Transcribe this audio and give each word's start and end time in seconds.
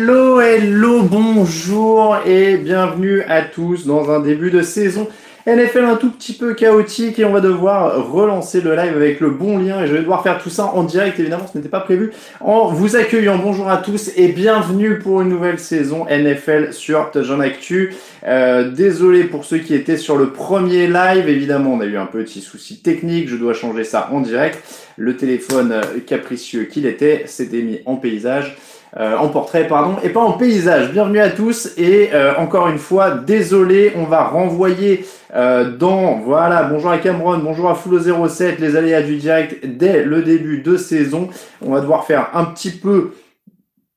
Hello, 0.00 0.40
hello, 0.40 1.02
bonjour 1.02 2.18
et 2.24 2.56
bienvenue 2.56 3.22
à 3.22 3.42
tous 3.42 3.84
dans 3.84 4.12
un 4.12 4.20
début 4.20 4.52
de 4.52 4.62
saison 4.62 5.08
NFL 5.44 5.84
un 5.86 5.96
tout 5.96 6.12
petit 6.12 6.34
peu 6.34 6.54
chaotique 6.54 7.18
et 7.18 7.24
on 7.24 7.32
va 7.32 7.40
devoir 7.40 8.08
relancer 8.12 8.60
le 8.60 8.76
live 8.76 8.94
avec 8.94 9.18
le 9.18 9.30
bon 9.30 9.58
lien 9.58 9.82
et 9.82 9.88
je 9.88 9.94
vais 9.94 9.98
devoir 9.98 10.22
faire 10.22 10.40
tout 10.40 10.50
ça 10.50 10.66
en 10.66 10.84
direct 10.84 11.18
évidemment 11.18 11.46
ce 11.52 11.58
n'était 11.58 11.68
pas 11.68 11.80
prévu. 11.80 12.12
En 12.38 12.68
vous 12.68 12.94
accueillant 12.94 13.38
bonjour 13.38 13.68
à 13.68 13.78
tous 13.78 14.12
et 14.16 14.28
bienvenue 14.28 15.00
pour 15.00 15.20
une 15.20 15.30
nouvelle 15.30 15.58
saison 15.58 16.06
NFL 16.08 16.72
sur 16.72 17.10
Touchdown 17.10 17.42
Actu. 17.42 17.92
Euh, 18.24 18.70
désolé 18.70 19.24
pour 19.24 19.44
ceux 19.44 19.58
qui 19.58 19.74
étaient 19.74 19.96
sur 19.96 20.16
le 20.16 20.30
premier 20.30 20.86
live 20.86 21.28
évidemment 21.28 21.72
on 21.72 21.80
a 21.80 21.86
eu 21.86 21.96
un 21.96 22.06
petit 22.06 22.40
souci 22.40 22.78
technique 22.78 23.28
je 23.28 23.36
dois 23.36 23.52
changer 23.52 23.82
ça 23.82 24.10
en 24.12 24.20
direct. 24.20 24.62
Le 24.96 25.16
téléphone 25.16 25.80
capricieux 26.06 26.64
qu'il 26.64 26.86
était 26.86 27.24
s'était 27.26 27.62
mis 27.62 27.80
en 27.84 27.96
paysage 27.96 28.56
euh, 28.96 29.18
en 29.18 29.28
portrait, 29.28 29.66
pardon, 29.66 29.96
et 30.02 30.08
pas 30.08 30.20
en 30.20 30.32
paysage. 30.32 30.92
Bienvenue 30.92 31.20
à 31.20 31.28
tous 31.28 31.74
et 31.76 32.08
euh, 32.14 32.32
encore 32.38 32.68
une 32.68 32.78
fois, 32.78 33.10
désolé, 33.10 33.92
on 33.96 34.04
va 34.04 34.24
renvoyer 34.24 35.04
euh, 35.34 35.70
dans, 35.76 36.20
voilà, 36.20 36.62
bonjour 36.62 36.90
à 36.90 36.96
Cameron, 36.96 37.36
bonjour 37.36 37.68
à 37.68 37.74
Full 37.74 38.00
07, 38.30 38.58
les 38.58 38.76
aléas 38.76 39.02
du 39.02 39.16
direct 39.16 39.66
dès 39.66 40.02
le 40.04 40.22
début 40.22 40.62
de 40.62 40.78
saison. 40.78 41.28
On 41.60 41.72
va 41.72 41.80
devoir 41.80 42.06
faire 42.06 42.30
un 42.32 42.46
petit 42.46 42.70
peu 42.70 43.12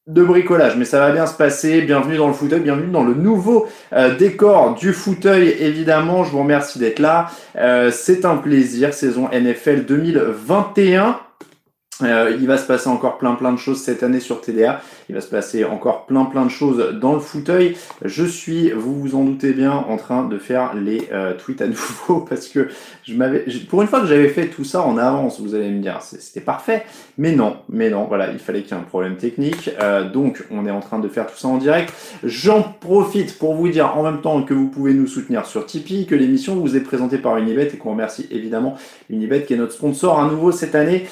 de 0.07 0.23
bricolage, 0.23 0.75
mais 0.75 0.83
ça 0.83 0.99
va 0.99 1.11
bien 1.11 1.25
se 1.25 1.35
passer. 1.35 1.83
Bienvenue 1.83 2.17
dans 2.17 2.27
le 2.27 2.33
fauteuil, 2.33 2.59
bienvenue 2.59 2.91
dans 2.91 3.03
le 3.05 3.13
nouveau 3.13 3.69
décor 4.19 4.75
du 4.75 4.91
fauteuil, 4.91 5.55
évidemment. 5.59 6.25
Je 6.25 6.31
vous 6.31 6.39
remercie 6.39 6.79
d'être 6.79 6.99
là. 6.99 7.27
C'est 7.91 8.25
un 8.25 8.35
plaisir, 8.35 8.93
saison 8.93 9.29
NFL 9.31 9.85
2021. 9.85 11.17
Euh, 12.03 12.37
il 12.39 12.47
va 12.47 12.57
se 12.57 12.65
passer 12.65 12.87
encore 12.87 13.17
plein 13.17 13.35
plein 13.35 13.51
de 13.51 13.57
choses 13.57 13.81
cette 13.81 14.03
année 14.03 14.19
sur 14.19 14.41
TDA. 14.41 14.81
Il 15.09 15.15
va 15.15 15.21
se 15.21 15.29
passer 15.29 15.63
encore 15.63 16.05
plein 16.05 16.25
plein 16.25 16.45
de 16.45 16.51
choses 16.51 16.99
dans 16.99 17.13
le 17.13 17.19
fauteuil. 17.19 17.75
Je 18.03 18.25
suis, 18.25 18.71
vous 18.71 18.99
vous 18.99 19.15
en 19.15 19.23
doutez 19.23 19.53
bien, 19.53 19.71
en 19.73 19.97
train 19.97 20.27
de 20.27 20.37
faire 20.37 20.73
les 20.73 21.09
euh, 21.11 21.33
tweets 21.33 21.61
à 21.61 21.67
nouveau 22.07 22.21
parce 22.21 22.47
que 22.47 22.69
je 23.03 23.13
m'avais, 23.13 23.45
pour 23.69 23.81
une 23.81 23.87
fois 23.87 24.01
que 24.01 24.07
j'avais 24.07 24.29
fait 24.29 24.47
tout 24.47 24.63
ça 24.63 24.81
en 24.81 24.97
avance, 24.97 25.39
vous 25.39 25.55
allez 25.55 25.69
me 25.69 25.81
dire, 25.81 25.99
c'était 26.01 26.41
parfait. 26.41 26.85
Mais 27.21 27.33
non, 27.33 27.57
mais 27.69 27.91
non, 27.91 28.05
voilà, 28.05 28.31
il 28.31 28.39
fallait 28.39 28.63
qu'il 28.63 28.75
y 28.75 28.79
ait 28.79 28.81
un 28.81 28.85
problème 28.85 29.15
technique. 29.15 29.69
Euh, 29.79 30.09
donc, 30.09 30.43
on 30.49 30.65
est 30.65 30.71
en 30.71 30.79
train 30.79 30.97
de 30.97 31.07
faire 31.07 31.27
tout 31.27 31.37
ça 31.37 31.47
en 31.49 31.57
direct. 31.57 31.93
J'en 32.23 32.63
profite 32.63 33.37
pour 33.37 33.53
vous 33.53 33.69
dire 33.69 33.95
en 33.95 34.01
même 34.01 34.21
temps 34.21 34.41
que 34.41 34.55
vous 34.55 34.69
pouvez 34.69 34.95
nous 34.95 35.05
soutenir 35.05 35.45
sur 35.45 35.67
Tipeee, 35.67 36.07
que 36.07 36.15
l'émission 36.15 36.55
vous 36.55 36.75
est 36.75 36.81
présentée 36.81 37.19
par 37.19 37.37
Unibet 37.37 37.69
et 37.71 37.77
qu'on 37.77 37.91
remercie 37.91 38.27
évidemment 38.31 38.75
Unibet 39.11 39.43
qui 39.43 39.53
est 39.53 39.57
notre 39.57 39.73
sponsor 39.73 40.19
à 40.19 40.27
nouveau 40.27 40.51
cette 40.51 40.73
année 40.73 41.05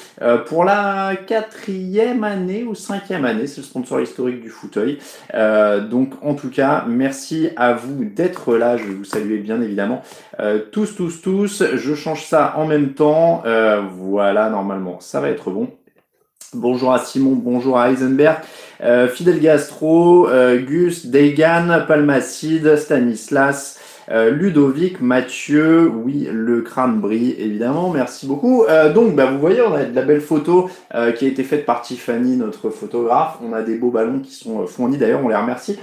pour 0.46 0.64
la 0.64 1.12
quatrième 1.26 2.24
année 2.24 2.64
ou 2.64 2.74
cinquième 2.74 3.24
année, 3.24 3.46
c'est 3.46 3.58
le 3.58 3.66
sponsor 3.66 4.00
historique 4.00 4.40
du 4.40 4.48
fauteuil. 4.48 4.98
Euh, 5.34 5.80
donc 5.80 6.14
en 6.22 6.34
tout 6.34 6.50
cas, 6.50 6.84
merci 6.88 7.50
à 7.56 7.72
vous 7.72 8.04
d'être 8.04 8.56
là. 8.56 8.76
Je 8.76 8.84
vais 8.84 8.94
vous 8.94 9.04
saluer 9.04 9.38
bien 9.38 9.60
évidemment. 9.60 10.02
Euh, 10.40 10.60
tous, 10.72 10.94
tous, 10.94 11.20
tous. 11.22 11.62
Je 11.74 11.94
change 11.94 12.24
ça 12.24 12.54
en 12.56 12.66
même 12.66 12.94
temps. 12.94 13.42
Euh, 13.46 13.82
voilà, 13.92 14.50
normalement, 14.50 15.00
ça 15.00 15.20
va 15.20 15.28
être 15.28 15.50
bon. 15.50 15.70
Bonjour 16.52 16.92
à 16.92 16.98
Simon, 16.98 17.34
bonjour 17.36 17.78
à 17.78 17.90
Heisenberg, 17.90 18.38
Fidel 19.14 19.38
Gastro, 19.38 20.28
Gus, 20.66 21.06
Degan, 21.06 21.84
Palmacide, 21.86 22.76
Stanislas, 22.76 23.78
euh, 24.10 24.30
Ludovic, 24.30 25.00
Mathieu, 25.00 25.88
oui, 25.88 26.28
le 26.30 26.62
crâne 26.62 27.00
brille, 27.00 27.36
évidemment, 27.38 27.90
merci 27.90 28.26
beaucoup. 28.26 28.64
Euh, 28.64 28.92
donc, 28.92 29.14
bah, 29.14 29.26
vous 29.26 29.38
voyez, 29.38 29.60
on 29.62 29.72
a 29.72 29.84
de 29.84 29.94
la 29.94 30.02
belle 30.02 30.20
photo 30.20 30.68
euh, 30.94 31.12
qui 31.12 31.26
a 31.26 31.28
été 31.28 31.44
faite 31.44 31.64
par 31.64 31.82
Tiffany, 31.82 32.36
notre 32.36 32.70
photographe. 32.70 33.38
On 33.44 33.52
a 33.52 33.62
des 33.62 33.76
beaux 33.76 33.90
ballons 33.90 34.18
qui 34.18 34.32
sont 34.32 34.66
fournis, 34.66 34.98
d'ailleurs, 34.98 35.20
on 35.24 35.28
les 35.28 35.36
remercie, 35.36 35.78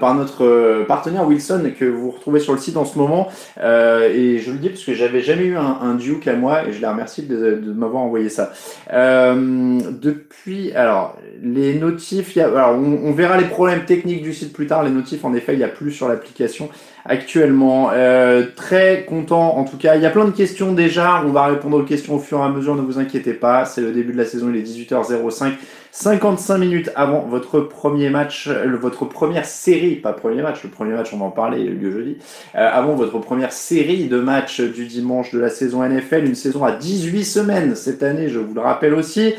par 0.00 0.14
notre 0.14 0.84
partenaire 0.86 1.26
Wilson, 1.26 1.70
que 1.78 1.84
vous 1.84 2.10
retrouvez 2.10 2.40
sur 2.40 2.52
le 2.52 2.58
site 2.58 2.76
en 2.76 2.84
ce 2.84 2.98
moment. 2.98 3.28
et 3.58 4.38
je 4.38 4.50
le 4.50 4.58
dis 4.58 4.68
parce 4.70 4.84
que 4.84 4.94
j'avais 4.94 5.20
jamais 5.20 5.44
eu 5.44 5.56
un, 5.56 5.78
un, 5.80 5.94
Duke 5.94 6.26
à 6.26 6.34
moi, 6.34 6.66
et 6.66 6.72
je 6.72 6.80
les 6.80 6.86
remercie 6.86 7.22
de, 7.22 7.60
de 7.62 7.72
m'avoir 7.72 8.02
envoyé 8.02 8.28
ça. 8.28 8.52
depuis, 8.90 10.72
alors, 10.72 11.16
les 11.42 11.74
notifs, 11.74 12.34
y 12.36 12.40
a, 12.40 12.46
alors, 12.46 12.78
on, 12.78 13.08
on 13.08 13.12
verra 13.12 13.36
les 13.36 13.46
problèmes 13.46 13.84
techniques 13.84 14.22
du 14.22 14.32
site 14.32 14.52
plus 14.52 14.66
tard. 14.66 14.82
Les 14.84 14.90
notifs, 14.90 15.24
en 15.24 15.34
effet, 15.34 15.54
il 15.54 15.58
n'y 15.58 15.64
a 15.64 15.68
plus 15.68 15.92
sur 15.92 16.08
l'application 16.08 16.68
actuellement. 17.04 17.90
Euh, 17.92 18.44
très 18.54 19.04
content 19.04 19.56
en 19.56 19.64
tout 19.64 19.76
cas. 19.76 19.96
Il 19.96 20.02
y 20.02 20.06
a 20.06 20.10
plein 20.10 20.24
de 20.24 20.30
questions 20.30 20.72
déjà. 20.72 21.22
On 21.24 21.30
va 21.30 21.46
répondre 21.46 21.78
aux 21.78 21.84
questions 21.84 22.16
au 22.16 22.18
fur 22.18 22.38
et 22.38 22.42
à 22.42 22.48
mesure. 22.48 22.74
Ne 22.74 22.82
vous 22.82 22.98
inquiétez 22.98 23.34
pas. 23.34 23.64
C'est 23.64 23.80
le 23.80 23.92
début 23.92 24.12
de 24.12 24.18
la 24.18 24.24
saison. 24.24 24.50
Il 24.50 24.56
est 24.56 24.62
18h05. 24.62 25.52
55 25.90 26.58
minutes 26.58 26.90
avant 26.94 27.20
votre 27.22 27.60
premier 27.60 28.10
match, 28.10 28.46
euh, 28.46 28.76
votre 28.80 29.06
première 29.06 29.46
série, 29.46 29.96
pas 29.96 30.12
premier 30.12 30.42
match, 30.42 30.62
le 30.62 30.68
premier 30.68 30.92
match 30.92 31.12
on 31.12 31.16
va 31.16 31.24
en 31.24 31.30
parler, 31.30 31.62
il 31.62 31.68
a 31.68 31.70
eu 31.70 31.74
lieu 31.74 31.90
jeudi, 31.90 32.18
euh, 32.54 32.70
avant 32.70 32.94
votre 32.94 33.18
première 33.18 33.52
série 33.52 34.06
de 34.06 34.20
matchs 34.20 34.60
du 34.60 34.86
dimanche 34.86 35.32
de 35.32 35.40
la 35.40 35.48
saison 35.48 35.82
NFL, 35.82 36.26
une 36.26 36.34
saison 36.34 36.64
à 36.64 36.72
18 36.72 37.24
semaines 37.24 37.74
cette 37.74 38.02
année, 38.02 38.28
je 38.28 38.38
vous 38.38 38.54
le 38.54 38.60
rappelle 38.60 38.94
aussi. 38.94 39.34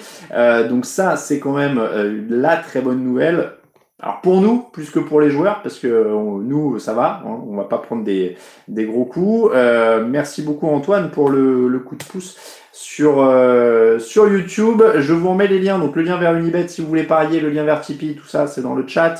donc 0.69 0.85
ça, 0.85 1.15
c'est 1.15 1.39
quand 1.39 1.53
même 1.53 1.81
la 2.29 2.57
très 2.57 2.81
bonne 2.81 3.03
nouvelle. 3.03 3.51
Alors 4.01 4.21
pour 4.21 4.39
nous, 4.39 4.59
plus 4.59 4.91
que 4.91 4.99
pour 4.99 5.19
les 5.19 5.29
joueurs, 5.29 5.61
parce 5.61 5.77
que 5.77 5.87
nous, 5.87 6.79
ça 6.79 6.93
va, 6.93 7.21
hein, 7.25 7.41
on 7.47 7.57
va 7.57 7.65
pas 7.65 7.79
prendre 7.79 8.03
des, 8.05 8.37
gros 8.69 9.03
coups. 9.03 9.51
Euh, 9.53 10.05
merci 10.05 10.41
beaucoup 10.41 10.67
Antoine 10.67 11.11
pour 11.11 11.29
le, 11.29 11.79
coup 11.79 11.95
de 11.95 12.03
pouce 12.05 12.37
sur, 12.71 13.19
euh, 13.19 13.99
sur 13.99 14.29
YouTube. 14.29 14.81
Je 14.99 15.13
vous 15.13 15.29
remets 15.31 15.47
les 15.47 15.59
liens, 15.59 15.79
donc 15.79 15.97
le 15.97 16.03
lien 16.03 16.17
vers 16.17 16.33
Unibet 16.33 16.69
si 16.69 16.81
vous 16.81 16.87
voulez 16.87 17.03
parier, 17.03 17.41
le 17.41 17.49
lien 17.49 17.65
vers 17.65 17.81
Tipeee, 17.81 18.15
tout 18.15 18.27
ça 18.27 18.47
c'est 18.47 18.61
dans 18.61 18.73
le 18.73 18.87
chat. 18.87 19.15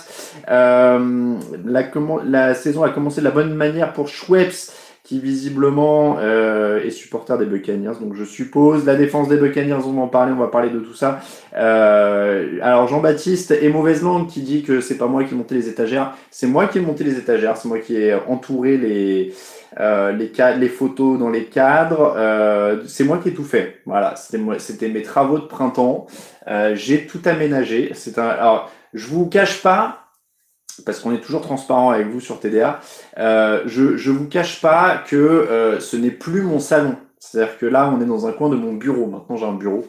Euh, 0.50 1.36
la, 1.66 1.84
la 2.24 2.56
saison 2.56 2.84
a 2.84 2.90
commencé 2.90 3.20
de 3.20 3.26
la 3.26 3.32
bonne 3.32 3.54
manière 3.54 3.92
pour 3.92 4.08
Schweppes 4.08 4.72
qui 5.10 5.20
visiblement 5.20 6.18
euh, 6.20 6.86
est 6.86 6.92
supporter 6.92 7.36
des 7.40 7.48
Buccaneers. 7.48 7.98
Donc 8.00 8.14
je 8.14 8.24
suppose 8.24 8.86
la 8.86 8.94
défense 8.94 9.28
des 9.28 9.38
Buccaneers, 9.38 9.84
on 9.88 9.94
va 9.94 10.02
en 10.04 10.08
parler, 10.08 10.32
on 10.32 10.40
va 10.40 10.50
parler 10.50 10.70
de 10.70 10.78
tout 10.78 10.94
ça. 10.94 11.20
Euh, 11.56 12.60
alors 12.62 12.88
Jean-Baptiste 12.88 13.50
est 13.50 13.70
mauvaise 13.70 14.04
langue 14.04 14.28
qui 14.28 14.42
dit 14.42 14.62
que 14.62 14.82
c'est 14.82 15.00
pas 15.00 15.08
moi 15.08 15.24
qui 15.24 15.34
ai 15.34 15.38
monté 15.38 15.56
les 15.56 15.68
étagères, 15.68 16.14
c'est 16.30 16.46
moi 16.46 16.68
qui 16.68 16.78
ai 16.78 16.82
monté 16.82 17.04
les 17.04 17.18
étagères, 17.18 17.58
c'est 17.58 17.68
moi 17.68 17.80
qui 17.80 17.96
ai 17.96 18.14
entouré 18.28 18.78
les 18.78 19.34
euh, 19.80 20.12
les, 20.12 20.32
les 20.60 20.70
photos 20.70 21.18
dans 21.18 21.32
les 21.32 21.46
cadres, 21.46 22.14
euh, 22.16 22.84
c'est 22.86 23.04
moi 23.04 23.18
qui 23.18 23.30
ai 23.30 23.34
tout 23.34 23.44
fait. 23.44 23.82
Voilà, 23.88 24.14
c'était 24.16 24.90
mes 24.90 25.02
travaux 25.02 25.40
de 25.40 25.46
printemps. 25.46 26.06
J'ai 26.74 27.08
tout 27.08 27.22
aménagé. 27.26 27.92
C'est 27.96 28.20
un, 28.20 28.28
alors 28.28 28.72
je 28.94 29.08
vous 29.08 29.26
cache 29.28 29.64
pas, 29.64 30.09
parce 30.86 31.00
qu'on 31.00 31.14
est 31.14 31.22
toujours 31.22 31.42
transparent 31.42 31.92
avec 31.92 32.08
vous 32.08 32.20
sur 32.20 32.40
TDA, 32.40 32.80
euh, 33.18 33.62
je 33.66 33.84
ne 33.84 34.18
vous 34.18 34.28
cache 34.28 34.62
pas 34.62 34.98
que 34.98 35.16
euh, 35.16 35.80
ce 35.80 35.96
n'est 35.98 36.12
plus 36.12 36.42
mon 36.42 36.60
salon. 36.60 36.96
C'est-à-dire 37.20 37.58
que 37.58 37.66
là, 37.66 37.94
on 37.94 38.02
est 38.02 38.06
dans 38.06 38.28
un 38.28 38.32
coin 38.32 38.50
de 38.50 38.56
mon 38.56 38.74
bureau. 38.74 39.06
Maintenant, 39.06 39.36
j'ai 39.36 39.46
un 39.46 39.54
bureau. 39.54 39.86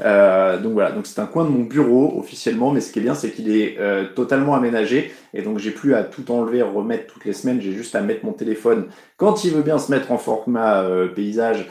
Euh, 0.00 0.58
donc 0.58 0.72
voilà, 0.72 0.90
donc 0.90 1.06
c'est 1.06 1.20
un 1.20 1.26
coin 1.26 1.44
de 1.44 1.50
mon 1.50 1.62
bureau 1.62 2.18
officiellement, 2.18 2.72
mais 2.72 2.80
ce 2.80 2.92
qui 2.92 2.98
est 2.98 3.02
bien, 3.02 3.14
c'est 3.14 3.30
qu'il 3.30 3.54
est, 3.54 3.76
euh, 3.78 4.04
totalement 4.14 4.54
aménagé 4.54 5.12
et 5.32 5.42
donc 5.42 5.58
j'ai 5.58 5.70
plus 5.70 5.94
à 5.94 6.02
tout 6.02 6.30
enlever, 6.32 6.60
remettre 6.62 7.12
toutes 7.12 7.24
les 7.24 7.32
semaines. 7.32 7.60
J'ai 7.60 7.72
juste 7.72 7.94
à 7.94 8.00
mettre 8.00 8.24
mon 8.24 8.32
téléphone 8.32 8.88
quand 9.16 9.44
il 9.44 9.52
veut 9.52 9.62
bien 9.62 9.78
se 9.78 9.92
mettre 9.92 10.10
en 10.10 10.18
format 10.18 10.82
euh, 10.82 11.06
paysage 11.06 11.68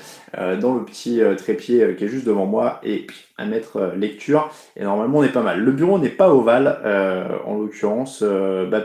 dans 0.61 0.75
le 0.75 0.85
petit 0.85 1.19
trépied 1.37 1.93
qui 1.97 2.05
est 2.05 2.07
juste 2.07 2.25
devant 2.25 2.45
moi 2.45 2.79
et 2.85 3.05
à 3.37 3.45
mettre 3.45 3.91
lecture. 3.97 4.49
Et 4.77 4.83
normalement, 4.83 5.19
on 5.19 5.23
est 5.23 5.33
pas 5.33 5.41
mal. 5.41 5.59
Le 5.59 5.71
bureau 5.73 5.99
n'est 5.99 6.07
pas 6.07 6.33
ovale, 6.33 6.79
en 7.45 7.57
l'occurrence, 7.57 8.23
bah 8.23 8.79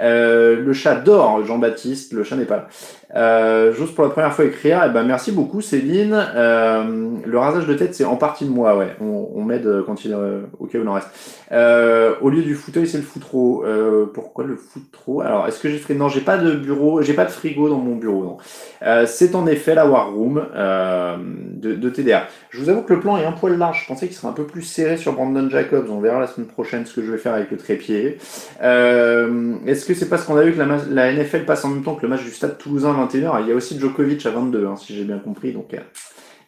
tout. 0.00 0.64
le 0.66 0.72
chat 0.72 0.96
dort, 0.96 1.44
Jean-Baptiste, 1.44 2.12
le 2.12 2.24
chat 2.24 2.36
n'est 2.36 2.44
pas 2.44 2.56
là. 2.56 2.68
Euh, 3.16 3.72
J'ose 3.76 3.92
pour 3.92 4.04
la 4.04 4.10
première 4.10 4.32
fois 4.32 4.44
écrire. 4.44 4.82
Eh 4.86 4.90
ben, 4.90 5.02
merci 5.02 5.32
beaucoup, 5.32 5.60
Céline. 5.60 6.14
Euh, 6.14 7.16
le 7.24 7.38
rasage 7.38 7.66
de 7.66 7.74
tête, 7.74 7.94
c'est 7.94 8.04
en 8.04 8.16
partie 8.16 8.44
de 8.44 8.50
moi, 8.50 8.76
ouais. 8.76 8.96
On, 9.00 9.42
m'aide 9.42 9.82
quand 9.86 10.04
il, 10.04 10.12
euh, 10.12 10.42
au 10.58 10.66
cas 10.66 10.78
où 10.78 10.82
il 10.82 10.88
en 10.88 10.94
reste. 10.94 11.08
Euh, 11.52 12.14
au 12.20 12.30
lieu 12.30 12.42
du 12.42 12.54
fauteuil, 12.54 12.86
c'est 12.86 12.98
le 12.98 13.02
foutreau. 13.02 13.64
Euh, 13.64 14.06
pourquoi 14.12 14.44
le 14.44 14.56
foutreau 14.56 15.22
Alors, 15.22 15.48
est-ce 15.48 15.58
que 15.58 15.68
j'ai 15.68 15.78
fait? 15.78 15.94
Non, 15.94 16.08
j'ai 16.08 16.20
pas 16.20 16.38
de 16.38 16.52
bureau, 16.52 17.02
j'ai 17.02 17.14
pas 17.14 17.24
de 17.24 17.30
frigo 17.30 17.68
dans 17.68 17.78
mon 17.78 17.96
bureau. 17.96 18.38
Euh, 18.82 19.04
c'est 19.06 19.34
en 19.34 19.46
effet 19.46 19.74
la 19.74 19.86
War 19.86 20.12
Room 20.12 20.42
euh, 20.54 21.16
de, 21.18 21.90
TDR. 21.90 22.22
Je 22.50 22.60
vous 22.60 22.68
avoue 22.68 22.82
que 22.82 22.94
le 22.94 23.00
plan 23.00 23.16
est 23.16 23.24
un 23.24 23.32
poil 23.32 23.58
large. 23.58 23.82
Je 23.82 23.88
pensais 23.88 24.06
qu'il 24.06 24.16
serait 24.16 24.28
un 24.28 24.32
peu 24.32 24.44
plus 24.44 24.62
serré 24.62 24.96
sur 24.96 25.12
Brandon 25.12 25.48
Jacobs. 25.50 25.86
On 25.90 26.00
verra 26.00 26.20
la 26.20 26.28
semaine 26.28 26.46
prochaine 26.46 26.86
ce 26.86 26.94
que 26.94 27.02
je 27.02 27.10
vais 27.10 27.18
faire 27.18 27.34
avec 27.34 27.50
le 27.50 27.56
trépied. 27.56 28.18
Euh, 28.62 29.54
est-ce 29.66 29.84
que 29.94 29.98
c'est 29.98 30.08
parce 30.08 30.24
qu'on 30.24 30.36
a 30.36 30.42
vu 30.42 30.52
que 30.52 30.58
la, 30.58 30.78
la, 30.88 31.12
NFL 31.12 31.44
passe 31.44 31.64
en 31.64 31.68
même 31.68 31.82
temps 31.82 31.94
que 31.94 32.02
le 32.02 32.08
match 32.08 32.22
du 32.22 32.30
Stade 32.30 32.58
Toulousain 32.58 32.92
21h 32.92 33.42
Il 33.42 33.48
y 33.48 33.52
a 33.52 33.54
aussi 33.54 33.78
Djokovic 33.78 34.24
à 34.26 34.30
22, 34.30 34.66
hein, 34.66 34.76
si 34.76 34.94
j'ai 34.94 35.04
bien 35.04 35.18
compris. 35.18 35.52
Donc, 35.52 35.74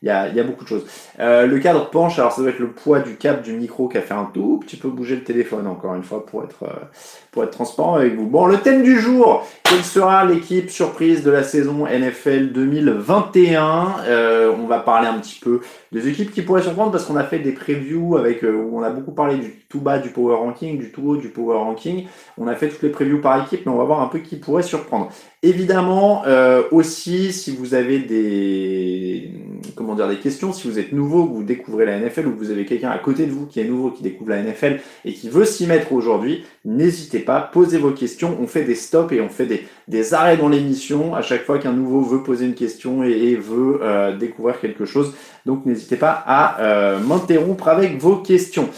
il 0.03 0.09
y 0.09 0.11
a, 0.11 0.43
beaucoup 0.43 0.65
de 0.65 0.69
choses. 0.69 0.85
Euh, 1.21 1.47
le 1.47 1.61
cadre 1.61 1.89
penche, 1.89 2.19
alors 2.19 2.33
ça 2.33 2.43
doit 2.43 2.51
être 2.51 2.59
le 2.59 2.71
poids 2.71 2.99
du 2.99 3.15
câble 3.15 3.41
du 3.43 3.53
micro 3.53 3.89
qui 3.89 3.99
a 3.99 4.01
fait 4.01 4.15
un 4.15 4.29
tout 4.35 4.59
petit 4.59 4.77
peu 4.77 4.89
bouger 4.89 5.15
le 5.15 5.23
téléphone, 5.23 5.69
encore 5.69 5.95
une 5.95 6.03
fois, 6.03 6.27
pour 6.27 6.43
être, 6.43 6.65
euh, 6.65 6.85
pour 7.31 7.45
être 7.45 7.53
transparent 7.53 7.95
avec 7.95 8.17
vous. 8.17 8.27
Bon, 8.27 8.47
le 8.47 8.59
thème 8.59 8.83
du 8.83 8.99
jour, 8.99 9.47
quelle 9.63 9.85
sera 9.85 10.25
l'équipe 10.25 10.71
surprise 10.71 11.23
de 11.23 11.31
la 11.31 11.45
saison 11.45 11.87
NFL 11.87 12.51
2021 12.51 13.95
euh, 14.09 14.53
On 14.61 14.67
va 14.67 14.81
parler 14.81 15.07
un 15.07 15.19
petit 15.21 15.39
peu 15.39 15.61
des 15.93 16.09
équipes 16.09 16.33
qui 16.33 16.43
pourraient 16.43 16.63
surprendre 16.63 16.91
parce 16.91 17.05
qu'on 17.05 17.17
a 17.17 17.25
fait 17.25 17.39
des 17.39 17.53
previews 17.53 18.17
avec 18.17 18.43
où 18.43 18.77
on 18.77 18.83
a 18.83 18.91
beaucoup 18.91 19.13
parlé 19.13 19.37
du 19.37 19.53
tout 19.69 19.81
bas 19.81 20.01
du 20.01 20.09
power 20.09 20.35
ranking, 20.35 20.81
du 20.81 20.91
tout 20.91 21.11
haut 21.11 21.17
du 21.17 21.29
power 21.29 21.59
ranking. 21.59 22.07
On 22.39 22.49
a 22.49 22.57
fait 22.57 22.71
toutes 22.71 22.83
les 22.83 22.89
previews 22.89 23.21
par 23.21 23.41
équipe, 23.45 23.67
mais 23.67 23.73
on 23.73 23.79
va 23.79 23.85
voir 23.85 24.01
un 24.01 24.09
peu 24.09 24.19
qui 24.19 24.37
pourrait 24.37 24.65
surprendre. 24.65 25.13
Évidemment, 25.45 26.23
aussi, 26.71 27.33
si 27.33 27.55
vous 27.55 27.75
avez 27.75 27.99
des 27.99 29.33
comment 29.75 29.95
dire 29.95 30.09
des 30.09 30.19
questions, 30.19 30.53
si 30.53 30.69
vous 30.69 30.79
êtes 30.79 30.93
nouveau, 30.93 31.27
que 31.27 31.35
vous 31.35 31.43
découvrez 31.43 31.85
la 31.85 31.99
NFL 31.99 32.27
ou 32.27 32.35
vous 32.37 32.51
avez 32.51 32.65
quelqu'un 32.65 32.91
à 32.91 32.99
côté 32.99 33.27
de 33.27 33.33
vous 33.33 33.47
qui 33.47 33.61
est 33.61 33.65
nouveau, 33.65 33.91
qui 33.91 34.03
découvre 34.03 34.31
la 34.31 34.43
NFL 34.43 34.81
et 35.05 35.13
qui 35.13 35.29
veut 35.29 35.45
s'y 35.45 35.67
mettre 35.67 35.93
aujourd'hui, 35.93 36.45
n'hésitez 36.65 37.19
pas, 37.19 37.41
posez 37.41 37.79
vos 37.79 37.91
questions. 37.91 38.37
On 38.41 38.47
fait 38.47 38.65
des 38.65 38.75
stops 38.75 39.13
et 39.13 39.21
on 39.21 39.29
fait 39.29 39.67
des, 39.89 40.15
arrêts 40.15 40.37
dans 40.37 40.49
l'émission 40.49 41.15
à 41.15 41.23
chaque 41.23 41.45
fois 41.45 41.59
qu'un 41.59 41.73
nouveau 41.73 42.03
veut 42.03 42.23
poser 42.23 42.47
une 42.47 42.55
question 42.55 43.05
et, 43.05 43.11
et 43.11 43.37
veut 43.37 43.81
euh, 43.83 44.17
découvrir 44.17 44.61
quelque 44.61 44.85
chose. 44.85 45.15
Donc 45.47 45.67
n'hésitez 45.67 45.97
pas 45.97 46.23
à 46.27 46.61
euh, 46.61 47.01
m'interrompre 47.01 47.69
avec 47.69 47.99
vos 48.01 48.17
questions. 48.17 48.69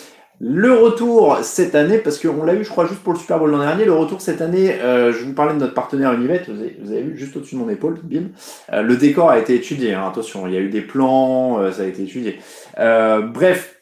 Le 0.40 0.74
retour 0.74 1.38
cette 1.42 1.76
année, 1.76 1.98
parce 1.98 2.18
qu'on 2.18 2.42
l'a 2.42 2.54
eu, 2.54 2.64
je 2.64 2.68
crois, 2.68 2.86
juste 2.86 3.00
pour 3.00 3.12
le 3.12 3.18
Super 3.18 3.38
Bowl 3.38 3.50
l'an 3.50 3.60
dernier, 3.60 3.84
le 3.84 3.92
retour 3.92 4.20
cette 4.20 4.40
année, 4.40 4.74
euh, 4.80 5.12
je 5.12 5.24
vous 5.24 5.32
parlais 5.32 5.54
de 5.54 5.60
notre 5.60 5.74
partenaire 5.74 6.12
Univet, 6.12 6.42
vous 6.48 6.90
avez, 6.90 7.02
vu 7.02 7.16
juste 7.16 7.36
au-dessus 7.36 7.54
de 7.54 7.60
mon 7.60 7.68
épaule, 7.68 8.00
bim. 8.02 8.30
Euh, 8.72 8.82
le 8.82 8.96
décor 8.96 9.30
a 9.30 9.38
été 9.38 9.54
étudié, 9.54 9.94
hein, 9.94 10.08
attention, 10.08 10.48
il 10.48 10.54
y 10.54 10.56
a 10.56 10.60
eu 10.60 10.70
des 10.70 10.80
plans, 10.80 11.60
euh, 11.60 11.70
ça 11.70 11.82
a 11.82 11.86
été 11.86 12.02
étudié. 12.02 12.40
Bref, 12.76 13.76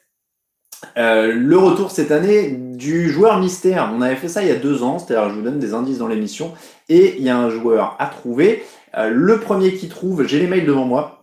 le 0.97 1.57
retour 1.57 1.91
cette 1.91 2.11
année 2.11 2.51
du 2.51 3.09
joueur 3.09 3.39
mystère. 3.41 3.91
On 3.97 4.03
avait 4.03 4.17
fait 4.17 4.29
ça 4.29 4.43
il 4.43 4.49
y 4.49 4.53
a 4.53 4.57
deux 4.57 4.83
ans, 4.83 4.99
c'est-à-dire 4.99 5.31
je 5.31 5.37
vous 5.37 5.43
donne 5.43 5.59
des 5.59 5.73
indices 5.73 5.99
dans 5.99 6.09
l'émission, 6.09 6.53
et 6.91 7.17
il 7.17 7.25
y 7.25 7.31
a 7.31 7.39
un 7.39 7.49
joueur 7.49 7.97
à 7.99 8.07
trouver. 8.07 8.63
le 8.95 9.41
premier 9.41 9.73
qui 9.73 9.89
trouve, 9.89 10.27
j'ai 10.27 10.39
les 10.39 10.49
mails 10.49 10.67
devant 10.67 10.85
moi, 10.85 11.22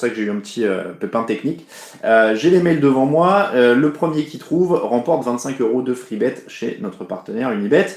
pour 0.00 0.08
ça 0.08 0.14
que 0.14 0.16
j'ai 0.16 0.26
eu 0.26 0.30
un 0.30 0.40
petit 0.40 0.64
euh, 0.64 0.92
pépin 0.98 1.24
technique. 1.24 1.66
Euh, 2.04 2.34
j'ai 2.34 2.50
les 2.50 2.62
mails 2.62 2.80
devant 2.80 3.04
moi. 3.04 3.50
Euh, 3.54 3.74
le 3.74 3.92
premier 3.92 4.24
qui 4.24 4.38
trouve 4.38 4.72
remporte 4.72 5.24
25 5.24 5.60
euros 5.60 5.82
de 5.82 5.92
free 5.92 6.16
bet 6.16 6.36
chez 6.48 6.78
notre 6.80 7.04
partenaire 7.04 7.52
Unibet. 7.52 7.88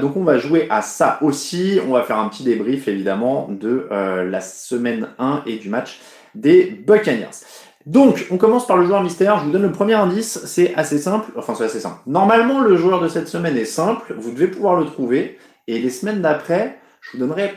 Donc 0.00 0.16
on 0.16 0.24
va 0.24 0.38
jouer 0.38 0.66
à 0.70 0.82
ça 0.82 1.18
aussi. 1.22 1.78
On 1.86 1.92
va 1.92 2.02
faire 2.02 2.18
un 2.18 2.28
petit 2.28 2.42
débrief 2.42 2.88
évidemment 2.88 3.48
de 3.50 3.88
la 3.90 4.40
semaine 4.40 5.08
1 5.18 5.42
et 5.46 5.56
du 5.56 5.68
match 5.68 6.00
des 6.34 6.64
Buccaneers. 6.64 7.44
Donc, 7.84 8.26
on 8.32 8.36
commence 8.36 8.66
par 8.66 8.76
le 8.76 8.84
joueur 8.84 9.02
mystère. 9.02 9.38
Je 9.38 9.44
vous 9.44 9.52
donne 9.52 9.62
le 9.62 9.70
premier 9.70 9.94
indice. 9.94 10.40
C'est 10.44 10.74
assez 10.74 10.98
simple. 10.98 11.30
Enfin, 11.36 11.54
c'est 11.54 11.64
assez 11.64 11.78
simple. 11.78 12.00
Normalement, 12.06 12.60
le 12.60 12.76
joueur 12.76 13.00
de 13.00 13.06
cette 13.06 13.28
semaine 13.28 13.56
est 13.56 13.64
simple. 13.64 14.14
Vous 14.18 14.32
devez 14.32 14.48
pouvoir 14.48 14.74
le 14.74 14.86
trouver. 14.86 15.38
Et 15.68 15.78
les 15.78 15.90
semaines 15.90 16.20
d'après, 16.20 16.78
je 17.00 17.12
vous 17.12 17.18
donnerai 17.18 17.52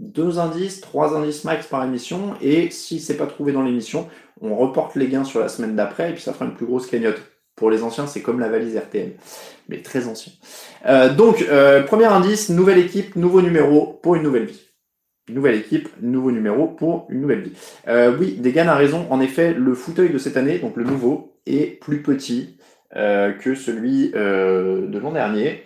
deux 0.00 0.38
indices, 0.38 0.80
trois 0.80 1.16
indices 1.16 1.44
max 1.44 1.66
par 1.66 1.84
émission, 1.84 2.34
et 2.40 2.70
si 2.70 2.98
c'est 3.00 3.16
pas 3.16 3.26
trouvé 3.26 3.52
dans 3.52 3.62
l'émission, 3.62 4.08
on 4.40 4.56
reporte 4.56 4.96
les 4.96 5.08
gains 5.08 5.24
sur 5.24 5.40
la 5.40 5.48
semaine 5.48 5.76
d'après, 5.76 6.10
et 6.10 6.12
puis 6.12 6.22
ça 6.22 6.32
fera 6.32 6.46
une 6.46 6.54
plus 6.54 6.66
grosse 6.66 6.86
cagnotte. 6.86 7.20
Pour 7.56 7.70
les 7.70 7.84
anciens, 7.84 8.08
c'est 8.08 8.20
comme 8.20 8.40
la 8.40 8.48
valise 8.48 8.76
RTM, 8.76 9.10
mais 9.68 9.80
très 9.80 10.08
ancien. 10.08 10.32
Euh, 10.86 11.14
donc, 11.14 11.42
euh, 11.42 11.82
premier 11.82 12.06
indice, 12.06 12.50
nouvelle 12.50 12.78
équipe, 12.78 13.14
nouveau 13.14 13.42
numéro 13.42 14.00
pour 14.02 14.16
une 14.16 14.24
nouvelle 14.24 14.46
vie. 14.46 14.60
Nouvelle 15.28 15.54
équipe, 15.54 15.88
nouveau 16.02 16.32
numéro 16.32 16.66
pour 16.66 17.06
une 17.10 17.20
nouvelle 17.20 17.42
vie. 17.42 17.52
Euh, 17.86 18.14
oui, 18.18 18.36
Degan 18.38 18.68
a 18.68 18.74
raison. 18.74 19.06
En 19.08 19.20
effet, 19.20 19.54
le 19.54 19.74
fauteuil 19.74 20.10
de 20.10 20.18
cette 20.18 20.36
année, 20.36 20.58
donc 20.58 20.76
le 20.76 20.84
nouveau, 20.84 21.38
est 21.46 21.78
plus 21.80 22.02
petit 22.02 22.58
que 22.92 23.54
celui 23.54 24.10
de 24.10 24.98
l'an 24.98 25.10
dernier. 25.10 25.64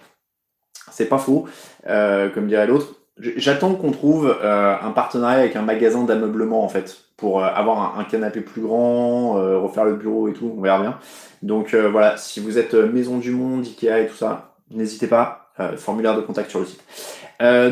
C'est 0.90 1.08
pas 1.08 1.19
faux, 1.19 1.46
comme 1.86 2.48
dirait 2.48 2.66
l'autre. 2.66 2.97
J'attends 3.37 3.75
qu'on 3.75 3.91
trouve 3.91 4.37
euh, 4.43 4.75
un 4.81 4.91
partenariat 4.91 5.41
avec 5.41 5.56
un 5.56 5.62
magasin 5.62 6.05
d'ameublement 6.05 6.65
en 6.65 6.69
fait 6.69 6.99
pour 7.17 7.43
euh, 7.43 7.49
avoir 7.49 7.99
un, 7.99 8.00
un, 8.00 8.05
canapé 8.05 8.41
plus 8.41 8.62
grand, 8.62 9.38
euh, 9.38 9.59
refaire 9.59 9.85
le 9.85 9.97
bureau 9.97 10.29
et 10.29 10.32
tout, 10.32 10.55
on 10.56 10.61
verra 10.61 10.81
bien. 10.81 10.99
Donc 11.43 11.75
euh, 11.75 11.88
voilà, 11.88 12.17
si 12.17 12.41
vous 12.41 12.59
êtes 12.59 12.75
euh, 12.75 12.91
Maison 12.91 13.19
du 13.19 13.31
Monde, 13.31 13.65
Ikea 13.65 14.00
et 14.00 14.06
tout 14.06 14.17
ça, 14.17 14.55
n'hésitez 14.70 15.06
pas, 15.06 15.50
euh, 15.61 15.76
formulaire 15.76 16.17
de 16.17 16.20
contact 16.20 16.50
sur 16.50 16.61
le 16.61 16.67
site. 16.67 16.81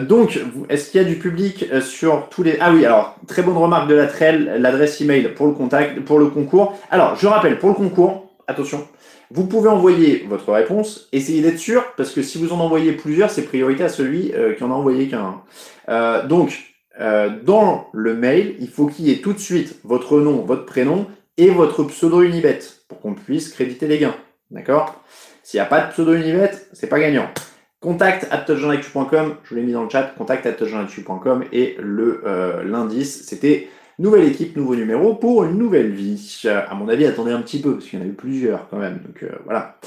donc, 0.08 0.38
est-ce 0.68 0.90
qu'il 0.90 1.02
y 1.02 1.04
a 1.04 1.08
du 1.08 1.16
public 1.16 1.66
sur 1.80 2.28
tous 2.28 2.44
les... 2.44 2.56
Ah 2.60 2.70
oui, 2.72 2.84
alors, 2.84 3.16
très 3.26 3.42
bonne 3.42 3.56
remarque 3.56 3.88
de 3.88 3.94
la 3.94 4.06
trail, 4.06 4.58
l'adresse 4.58 5.00
email 5.00 5.28
pour 5.34 5.46
le 5.46 5.52
contact, 5.52 6.00
pour 6.00 6.20
le 6.20 6.26
concours. 6.26 6.78
Alors, 6.90 7.16
je 7.16 7.26
rappelle, 7.26 7.58
pour 7.58 7.70
le 7.70 7.74
concours, 7.74 8.25
attention, 8.46 8.86
vous 9.30 9.46
pouvez 9.46 9.68
envoyer 9.68 10.24
votre 10.28 10.52
réponse, 10.52 11.08
essayez 11.12 11.42
d'être 11.42 11.58
sûr, 11.58 11.84
parce 11.96 12.12
que 12.12 12.22
si 12.22 12.38
vous 12.38 12.52
en 12.52 12.60
envoyez 12.60 12.92
plusieurs, 12.92 13.30
c'est 13.30 13.42
priorité 13.42 13.84
à 13.84 13.88
celui 13.88 14.32
euh, 14.34 14.54
qui 14.54 14.62
en 14.62 14.70
a 14.70 14.74
envoyé 14.74 15.08
qu'un. 15.08 15.42
Euh, 15.88 16.26
donc, 16.26 16.74
euh, 17.00 17.30
dans 17.42 17.88
le 17.92 18.14
mail, 18.14 18.56
il 18.60 18.68
faut 18.68 18.86
qu'il 18.86 19.06
y 19.06 19.12
ait 19.12 19.20
tout 19.20 19.32
de 19.32 19.38
suite 19.38 19.80
votre 19.84 20.20
nom, 20.20 20.42
votre 20.42 20.64
prénom 20.64 21.06
et 21.36 21.50
votre 21.50 21.84
pseudo 21.84 22.22
Unibet, 22.22 22.60
pour 22.88 23.00
qu'on 23.00 23.14
puisse 23.14 23.50
créditer 23.50 23.86
les 23.86 23.98
gains. 23.98 24.16
D'accord? 24.50 25.02
S'il 25.42 25.58
n'y 25.58 25.66
a 25.66 25.68
pas 25.68 25.80
de 25.80 25.92
pseudo 25.92 26.14
Unibet, 26.14 26.52
c'est 26.72 26.88
pas 26.88 27.00
gagnant. 27.00 27.28
Contact 27.80 28.26
at 28.30 28.44
je 28.48 28.54
vous 28.54 29.54
l'ai 29.54 29.62
mis 29.62 29.72
dans 29.72 29.84
le 29.84 29.90
chat, 29.90 30.14
contact 30.16 30.46
at 30.46 30.56
et 31.52 31.76
l'indice, 32.64 33.26
c'était 33.26 33.68
Nouvelle 33.98 34.24
équipe, 34.24 34.56
nouveau 34.56 34.76
numéro 34.76 35.14
pour 35.14 35.44
une 35.44 35.56
nouvelle 35.56 35.90
vie. 35.90 36.42
À 36.46 36.74
mon 36.74 36.88
avis, 36.88 37.06
attendez 37.06 37.32
un 37.32 37.40
petit 37.40 37.60
peu, 37.60 37.74
parce 37.74 37.86
qu'il 37.86 37.98
y 37.98 38.02
en 38.02 38.04
a 38.04 38.08
eu 38.08 38.12
plusieurs 38.12 38.68
quand 38.68 38.76
même. 38.76 39.00
Donc 39.06 39.22
euh, 39.22 39.30
voilà. 39.44 39.78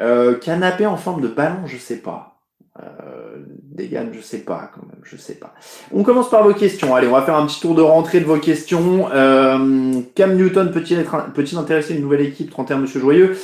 Euh, 0.00 0.34
canapé 0.38 0.86
en 0.86 0.96
forme 0.96 1.20
de 1.20 1.28
ballon, 1.28 1.66
je 1.66 1.76
sais 1.76 1.96
pas. 1.96 2.36
Euh, 2.82 3.38
Degan, 3.72 4.10
je 4.12 4.20
sais 4.20 4.38
pas 4.38 4.70
quand 4.74 4.82
même, 4.86 5.00
je 5.02 5.16
sais 5.16 5.34
pas. 5.34 5.54
On 5.92 6.04
commence 6.04 6.30
par 6.30 6.44
vos 6.44 6.54
questions. 6.54 6.94
Allez, 6.94 7.08
on 7.08 7.12
va 7.12 7.22
faire 7.22 7.36
un 7.36 7.46
petit 7.46 7.60
tour 7.60 7.74
de 7.74 7.82
rentrée 7.82 8.20
de 8.20 8.26
vos 8.26 8.38
questions. 8.38 9.08
Euh, 9.12 10.00
Cam 10.14 10.36
Newton 10.36 10.70
peut-il 10.70 10.98
être, 10.98 11.32
peut-il 11.32 11.58
intéresser 11.58 11.94
une 11.94 12.02
nouvelle 12.02 12.20
équipe 12.20 12.50
31 12.50 12.78
Monsieur 12.78 13.00
Joyeux? 13.00 13.36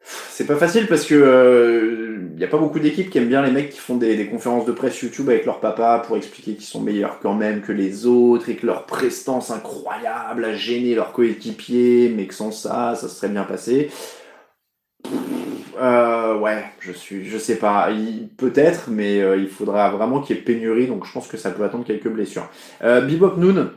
C'est 0.00 0.46
pas 0.46 0.56
facile 0.56 0.86
parce 0.86 1.06
que 1.06 2.03
il 2.34 2.36
euh, 2.36 2.40
y 2.40 2.44
a 2.44 2.48
pas 2.48 2.58
beaucoup 2.58 2.78
d'équipes 2.78 3.10
qui 3.10 3.18
aiment 3.18 3.28
bien 3.28 3.42
les 3.42 3.50
mecs 3.50 3.70
qui 3.70 3.78
font 3.78 3.96
des, 3.96 4.16
des, 4.16 4.26
conférences 4.26 4.64
de 4.64 4.72
presse 4.72 5.00
YouTube 5.00 5.28
avec 5.28 5.44
leur 5.46 5.60
papa 5.60 6.02
pour 6.06 6.16
expliquer 6.16 6.54
qu'ils 6.54 6.64
sont 6.64 6.80
meilleurs 6.80 7.18
quand 7.20 7.34
même 7.34 7.60
que 7.60 7.72
les 7.72 8.06
autres 8.06 8.48
et 8.48 8.56
que 8.56 8.66
leur 8.66 8.86
prestance 8.86 9.50
incroyable 9.50 10.44
a 10.44 10.54
gêné 10.54 10.94
leurs 10.94 11.12
coéquipiers, 11.12 12.12
mais 12.14 12.26
que 12.26 12.34
sans 12.34 12.50
ça, 12.50 12.94
ça 12.94 13.08
serait 13.08 13.28
bien 13.28 13.44
passé. 13.44 13.90
Euh, 15.80 16.38
ouais, 16.38 16.64
je 16.80 16.92
suis, 16.92 17.28
je 17.28 17.38
sais 17.38 17.56
pas, 17.56 17.88
peut-être, 18.36 18.88
mais 18.88 19.20
euh, 19.20 19.36
il 19.36 19.48
faudra 19.48 19.90
vraiment 19.90 20.20
qu'il 20.20 20.36
y 20.36 20.38
ait 20.38 20.42
pénurie, 20.42 20.86
donc 20.86 21.04
je 21.04 21.12
pense 21.12 21.26
que 21.26 21.36
ça 21.36 21.50
peut 21.50 21.64
attendre 21.64 21.84
quelques 21.84 22.08
blessures. 22.08 22.48
Euh, 22.82 23.00
Bebop 23.00 23.36
Noon 23.36 23.70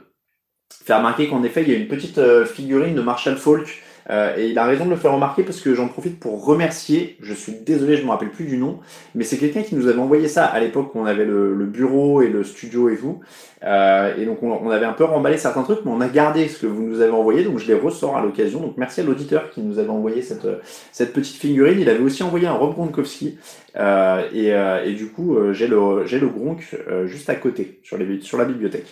fait 0.85 0.93
remarquer 0.93 1.27
qu'en 1.27 1.43
effet, 1.43 1.63
il 1.63 1.69
y 1.69 1.75
a 1.75 1.77
une 1.77 1.87
petite 1.87 2.17
euh, 2.17 2.45
figurine 2.45 2.95
de 2.95 3.01
Marshall 3.01 3.37
Falk 3.37 3.83
euh, 4.09 4.35
et 4.37 4.47
il 4.49 4.57
a 4.57 4.65
raison 4.65 4.85
de 4.85 4.91
le 4.91 4.95
faire 4.95 5.11
remarquer 5.11 5.43
parce 5.43 5.59
que 5.59 5.75
j'en 5.75 5.87
profite 5.87 6.19
pour 6.19 6.45
remercier, 6.45 7.17
je 7.21 7.33
suis 7.33 7.53
désolé, 7.53 7.97
je 7.97 8.03
me 8.03 8.09
rappelle 8.09 8.29
plus 8.29 8.45
du 8.45 8.57
nom, 8.57 8.79
mais 9.15 9.23
c'est 9.23 9.37
quelqu'un 9.37 9.63
qui 9.63 9.75
nous 9.75 9.87
avait 9.87 9.99
envoyé 9.99 10.27
ça 10.27 10.45
à 10.45 10.59
l'époque 10.59 10.95
où 10.95 10.99
on 10.99 11.05
avait 11.05 11.25
le, 11.25 11.53
bureau 11.65 12.21
et 12.21 12.29
le 12.29 12.43
studio 12.43 12.89
et 12.89 12.97
tout. 12.97 13.19
Euh, 13.63 14.15
et 14.17 14.25
donc 14.25 14.43
on, 14.43 14.69
avait 14.69 14.85
un 14.85 14.93
peu 14.93 15.03
remballé 15.03 15.37
certains 15.37 15.63
trucs, 15.63 15.83
mais 15.83 15.91
on 15.91 15.99
a 15.99 16.07
gardé 16.07 16.47
ce 16.47 16.59
que 16.59 16.67
vous 16.67 16.83
nous 16.83 17.01
avez 17.01 17.11
envoyé, 17.11 17.43
donc 17.43 17.57
je 17.57 17.67
les 17.67 17.73
ressors 17.73 18.15
à 18.15 18.21
l'occasion. 18.21 18.61
Donc 18.61 18.75
merci 18.77 19.01
à 19.01 19.03
l'auditeur 19.03 19.49
qui 19.49 19.61
nous 19.61 19.79
avait 19.79 19.89
envoyé 19.89 20.21
cette, 20.21 21.13
petite 21.13 21.35
figurine. 21.35 21.79
Il 21.79 21.89
avait 21.89 22.03
aussi 22.03 22.23
envoyé 22.23 22.47
un 22.47 22.53
Rob 22.53 22.73
Gronkowski. 22.73 23.37
Euh, 23.79 24.81
et, 24.85 24.93
du 24.93 25.07
coup, 25.09 25.37
j'ai 25.51 25.67
le, 25.67 26.27
Gronk 26.27 26.77
juste 27.05 27.29
à 27.29 27.35
côté, 27.35 27.79
sur, 27.83 27.97
la 28.37 28.45
bibliothèque. 28.45 28.87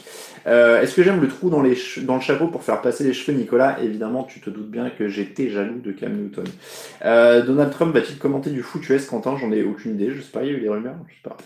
Est-ce 0.46 0.94
que 0.94 1.04
j'aime 1.04 1.22
le 1.22 1.28
trou 1.28 1.50
dans 1.50 1.62
le 1.62 2.22
chapeau 2.22 2.48
pour 2.48 2.64
faire 2.64 2.82
passer 2.82 3.04
les 3.04 3.14
cheveux, 3.14 3.38
Nicolas? 3.38 3.78
Évidemment, 3.82 4.24
tu 4.24 4.42
te 4.42 4.50
doutes 4.50 4.70
bien 4.70 4.90
que 4.90 5.05
j'étais 5.08 5.50
jaloux 5.50 5.80
de 5.80 5.92
Cam 5.92 6.14
Newton. 6.14 6.46
Euh, 7.04 7.44
Donald 7.44 7.72
Trump 7.72 7.94
va-t-il 7.94 8.18
commenter 8.18 8.50
du 8.50 8.62
foot 8.62 8.88
US, 8.90 9.06
Quentin? 9.06 9.38
J'en 9.38 9.52
ai 9.52 9.64
aucune 9.64 9.96
idée, 9.96 10.12
je 10.12 10.22
sais 10.22 10.32
pas, 10.32 10.44
il 10.44 10.52
y 10.52 10.54
a 10.54 10.58
eu 10.58 10.62
des 10.62 10.70
rumeurs, 10.70 10.96
je 11.08 11.14
sais 11.14 11.22
pas. 11.24 11.38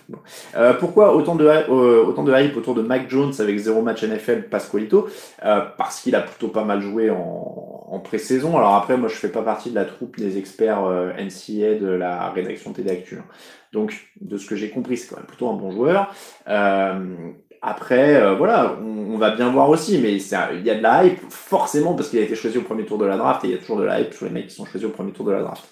Euh, 0.56 0.74
pourquoi 0.74 1.16
autant 1.16 1.36
de, 1.36 1.46
euh, 1.46 2.04
autant 2.04 2.24
de 2.24 2.34
hype 2.34 2.56
autour 2.58 2.76
de 2.76 2.82
Mac 2.82 3.10
Jones 3.10 3.34
avec 3.40 3.58
zéro 3.58 3.82
match 3.82 4.04
NFL 4.04 4.44
Pasqualito? 4.50 5.08
Parce 5.42 6.02
qu'il 6.02 6.16
a 6.16 6.22
plutôt 6.22 6.50
pas 6.50 6.64
mal 6.64 6.82
joué 6.82 7.10
en, 7.10 7.86
en 7.88 8.00
pré-saison. 8.00 8.58
Alors 8.58 8.76
après, 8.76 8.98
moi 8.98 9.10
je 9.10 9.16
fais 9.16 9.30
pas 9.30 9.42
partie 9.42 9.70
de 9.70 9.76
la 9.76 9.86
troupe 9.86 10.18
des 10.18 10.38
experts 10.38 10.82
NCA 11.18 11.76
de 11.76 11.88
la 11.88 12.30
rédaction 12.30 12.74
TD 12.74 12.90
Actu. 12.90 13.18
Hein. 13.18 13.26
Donc, 13.72 14.10
de 14.20 14.38
ce 14.38 14.48
que 14.48 14.56
j'ai 14.56 14.70
compris, 14.70 14.98
c'est 14.98 15.10
quand 15.10 15.18
même 15.18 15.28
plutôt 15.28 15.48
un 15.50 15.54
bon 15.54 15.72
joueur. 15.72 16.14
Après, 17.62 18.16
euh, 18.16 18.36
voilà, 18.36 18.78
on, 18.82 19.18
va 19.18 19.32
bien 19.32 19.50
voir 19.50 19.70
aussi, 19.70 19.98
mais 19.98 20.14
il 20.14 20.66
y 20.66 20.70
a 20.70 20.76
de 20.76 20.82
la 20.82 21.04
hype, 21.04 21.20
forcément, 21.30 21.94
parce 21.94 22.08
qu'il 22.08 22.20
a 22.20 22.22
été 22.22 22.36
choisi 22.36 22.58
au 22.58 22.62
premier 22.62 22.86
tour 22.86 22.98
de 22.98 23.06
la 23.06 23.18
draft, 23.18 23.44
et 23.44 23.50
il 23.50 23.52
y 23.52 23.54
a 23.54 23.58
toujours 23.58 23.78
de 23.78 23.84
la 23.84 24.00
hype 24.00 24.14
sur 24.14 24.26
les 24.26 24.32
mecs 24.32 24.48
qui 24.48 24.56
sont 24.56 24.66
choisis 24.66 24.88
au 24.88 24.92
premier 24.92 25.12
tour 25.12 25.26
de 25.26 25.34
la 25.34 25.42
draft. 25.42 25.66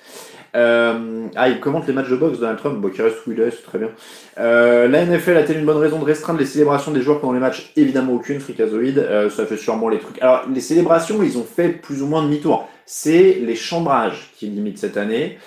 Euh, 0.56 1.28
ah, 1.36 1.48
il 1.48 1.62
commente 1.62 1.88
les 1.88 1.94
matchs 1.94 2.10
de 2.10 2.18
boxe, 2.18 2.40
Donald 2.40 2.60
Trump, 2.60 2.82
bon, 2.82 2.90
qui 2.90 3.02
reste 3.02 3.26
où 3.26 3.32
il 3.32 3.40
est, 3.40 3.52
c'est 3.52 3.64
très 3.64 3.80
bien. 3.80 3.90
Euh, 4.38 4.90
la 4.90 5.06
NFL 5.06 5.38
a-t-elle 5.38 5.60
une 5.60 5.66
bonne 5.66 5.78
raison 5.78 6.00
de 6.00 6.04
restreindre 6.04 6.40
les 6.40 6.46
célébrations 6.46 6.92
des 6.92 7.02
joueurs 7.02 7.22
pendant 7.22 7.34
les 7.34 7.40
matchs? 7.40 7.72
Évidemment 7.78 8.14
aucune, 8.14 8.42
fricazoïde, 8.42 9.08
ça 9.30 9.46
fait 9.46 9.58
sûrement 9.58 9.88
les 9.88 10.00
trucs. 10.00 10.22
Alors, 10.22 10.44
les 10.54 10.62
célébrations, 10.62 11.24
ils 11.24 11.38
ont 11.38 11.46
fait 11.46 11.70
plus 11.70 12.02
ou 12.02 12.08
moins 12.08 12.22
demi-tour. 12.22 12.68
C'est 12.86 13.40
les 13.42 13.56
chambrages 13.56 14.32
qui 14.36 14.48
limitent 14.48 14.80
cette 14.80 14.98
année. 14.98 15.38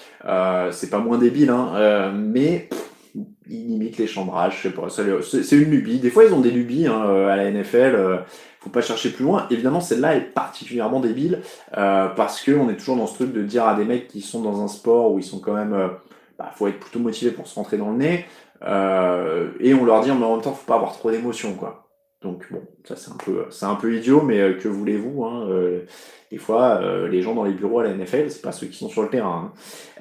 C'est 0.70 0.90
pas 0.90 0.98
moins 0.98 1.18
débile, 1.18 1.50
hein, 1.50 2.12
mais 2.14 2.68
ils 3.50 3.66
limitent 3.66 3.98
les 3.98 4.06
chambrages, 4.06 4.58
je 4.58 4.68
sais 4.68 4.74
pas, 4.74 4.88
c'est 4.88 5.56
une 5.56 5.70
lubie. 5.70 5.98
Des 5.98 6.10
fois, 6.10 6.24
ils 6.24 6.32
ont 6.32 6.40
des 6.40 6.50
lubies 6.50 6.86
hein, 6.86 7.04
euh, 7.06 7.28
à 7.28 7.36
la 7.36 7.50
NFL. 7.50 7.94
Euh, 7.94 8.18
faut 8.60 8.70
pas 8.70 8.82
chercher 8.82 9.10
plus 9.10 9.24
loin. 9.24 9.46
Évidemment, 9.50 9.80
celle-là 9.80 10.16
est 10.16 10.20
particulièrement 10.20 11.00
débile 11.00 11.40
euh, 11.76 12.08
parce 12.08 12.42
que 12.42 12.52
on 12.52 12.68
est 12.68 12.76
toujours 12.76 12.96
dans 12.96 13.06
ce 13.06 13.14
truc 13.14 13.32
de 13.32 13.42
dire 13.42 13.66
à 13.66 13.74
des 13.74 13.84
mecs 13.84 14.06
qui 14.06 14.20
sont 14.20 14.42
dans 14.42 14.62
un 14.62 14.68
sport 14.68 15.12
où 15.12 15.18
ils 15.18 15.24
sont 15.24 15.40
quand 15.40 15.54
même, 15.54 15.90
bah, 16.38 16.52
faut 16.54 16.68
être 16.68 16.78
plutôt 16.78 17.00
motivé 17.00 17.30
pour 17.30 17.46
se 17.46 17.54
rentrer 17.54 17.78
dans 17.78 17.90
le 17.90 17.96
nez, 17.96 18.26
et 19.60 19.74
on 19.74 19.84
leur 19.84 20.02
dit 20.02 20.10
mais 20.10 20.24
en 20.24 20.34
même 20.34 20.42
temps, 20.42 20.52
faut 20.52 20.66
pas 20.66 20.76
avoir 20.76 20.92
trop 20.92 21.10
d'émotions, 21.10 21.54
quoi. 21.54 21.89
Donc 22.22 22.44
bon, 22.50 22.60
ça 22.84 22.96
c'est 22.96 23.10
un 23.10 23.16
peu, 23.16 23.46
c'est 23.48 23.64
un 23.64 23.76
peu 23.76 23.94
idiot, 23.96 24.20
mais 24.20 24.38
euh, 24.40 24.52
que 24.52 24.68
voulez-vous 24.68 25.24
hein, 25.24 25.46
euh, 25.48 25.80
Des 26.30 26.36
fois, 26.36 26.78
euh, 26.82 27.08
les 27.08 27.22
gens 27.22 27.34
dans 27.34 27.44
les 27.44 27.52
bureaux 27.52 27.80
à 27.80 27.84
la 27.84 27.94
NFL, 27.94 28.30
c'est 28.30 28.42
pas 28.42 28.52
ceux 28.52 28.66
qui 28.66 28.76
sont 28.76 28.90
sur 28.90 29.02
le 29.02 29.08
terrain. 29.08 29.52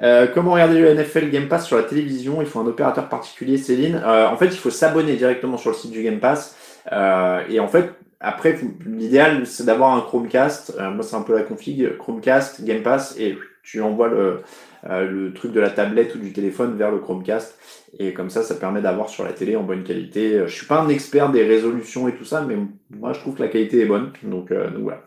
Hein. 0.02 0.28
comment 0.34 0.52
regarder 0.52 0.80
le 0.80 0.94
NFL 0.94 1.30
Game 1.30 1.48
Pass 1.48 1.66
sur 1.66 1.78
la 1.78 1.84
télévision? 1.84 2.42
Il 2.42 2.48
faut 2.48 2.60
un 2.60 2.68
opérateur 2.68 3.08
particulier, 3.08 3.58
Céline. 3.58 4.04
en 4.06 4.36
fait, 4.36 4.48
il 4.48 4.58
faut 4.58 4.70
s'abonner 4.70 5.16
directement 5.16 5.58
sur 5.58 5.70
le 5.70 5.78
site 5.78 5.92
du 5.92 6.04
Game 6.04 6.20
Pass. 6.20 6.58
et 6.92 7.60
en 7.60 7.68
fait, 7.70 7.94
après, 8.20 8.60
l'idéal, 8.86 9.48
c'est 9.48 9.66
d'avoir 9.66 9.96
un 9.96 10.02
Chromecast. 10.02 10.78
moi, 10.78 11.04
c'est 11.04 11.16
un 11.16 11.22
peu 11.22 11.34
la 11.34 11.44
config 11.44 11.98
Chromecast, 11.98 12.66
Game 12.66 12.84
Pass, 12.84 13.16
et 13.18 13.38
tu 13.64 13.82
envoies 13.82 14.10
le, 14.10 14.42
le 14.84 15.34
truc 15.34 15.52
de 15.52 15.60
la 15.60 15.70
tablette 15.70 16.16
ou 16.16 16.20
du 16.20 16.32
téléphone 16.34 16.78
vers 16.78 16.92
le 16.92 17.00
Chromecast. 17.00 17.58
Et 17.98 18.14
comme 18.14 18.30
ça, 18.30 18.44
ça 18.44 18.56
permet 18.56 18.82
d'avoir 18.82 19.10
sur 19.10 19.24
la 19.24 19.34
télé 19.34 19.56
en 19.56 19.64
bonne 19.64 19.84
qualité. 19.84 20.36
Euh, 20.36 20.48
je 20.48 20.56
suis 20.56 20.68
pas 20.68 20.80
un 20.80 20.90
expert 20.90 21.32
des 21.32 21.44
résolutions 21.44 22.08
et 22.08 22.14
tout 22.14 22.26
ça, 22.26 22.42
mais 22.42 22.56
moi 22.92 23.14
je 23.14 23.20
trouve 23.20 23.36
que 23.36 23.42
la 23.42 23.48
qualité 23.48 23.82
est 23.82 23.86
bonne. 23.86 24.12
Donc, 24.24 24.52
euh, 24.52 24.70
voilà. 24.80 25.02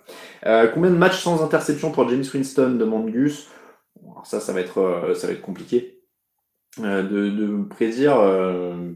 Euh, 0.47 0.67
combien 0.67 0.91
de 0.91 0.97
matchs 0.97 1.23
sans 1.23 1.45
interception 1.45 1.93
pour 1.93 2.09
James 2.09 2.25
Winston 2.35 2.71
demande 2.73 3.11
Gus. 3.11 3.49
Ça, 4.25 4.41
ça 4.41 4.53
va 4.53 4.61
être, 4.61 4.79
euh, 4.79 5.15
ça 5.15 5.27
va 5.27 5.33
être 5.33 5.43
compliqué. 5.43 6.01
Euh, 6.83 7.03
de, 7.03 7.29
de 7.29 7.65
prédire, 7.65 8.19
euh, 8.19 8.93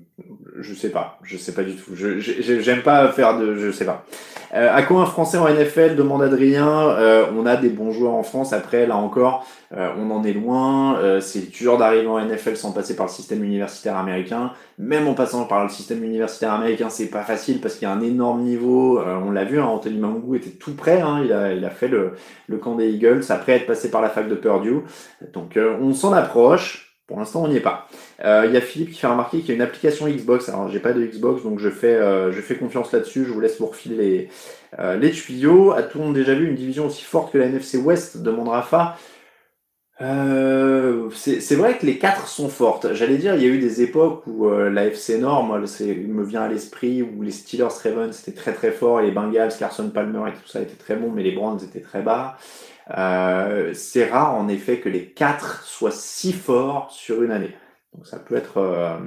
je 0.60 0.74
sais 0.74 0.90
pas, 0.90 1.18
je 1.22 1.36
sais 1.36 1.52
pas 1.52 1.62
du 1.62 1.74
tout. 1.74 1.92
Je 1.94 2.20
j'aime 2.20 2.82
pas 2.82 3.08
faire 3.08 3.38
de, 3.38 3.56
je 3.56 3.70
sais 3.70 3.84
pas. 3.84 4.04
Euh, 4.54 4.68
à 4.72 4.82
quoi 4.82 5.02
un 5.02 5.06
Français 5.06 5.38
en 5.38 5.48
NFL 5.48 5.96
demande 5.96 6.22
Adrien. 6.22 6.90
Euh, 6.90 7.26
on 7.36 7.46
a 7.46 7.56
des 7.56 7.68
bons 7.68 7.90
joueurs 7.90 8.14
en 8.14 8.22
France. 8.22 8.52
Après, 8.52 8.86
là 8.86 8.96
encore, 8.96 9.46
euh, 9.76 9.90
on 9.98 10.10
en 10.10 10.24
est 10.24 10.32
loin. 10.32 10.98
c'est 11.20 11.50
dur 11.50 11.78
d'arriver 11.78 12.06
en 12.06 12.18
NFL 12.24 12.56
sans 12.56 12.72
passer 12.72 12.96
par 12.96 13.06
le 13.06 13.12
système 13.12 13.42
universitaire 13.44 13.96
américain. 13.96 14.52
Même 14.78 15.08
en 15.08 15.14
passant 15.14 15.44
par 15.44 15.64
le 15.64 15.70
système 15.70 16.02
universitaire 16.04 16.52
américain, 16.52 16.90
c'est 16.90 17.08
pas 17.08 17.22
facile 17.22 17.60
parce 17.60 17.74
qu'il 17.74 17.88
y 17.88 17.90
a 17.90 17.94
un 17.94 18.02
énorme 18.02 18.42
niveau. 18.42 19.00
on 19.00 19.30
l'a 19.30 19.44
vu, 19.44 19.60
hein, 19.60 19.66
Anthony 19.66 19.98
Mangou 19.98 20.36
était 20.36 20.50
tout 20.50 20.74
prêt. 20.74 21.00
Hein, 21.00 21.22
il 21.24 21.32
a, 21.32 21.52
il 21.52 21.64
a 21.64 21.70
fait 21.70 21.88
le, 21.88 22.12
le 22.46 22.58
camp 22.58 22.76
des 22.76 22.88
Eagles 22.88 23.24
après 23.30 23.52
être 23.52 23.66
passé 23.66 23.90
par 23.90 24.00
la 24.00 24.10
fac 24.10 24.28
de 24.28 24.34
Purdue. 24.34 24.82
Donc, 25.32 25.58
on 25.58 25.92
s'en 25.92 26.12
approche. 26.12 26.85
Pour 27.06 27.18
l'instant, 27.18 27.44
on 27.44 27.48
n'y 27.48 27.56
est 27.56 27.60
pas. 27.60 27.86
Euh, 28.24 28.44
il 28.46 28.52
y 28.52 28.56
a 28.56 28.60
Philippe 28.60 28.90
qui 28.90 28.98
fait 28.98 29.06
remarquer 29.06 29.38
qu'il 29.38 29.50
y 29.50 29.52
a 29.52 29.54
une 29.54 29.62
application 29.62 30.08
Xbox. 30.08 30.48
Alors, 30.48 30.68
j'ai 30.68 30.80
pas 30.80 30.92
de 30.92 31.04
Xbox, 31.04 31.42
donc 31.44 31.60
je 31.60 31.70
fais, 31.70 31.94
euh, 31.94 32.32
je 32.32 32.40
fais 32.40 32.56
confiance 32.56 32.90
là-dessus. 32.92 33.24
Je 33.24 33.32
vous 33.32 33.40
laisse 33.40 33.60
vous 33.60 33.66
refiler 33.66 33.96
les, 33.96 34.28
euh, 34.80 34.96
les 34.96 35.12
tuyaux. 35.12 35.72
A 35.72 35.84
tout 35.84 35.98
le 35.98 36.04
monde 36.04 36.14
déjà 36.14 36.34
vu 36.34 36.48
une 36.48 36.56
division 36.56 36.86
aussi 36.86 37.04
forte 37.04 37.32
que 37.32 37.38
la 37.38 37.46
NFC 37.46 37.78
West 37.78 38.18
demande 38.22 38.48
Rafa? 38.48 38.96
Euh, 40.02 41.08
c'est 41.14 41.54
vrai 41.54 41.78
que 41.78 41.86
les 41.86 41.98
quatre 41.98 42.28
sont 42.28 42.48
fortes. 42.50 42.92
J'allais 42.92 43.16
dire, 43.16 43.34
il 43.34 43.42
y 43.42 43.46
a 43.46 43.48
eu 43.48 43.58
des 43.58 43.80
époques 43.80 44.24
où 44.26 44.46
euh, 44.46 44.68
la 44.68 44.86
FC 44.86 45.18
Nord, 45.18 45.44
moi, 45.44 45.60
il 45.80 46.08
me 46.08 46.22
vient 46.22 46.42
à 46.42 46.48
l'esprit, 46.48 47.02
où 47.02 47.22
les 47.22 47.30
Steelers 47.30 47.68
Ravens 47.82 48.14
c'était 48.14 48.36
très 48.36 48.52
très 48.52 48.72
fort, 48.72 49.00
et 49.00 49.06
les 49.06 49.10
Bengals, 49.12 49.56
Carson 49.58 49.88
Palmer 49.88 50.28
et 50.28 50.32
tout 50.32 50.48
ça 50.48 50.60
était 50.60 50.74
très 50.74 50.96
bon, 50.96 51.10
mais 51.10 51.22
les 51.22 51.32
Browns 51.32 51.60
étaient 51.64 51.80
très 51.80 52.02
bas. 52.02 52.36
Euh, 52.96 53.74
c'est 53.74 54.06
rare 54.08 54.34
en 54.34 54.48
effet 54.48 54.80
que 54.80 54.88
les 54.88 55.06
quatre 55.12 55.64
soient 55.64 55.90
si 55.90 56.32
forts 56.32 56.90
sur 56.90 57.22
une 57.22 57.32
année. 57.32 57.54
Donc 57.94 58.06
ça 58.06 58.18
peut 58.18 58.36
être, 58.36 58.58
euh, 58.58 58.98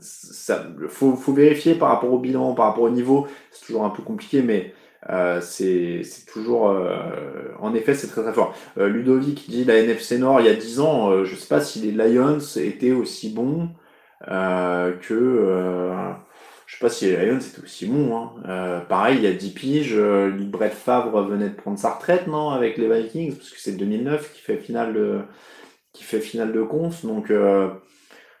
ça, 0.00 0.66
faut, 0.88 1.16
faut 1.16 1.32
vérifier 1.32 1.74
par 1.74 1.88
rapport 1.90 2.12
au 2.12 2.18
bilan, 2.18 2.54
par 2.54 2.66
rapport 2.66 2.84
au 2.84 2.90
niveau. 2.90 3.26
C'est 3.50 3.66
toujours 3.66 3.84
un 3.84 3.90
peu 3.90 4.02
compliqué, 4.02 4.42
mais 4.42 4.72
euh, 5.10 5.40
c'est 5.40 6.02
toujours, 6.26 6.68
euh, 6.68 7.52
en 7.60 7.74
effet, 7.74 7.94
c'est 7.94 8.08
très 8.08 8.22
très 8.22 8.32
fort. 8.32 8.54
Euh, 8.78 8.88
Ludovic 8.88 9.48
dit 9.48 9.64
la 9.64 9.78
NFC 9.78 10.18
Nord 10.18 10.40
il 10.40 10.46
y 10.46 10.48
a 10.50 10.54
10 10.54 10.80
ans, 10.80 11.10
euh, 11.10 11.24
je 11.24 11.36
sais 11.36 11.48
pas 11.48 11.60
si 11.60 11.80
les 11.80 11.92
Lions 11.92 12.38
étaient 12.56 12.92
aussi 12.92 13.30
bons 13.30 13.70
que 14.26 16.16
je 16.66 16.74
sais 16.74 16.80
pas 16.80 16.90
si 16.90 17.06
les 17.06 17.26
Lions 17.26 17.38
étaient 17.38 17.62
aussi 17.62 17.86
bons. 17.86 18.16
Hein. 18.16 18.32
Euh, 18.48 18.80
pareil, 18.80 19.18
il 19.18 19.22
y 19.22 19.28
a 19.28 19.32
10 19.32 19.50
piges, 19.50 19.94
euh, 19.96 20.30
Brett 20.36 20.74
Favre 20.74 21.22
venait 21.22 21.48
de 21.48 21.54
prendre 21.54 21.78
sa 21.78 21.90
retraite, 21.90 22.26
non, 22.26 22.50
avec 22.50 22.76
les 22.76 22.88
Vikings, 22.88 23.36
parce 23.36 23.50
que 23.50 23.60
c'est 23.60 23.76
2009 23.76 24.32
qui 24.32 24.40
fait 24.40 24.56
finale 24.56 24.92
de, 24.92 25.20
qui 25.92 26.02
fait 26.02 26.20
finale 26.20 26.52
de 26.52 26.62
conf, 26.62 27.04
donc, 27.04 27.30
euh, 27.30 27.68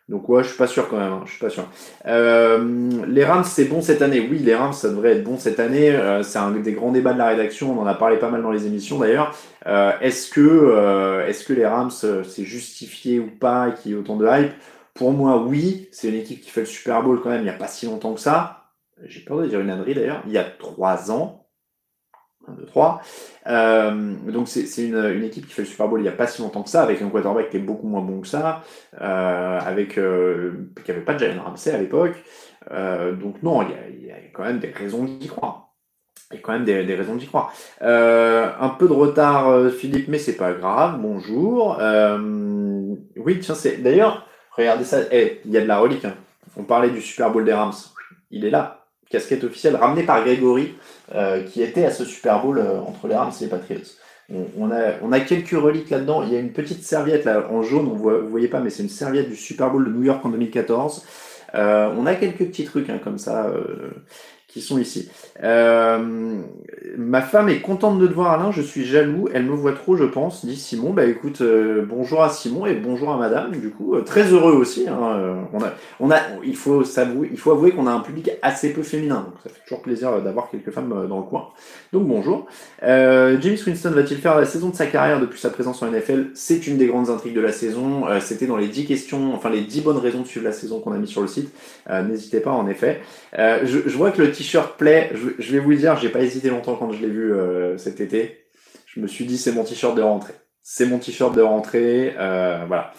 donc 0.08 0.28
ouais, 0.28 0.42
je 0.42 0.48
suis 0.48 0.58
pas 0.58 0.66
sûr 0.66 0.88
quand 0.88 0.98
même, 0.98 1.12
hein, 1.12 1.22
je 1.24 1.30
suis 1.30 1.40
pas 1.40 1.50
sûr. 1.50 1.68
Euh, 2.06 2.90
les 3.06 3.24
Rams, 3.24 3.44
c'est 3.44 3.66
bon 3.66 3.80
cette 3.80 4.02
année. 4.02 4.26
Oui, 4.28 4.40
les 4.40 4.56
Rams, 4.56 4.72
ça 4.72 4.88
devrait 4.88 5.12
être 5.12 5.24
bon 5.24 5.38
cette 5.38 5.60
année. 5.60 5.96
C'est 6.22 6.38
un 6.38 6.50
des 6.50 6.72
grands 6.72 6.92
débats 6.92 7.12
de 7.12 7.18
la 7.18 7.28
rédaction. 7.28 7.76
On 7.76 7.82
en 7.82 7.86
a 7.86 7.94
parlé 7.94 8.16
pas 8.16 8.30
mal 8.30 8.40
dans 8.40 8.52
les 8.52 8.66
émissions 8.66 9.00
d'ailleurs. 9.00 9.36
Est-ce 10.00 10.30
que, 10.30 11.24
est-ce 11.26 11.44
que 11.44 11.52
les 11.54 11.66
Rams, 11.66 11.90
c'est 11.90 12.44
justifié 12.44 13.18
ou 13.18 13.26
pas 13.26 13.72
qu'il 13.72 13.90
y 13.90 13.94
ait 13.96 13.98
autant 13.98 14.14
de 14.14 14.28
hype? 14.28 14.52
Pour 14.96 15.12
moi, 15.12 15.42
oui, 15.42 15.88
c'est 15.92 16.08
une 16.08 16.16
équipe 16.16 16.40
qui 16.40 16.50
fait 16.50 16.60
le 16.60 16.66
Super 16.66 17.02
Bowl 17.02 17.20
quand 17.22 17.30
même 17.30 17.40
il 17.40 17.44
n'y 17.44 17.50
a 17.50 17.54
pas 17.54 17.68
si 17.68 17.86
longtemps 17.86 18.14
que 18.14 18.20
ça. 18.20 18.72
J'ai 19.04 19.20
peur 19.20 19.38
de 19.38 19.46
dire 19.46 19.60
une 19.60 19.70
ânerie 19.70 19.94
d'ailleurs, 19.94 20.22
il 20.26 20.32
y 20.32 20.38
a 20.38 20.44
trois 20.44 21.10
ans. 21.10 21.46
Un, 22.48 22.52
deux, 22.52 22.64
trois. 22.64 23.02
Euh, 23.48 24.14
donc 24.30 24.48
c'est 24.48 24.62
une, 24.84 24.96
une, 24.96 25.24
équipe 25.24 25.46
qui 25.46 25.52
fait 25.52 25.62
le 25.62 25.68
Super 25.68 25.88
Bowl 25.88 26.00
il 26.00 26.04
n'y 26.04 26.08
a 26.08 26.12
pas 26.12 26.26
si 26.26 26.40
longtemps 26.42 26.62
que 26.62 26.70
ça, 26.70 26.82
avec 26.82 27.02
un 27.02 27.08
quarterback 27.08 27.50
qui 27.50 27.56
est 27.56 27.60
beaucoup 27.60 27.88
moins 27.88 28.00
bon 28.00 28.20
que 28.20 28.28
ça, 28.28 28.62
euh, 29.00 29.58
avec 29.60 29.98
euh, 29.98 30.70
qui 30.84 30.90
n'avait 30.90 31.04
pas 31.04 31.14
de 31.14 31.18
Jalen 31.18 31.40
Ramsey 31.40 31.72
à 31.72 31.78
l'époque. 31.78 32.22
Euh, 32.70 33.12
donc 33.12 33.42
non, 33.42 33.62
il 33.62 34.04
y, 34.04 34.06
y, 34.06 34.10
a, 34.12 34.16
quand 34.32 34.44
même 34.44 34.60
des 34.60 34.70
raisons 34.70 35.04
d'y 35.04 35.26
croire. 35.26 35.74
Il 36.30 36.36
y 36.36 36.38
a 36.38 36.42
quand 36.42 36.52
même 36.52 36.64
des, 36.64 36.84
des 36.84 36.94
raisons 36.94 37.16
d'y 37.16 37.26
croire. 37.26 37.52
Euh, 37.82 38.50
un 38.58 38.70
peu 38.70 38.88
de 38.88 38.92
retard, 38.92 39.70
Philippe, 39.70 40.08
mais 40.08 40.18
c'est 40.18 40.36
pas 40.36 40.52
grave. 40.52 41.00
Bonjour. 41.00 41.78
oui, 43.16 43.40
tiens, 43.40 43.54
c'est 43.54 43.78
d'ailleurs. 43.78 44.26
Regardez 44.56 44.84
ça, 44.84 45.00
hey, 45.10 45.40
il 45.44 45.50
y 45.50 45.58
a 45.58 45.60
de 45.60 45.66
la 45.66 45.78
relique. 45.78 46.04
Hein. 46.04 46.14
On 46.56 46.62
parlait 46.62 46.90
du 46.90 47.00
Super 47.00 47.30
Bowl 47.30 47.44
des 47.44 47.52
Rams. 47.52 47.74
Il 48.30 48.44
est 48.44 48.50
là. 48.50 48.84
Casquette 49.10 49.44
officielle 49.44 49.76
ramenée 49.76 50.02
par 50.02 50.24
Grégory, 50.24 50.74
euh, 51.14 51.42
qui 51.42 51.62
était 51.62 51.84
à 51.84 51.90
ce 51.90 52.04
Super 52.04 52.42
Bowl 52.42 52.58
euh, 52.58 52.80
entre 52.80 53.06
les 53.06 53.14
Rams 53.14 53.32
et 53.40 53.44
les 53.44 53.50
Patriots. 53.50 53.80
On, 54.32 54.46
on, 54.58 54.70
a, 54.72 54.94
on 55.02 55.12
a 55.12 55.20
quelques 55.20 55.50
reliques 55.50 55.90
là-dedans. 55.90 56.24
Il 56.24 56.32
y 56.32 56.36
a 56.36 56.40
une 56.40 56.52
petite 56.52 56.82
serviette 56.82 57.24
là 57.24 57.46
en 57.50 57.62
jaune, 57.62 57.86
on 57.86 57.94
voit, 57.94 58.18
vous 58.18 58.28
voyez 58.28 58.48
pas, 58.48 58.58
mais 58.58 58.70
c'est 58.70 58.82
une 58.82 58.88
serviette 58.88 59.28
du 59.28 59.36
Super 59.36 59.70
Bowl 59.70 59.84
de 59.84 59.90
New 59.90 60.02
York 60.02 60.24
en 60.24 60.30
2014. 60.30 61.04
Euh, 61.54 61.94
on 61.96 62.06
a 62.06 62.16
quelques 62.16 62.46
petits 62.46 62.64
trucs 62.64 62.90
hein, 62.90 62.98
comme 63.02 63.18
ça. 63.18 63.52
Euh, 64.46 64.56
qui 64.56 64.62
sont 64.62 64.78
ici. 64.78 65.08
Euh, 65.42 66.40
ma 66.96 67.20
femme 67.20 67.48
est 67.48 67.60
contente 67.60 67.98
de 67.98 68.06
te 68.06 68.12
voir 68.12 68.32
Alain, 68.32 68.52
je 68.52 68.62
suis 68.62 68.86
jaloux, 68.86 69.28
elle 69.34 69.44
me 69.44 69.54
voit 69.54 69.72
trop 69.72 69.96
je 69.96 70.04
pense, 70.04 70.46
dit 70.46 70.56
Simon. 70.56 70.92
Bah 70.92 71.04
écoute, 71.04 71.40
euh, 71.42 71.84
bonjour 71.86 72.22
à 72.22 72.30
Simon 72.30 72.64
et 72.64 72.74
bonjour 72.74 73.12
à 73.12 73.18
madame, 73.18 73.50
du 73.52 73.70
coup, 73.70 73.94
euh, 73.94 74.02
très 74.02 74.32
heureux 74.32 74.52
aussi. 74.52 74.88
Hein, 74.88 74.98
euh, 75.02 75.34
on 75.52 75.62
a, 75.62 75.72
on 76.00 76.10
a, 76.10 76.20
il 76.42 76.56
faut 76.56 76.80
avouer 77.50 77.72
qu'on 77.72 77.86
a 77.86 77.90
un 77.90 78.00
public 78.00 78.30
assez 78.40 78.72
peu 78.72 78.82
féminin, 78.82 79.26
donc 79.26 79.34
ça 79.42 79.50
fait 79.50 79.60
toujours 79.66 79.82
plaisir 79.82 80.22
d'avoir 80.22 80.48
quelques 80.48 80.70
femmes 80.70 81.06
dans 81.08 81.18
le 81.18 81.24
coin. 81.24 81.48
Donc 81.92 82.06
bonjour. 82.06 82.46
James 82.82 83.56
Winston 83.66 83.90
va-t-il 83.90 84.18
faire 84.20 84.36
la 84.36 84.46
saison 84.46 84.70
de 84.70 84.76
sa 84.76 84.86
carrière 84.86 85.20
depuis 85.20 85.38
sa 85.38 85.50
présence 85.50 85.82
en 85.82 85.90
NFL 85.90 86.30
C'est 86.34 86.66
une 86.66 86.78
des 86.78 86.86
grandes 86.86 87.10
intrigues 87.10 87.34
de 87.34 87.40
la 87.40 87.52
saison. 87.52 88.04
C'était 88.20 88.46
dans 88.46 88.56
les 88.56 88.68
10 88.68 88.86
questions, 88.86 89.34
enfin 89.34 89.50
les 89.50 89.60
10 89.60 89.82
bonnes 89.82 89.98
raisons 89.98 90.22
de 90.22 90.26
suivre 90.26 90.46
la 90.46 90.52
saison 90.52 90.80
qu'on 90.80 90.92
a 90.92 90.98
mis 90.98 91.08
sur 91.08 91.20
le 91.20 91.28
site. 91.28 91.52
N'hésitez 91.90 92.40
pas 92.40 92.52
en 92.52 92.68
effet. 92.68 93.00
Je, 93.36 93.96
vois 93.96 94.10
que 94.10 94.22
le 94.22 94.30
t-shirt. 94.46 94.74
Je, 94.80 95.52
vais 95.52 95.58
vous 95.58 95.70
le 95.70 95.76
dire, 95.76 95.96
j'ai 95.98 96.08
pas 96.08 96.20
hésité 96.20 96.48
longtemps 96.48 96.76
quand 96.76 96.92
je 96.92 97.02
l'ai 97.02 97.08
vu 97.08 97.32
euh, 97.32 97.76
cet 97.78 98.00
été. 98.00 98.46
Je 98.86 99.00
me 99.00 99.06
suis 99.06 99.26
dit, 99.26 99.36
c'est 99.36 99.52
mon 99.52 99.64
t-shirt 99.64 99.94
de 99.94 100.02
rentrée. 100.02 100.34
C'est 100.62 100.86
mon 100.86 100.98
t-shirt 100.98 101.34
de 101.34 101.42
rentrée. 101.42 102.14
Euh, 102.18 102.64
voilà. 102.66 102.92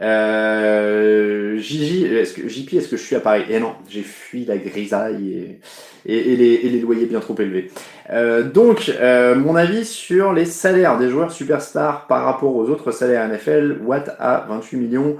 Euh, 0.00 1.58
est-ce 1.58 2.32
que, 2.32 2.48
JP, 2.48 2.74
est-ce 2.74 2.88
que 2.88 2.96
je 2.96 3.02
suis 3.02 3.16
à 3.16 3.20
Paris? 3.20 3.44
Eh 3.50 3.60
non, 3.60 3.74
j'ai 3.88 4.02
fui 4.02 4.46
la 4.46 4.56
grisaille 4.56 5.58
et, 6.06 6.36
les, 6.36 6.80
loyers 6.80 7.04
bien 7.04 7.20
trop 7.20 7.38
élevés. 7.38 7.70
Euh, 8.10 8.42
donc, 8.42 8.90
mon 9.36 9.54
avis 9.54 9.84
sur 9.84 10.32
les 10.32 10.46
salaires 10.46 10.98
des 10.98 11.10
joueurs 11.10 11.30
superstars 11.30 12.06
par 12.06 12.24
rapport 12.24 12.56
aux 12.56 12.68
autres 12.70 12.90
salaires 12.90 13.28
NFL, 13.28 13.80
Watt 13.84 14.10
à 14.18 14.46
28 14.48 14.76
millions. 14.78 15.16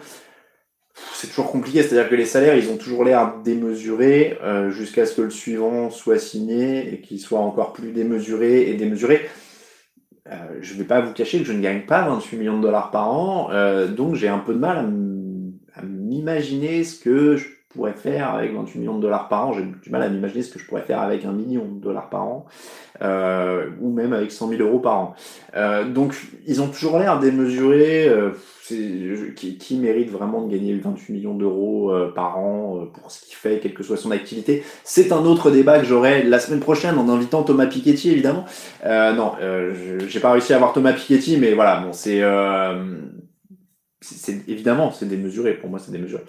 C'est 1.14 1.28
toujours 1.28 1.50
compliqué, 1.50 1.82
c'est-à-dire 1.82 2.10
que 2.10 2.14
les 2.16 2.26
salaires, 2.26 2.56
ils 2.56 2.68
ont 2.70 2.76
toujours 2.76 3.04
l'air 3.04 3.34
démesurés 3.44 4.38
euh, 4.42 4.70
jusqu'à 4.70 5.06
ce 5.06 5.14
que 5.14 5.22
le 5.22 5.30
suivant 5.30 5.90
soit 5.90 6.18
signé 6.18 6.92
et 6.92 7.00
qu'il 7.00 7.20
soit 7.20 7.38
encore 7.38 7.72
plus 7.72 7.92
démesuré 7.92 8.68
et 8.68 8.74
démesuré. 8.74 9.28
Euh, 10.28 10.58
je 10.60 10.74
ne 10.74 10.78
vais 10.78 10.84
pas 10.84 11.00
vous 11.00 11.12
cacher 11.12 11.38
que 11.38 11.44
je 11.44 11.52
ne 11.52 11.60
gagne 11.60 11.82
pas 11.82 12.08
28 12.08 12.36
millions 12.36 12.56
de 12.56 12.62
dollars 12.62 12.90
par 12.90 13.08
an, 13.12 13.50
euh, 13.50 13.88
donc 13.88 14.14
j'ai 14.14 14.28
un 14.28 14.38
peu 14.38 14.54
de 14.54 14.58
mal 14.58 14.92
à 15.74 15.82
m'imaginer 15.82 16.84
ce 16.84 16.98
que 16.98 17.36
je 17.36 17.48
pourrais 17.72 17.92
faire 17.92 18.34
avec 18.34 18.52
28 18.54 18.78
millions 18.78 18.96
de 18.96 19.02
dollars 19.02 19.28
par 19.28 19.48
an. 19.48 19.52
J'ai 19.52 19.64
du 19.64 19.90
mal 19.90 20.02
à 20.02 20.08
m'imaginer 20.08 20.42
ce 20.42 20.52
que 20.52 20.58
je 20.58 20.66
pourrais 20.66 20.82
faire 20.82 21.00
avec 21.00 21.24
un 21.24 21.32
million 21.32 21.64
de 21.64 21.80
dollars 21.80 22.08
par 22.08 22.22
an, 22.22 22.46
euh, 23.02 23.70
ou 23.80 23.90
même 23.90 24.12
avec 24.12 24.30
100 24.32 24.48
000 24.48 24.62
euros 24.62 24.78
par 24.78 24.98
an. 24.98 25.14
Euh, 25.56 25.84
donc 25.84 26.14
ils 26.46 26.60
ont 26.62 26.68
toujours 26.68 26.98
l'air 26.98 27.18
démesurés. 27.18 28.08
Euh, 28.08 28.32
qui, 29.34 29.56
qui, 29.58 29.76
mérite 29.76 30.10
vraiment 30.10 30.42
de 30.42 30.52
gagner 30.52 30.74
28 30.74 31.12
millions 31.12 31.34
d'euros 31.34 31.90
euh, 31.90 32.12
par 32.12 32.38
an 32.38 32.76
euh, 32.76 32.84
pour 32.86 33.10
ce 33.10 33.24
qu'il 33.24 33.34
fait, 33.34 33.58
quelle 33.58 33.74
que 33.74 33.82
soit 33.82 33.96
son 33.96 34.10
activité 34.10 34.62
C'est 34.84 35.12
un 35.12 35.24
autre 35.24 35.50
débat 35.50 35.78
que 35.78 35.84
j'aurai 35.84 36.22
la 36.22 36.38
semaine 36.38 36.60
prochaine 36.60 36.96
en 36.98 37.08
invitant 37.08 37.42
Thomas 37.42 37.66
Piketty, 37.66 38.10
évidemment. 38.10 38.44
Euh, 38.84 39.12
non, 39.12 39.32
j'ai 40.06 40.20
pas 40.20 40.32
réussi 40.32 40.52
à 40.52 40.56
avoir 40.56 40.72
Thomas 40.72 40.92
Piketty, 40.92 41.38
mais 41.38 41.54
voilà, 41.54 41.80
bon, 41.80 41.92
c'est 41.92 42.22
c'est 44.02 44.48
évidemment 44.48 44.92
c'est 44.92 45.06
démesuré. 45.06 45.54
Pour 45.54 45.70
moi 45.70 45.78
c'est 45.78 45.92
démesuré. 45.92 46.22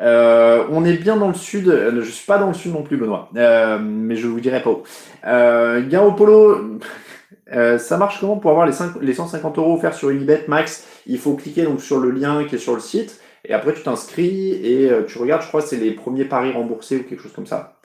Euh, 0.00 0.64
on 0.70 0.84
est 0.84 0.96
bien 0.96 1.16
dans 1.16 1.28
le 1.28 1.34
sud. 1.34 1.66
Je 1.66 2.10
suis 2.10 2.26
pas 2.26 2.38
dans 2.38 2.48
le 2.48 2.54
sud 2.54 2.72
non 2.72 2.82
plus 2.82 2.96
Benoît. 2.96 3.30
Euh, 3.36 3.78
mais 3.80 4.16
je 4.16 4.26
vous 4.26 4.40
dirai 4.40 4.62
pas 4.62 4.70
où. 4.70 4.82
Euh, 5.26 6.10
Polo 6.16 6.78
euh, 7.52 7.78
ça 7.78 7.96
marche 7.96 8.20
comment 8.20 8.36
pour 8.36 8.50
avoir 8.50 8.66
les, 8.66 8.72
5, 8.72 8.94
les 9.00 9.14
150 9.14 9.58
euros 9.58 9.74
offerts 9.74 9.94
sur 9.94 10.10
Unibet 10.10 10.44
max? 10.48 10.86
Il 11.06 11.18
faut 11.18 11.34
cliquer 11.34 11.62
donc 11.62 11.80
sur 11.80 11.98
le 11.98 12.10
lien 12.10 12.44
qui 12.44 12.54
est 12.54 12.58
sur 12.58 12.74
le 12.74 12.80
site 12.80 13.20
et 13.44 13.52
après 13.52 13.74
tu 13.74 13.82
t'inscris 13.82 14.52
et 14.52 14.90
euh, 14.90 15.02
tu 15.02 15.18
regardes, 15.18 15.42
je 15.42 15.48
crois 15.48 15.60
c'est 15.60 15.76
les 15.76 15.92
premiers 15.92 16.24
paris 16.24 16.52
remboursés 16.52 16.96
ou 16.96 17.02
quelque 17.02 17.22
chose 17.22 17.32
comme 17.32 17.46
ça. 17.46 17.76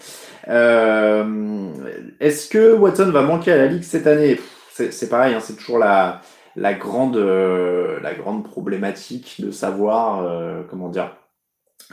Euh, 0.48 1.70
Est-ce 2.20 2.48
que 2.48 2.74
Watson 2.74 3.12
va 3.12 3.22
manquer 3.22 3.52
à 3.52 3.58
la 3.58 3.68
ligue 3.68 3.84
cette 3.84 4.08
année? 4.08 4.40
C'est 4.72 5.10
pareil, 5.10 5.34
hein, 5.34 5.42
c'est 5.42 5.58
toujours 5.58 5.78
la, 5.78 6.22
la 6.60 6.74
grande 6.74 7.16
euh, 7.16 8.00
la 8.02 8.14
grande 8.14 8.44
problématique 8.44 9.38
de 9.40 9.52
savoir 9.52 10.26
euh, 10.26 10.62
comment 10.70 10.90
dire. 10.90 11.16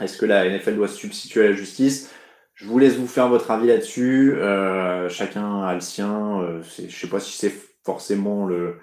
Est-ce 0.01 0.17
que 0.17 0.25
la 0.25 0.47
NFL 0.47 0.75
doit 0.75 0.89
se 0.89 0.97
substituer 0.97 1.45
à 1.45 1.49
la 1.49 1.55
justice? 1.55 2.11
Je 2.53 2.65
vous 2.65 2.77
laisse 2.77 2.95
vous 2.95 3.07
faire 3.07 3.29
votre 3.29 3.49
avis 3.49 3.67
là-dessus. 3.67 4.35
Euh, 4.35 5.09
chacun 5.09 5.63
a 5.63 5.73
le 5.73 5.79
sien. 5.79 6.59
Je 6.61 6.95
sais 6.95 7.07
pas 7.07 7.19
si 7.19 7.35
c'est 7.35 7.53
forcément 7.83 8.45
le, 8.45 8.75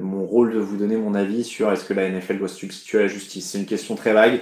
mon 0.00 0.24
rôle 0.24 0.54
de 0.54 0.58
vous 0.58 0.76
donner 0.76 0.96
mon 0.96 1.14
avis 1.14 1.44
sur 1.44 1.70
est-ce 1.70 1.84
que 1.84 1.94
la 1.94 2.08
NFL 2.08 2.38
doit 2.38 2.48
se 2.48 2.56
substituer 2.56 2.98
à 2.98 3.02
la 3.02 3.08
justice. 3.08 3.50
C'est 3.50 3.58
une 3.58 3.66
question 3.66 3.94
très 3.94 4.12
vague. 4.12 4.40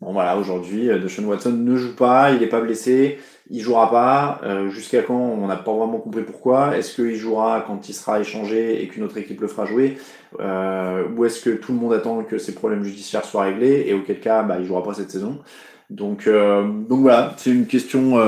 Bon 0.00 0.12
voilà, 0.12 0.36
aujourd'hui, 0.36 0.88
Deshaun 0.88 1.24
Watson 1.24 1.52
ne 1.52 1.76
joue 1.76 1.96
pas, 1.96 2.30
il 2.32 2.40
n'est 2.40 2.46
pas 2.46 2.60
blessé, 2.60 3.18
il 3.50 3.60
jouera 3.60 3.90
pas. 3.90 4.40
Euh, 4.44 4.68
Jusqu'à 4.70 5.02
quand 5.02 5.14
On 5.14 5.46
n'a 5.46 5.56
pas 5.56 5.72
vraiment 5.72 5.98
compris 5.98 6.22
pourquoi. 6.22 6.76
Est-ce 6.76 6.94
qu'il 6.94 7.16
jouera 7.16 7.64
quand 7.66 7.88
il 7.88 7.94
sera 7.94 8.20
échangé 8.20 8.82
et 8.82 8.88
qu'une 8.88 9.04
autre 9.04 9.18
équipe 9.18 9.40
le 9.40 9.48
fera 9.48 9.66
jouer 9.66 9.98
euh, 10.40 11.04
Ou 11.16 11.24
est-ce 11.24 11.40
que 11.40 11.50
tout 11.50 11.72
le 11.72 11.78
monde 11.78 11.92
attend 11.92 12.22
que 12.24 12.38
ses 12.38 12.54
problèmes 12.54 12.82
judiciaires 12.82 13.24
soient 13.24 13.44
réglés 13.44 13.84
et 13.86 13.94
auquel 13.94 14.20
cas 14.20 14.42
bah, 14.42 14.56
il 14.58 14.66
jouera 14.66 14.82
pas 14.82 14.94
cette 14.94 15.10
saison 15.10 15.38
donc, 15.88 16.26
euh, 16.26 16.64
donc 16.64 17.02
voilà, 17.02 17.34
c'est 17.36 17.50
une 17.50 17.68
question 17.68 18.20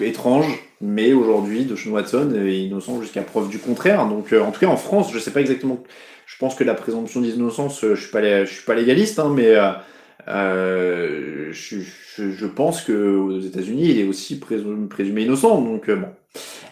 étrange, 0.00 0.46
mais 0.80 1.12
aujourd'hui, 1.12 1.64
de 1.64 1.74
Watson 1.90 2.32
est 2.36 2.60
innocent 2.60 3.00
jusqu'à 3.00 3.22
preuve 3.22 3.48
du 3.48 3.58
contraire. 3.58 4.06
Donc, 4.06 4.32
en 4.32 4.52
tout 4.52 4.60
cas, 4.60 4.68
en 4.68 4.76
France, 4.76 5.12
je 5.12 5.18
sais 5.18 5.32
pas 5.32 5.40
exactement. 5.40 5.82
Je 6.24 6.36
pense 6.38 6.54
que 6.54 6.62
la 6.62 6.74
présomption 6.74 7.20
d'innocence, 7.20 7.80
je 7.80 7.96
suis 7.96 8.12
pas, 8.12 8.44
je 8.44 8.52
suis 8.52 8.64
pas 8.64 8.76
légaliste, 8.76 9.18
hein, 9.18 9.32
mais 9.34 9.56
euh, 10.28 11.48
je, 11.52 11.78
je, 11.80 12.30
je, 12.30 12.46
pense 12.46 12.82
que 12.82 12.92
aux 12.92 13.40
États-Unis, 13.40 13.90
il 13.90 14.00
est 14.00 14.04
aussi 14.04 14.38
présumé, 14.38 15.22
innocent. 15.22 15.60
Donc 15.60 15.90
bon. 15.90 16.08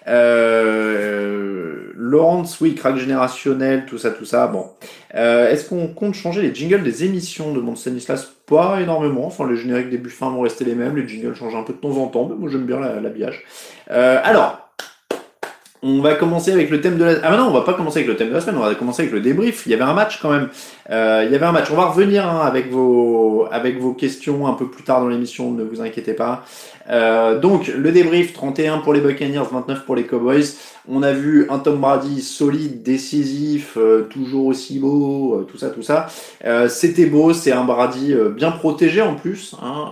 Euh, 0.09 1.93
Laurence, 1.95 2.61
oui, 2.61 2.75
crack 2.75 2.97
générationnel, 2.97 3.85
tout 3.87 3.99
ça, 3.99 4.11
tout 4.11 4.25
ça. 4.25 4.47
Bon. 4.47 4.67
Euh, 5.15 5.51
Est-ce 5.51 5.69
qu'on 5.69 5.89
compte 5.89 6.15
changer 6.15 6.43
les 6.43 6.55
jingles 6.55 6.83
des 6.83 7.05
émissions 7.05 7.53
de 7.53 7.61
Mont 7.61 7.77
Stanislas 7.77 8.33
Pas 8.47 8.81
énormément. 8.81 9.27
Enfin, 9.27 9.49
les 9.49 9.57
génériques 9.57 9.91
des 9.91 9.99
buffins 9.99 10.31
vont 10.31 10.41
rester 10.41 10.65
les 10.65 10.75
mêmes. 10.75 10.97
Les 10.97 11.07
jingles 11.07 11.35
changent 11.35 11.57
un 11.57 11.63
peu 11.63 11.73
de 11.73 11.79
temps 11.79 11.97
en 11.99 12.07
temps. 12.07 12.27
Mais 12.29 12.37
moi, 12.37 12.49
j'aime 12.51 12.65
bien 12.65 12.81
l'habillage. 12.81 13.45
Euh, 13.91 14.21
alors, 14.23 14.60
on 15.83 16.01
va 16.01 16.15
commencer 16.15 16.53
avec 16.53 16.69
le 16.69 16.81
thème 16.83 16.99
de 16.99 17.05
la... 17.05 17.15
Ah 17.23 17.37
non, 17.37 17.45
on 17.45 17.53
va 17.53 17.63
pas 17.63 17.73
commencer 17.73 18.01
avec 18.01 18.09
le 18.09 18.17
thème 18.17 18.29
de 18.29 18.35
la 18.35 18.43
semaine, 18.43 18.57
on 18.59 18.61
va 18.61 18.75
commencer 18.75 19.03
avec 19.03 19.15
le 19.15 19.21
débrief. 19.21 19.63
Il 19.65 19.73
y 19.73 19.75
avait 19.75 19.85
un 19.85 19.95
match 19.95 20.21
quand 20.21 20.31
même. 20.31 20.51
Euh, 20.91 21.23
il 21.25 21.33
y 21.33 21.35
avait 21.35 21.47
un 21.47 21.53
match. 21.53 21.69
On 21.71 21.77
va 21.77 21.87
revenir 21.87 22.29
hein, 22.29 22.43
avec, 22.45 22.71
vos... 22.71 23.47
avec 23.51 23.81
vos 23.81 23.95
questions 23.95 24.47
un 24.47 24.53
peu 24.53 24.69
plus 24.69 24.85
tard 24.85 25.01
dans 25.01 25.09
l'émission, 25.09 25.53
ne 25.53 25.65
vous 25.65 25.81
inquiétez 25.81 26.13
pas. 26.13 26.45
Euh, 26.91 27.39
donc, 27.39 27.69
le 27.69 27.93
débrief, 27.93 28.35
31 28.35 28.79
pour 28.79 28.93
les 28.93 29.01
Buccaneers, 29.01 29.45
29 29.51 29.87
pour 29.87 29.97
les 29.97 30.05
Cowboys. 30.05 30.45
On 30.87 31.03
a 31.03 31.13
vu 31.13 31.47
un 31.49 31.59
Tom 31.59 31.81
Brady 31.81 32.21
solide, 32.21 32.83
décisif, 32.83 33.79
euh, 33.79 34.03
toujours 34.03 34.47
aussi 34.47 34.81
beau, 34.81 35.47
tout 35.51 35.57
ça, 35.57 35.71
tout 35.71 35.83
ça. 35.83 36.09
C'était 36.69 37.07
beau, 37.07 37.33
c'est 37.33 37.53
un 37.53 37.65
Brady 37.65 38.15
bien 38.35 38.51
protégé 38.51 39.01
en 39.01 39.15
plus. 39.15 39.55
Hein. 39.63 39.91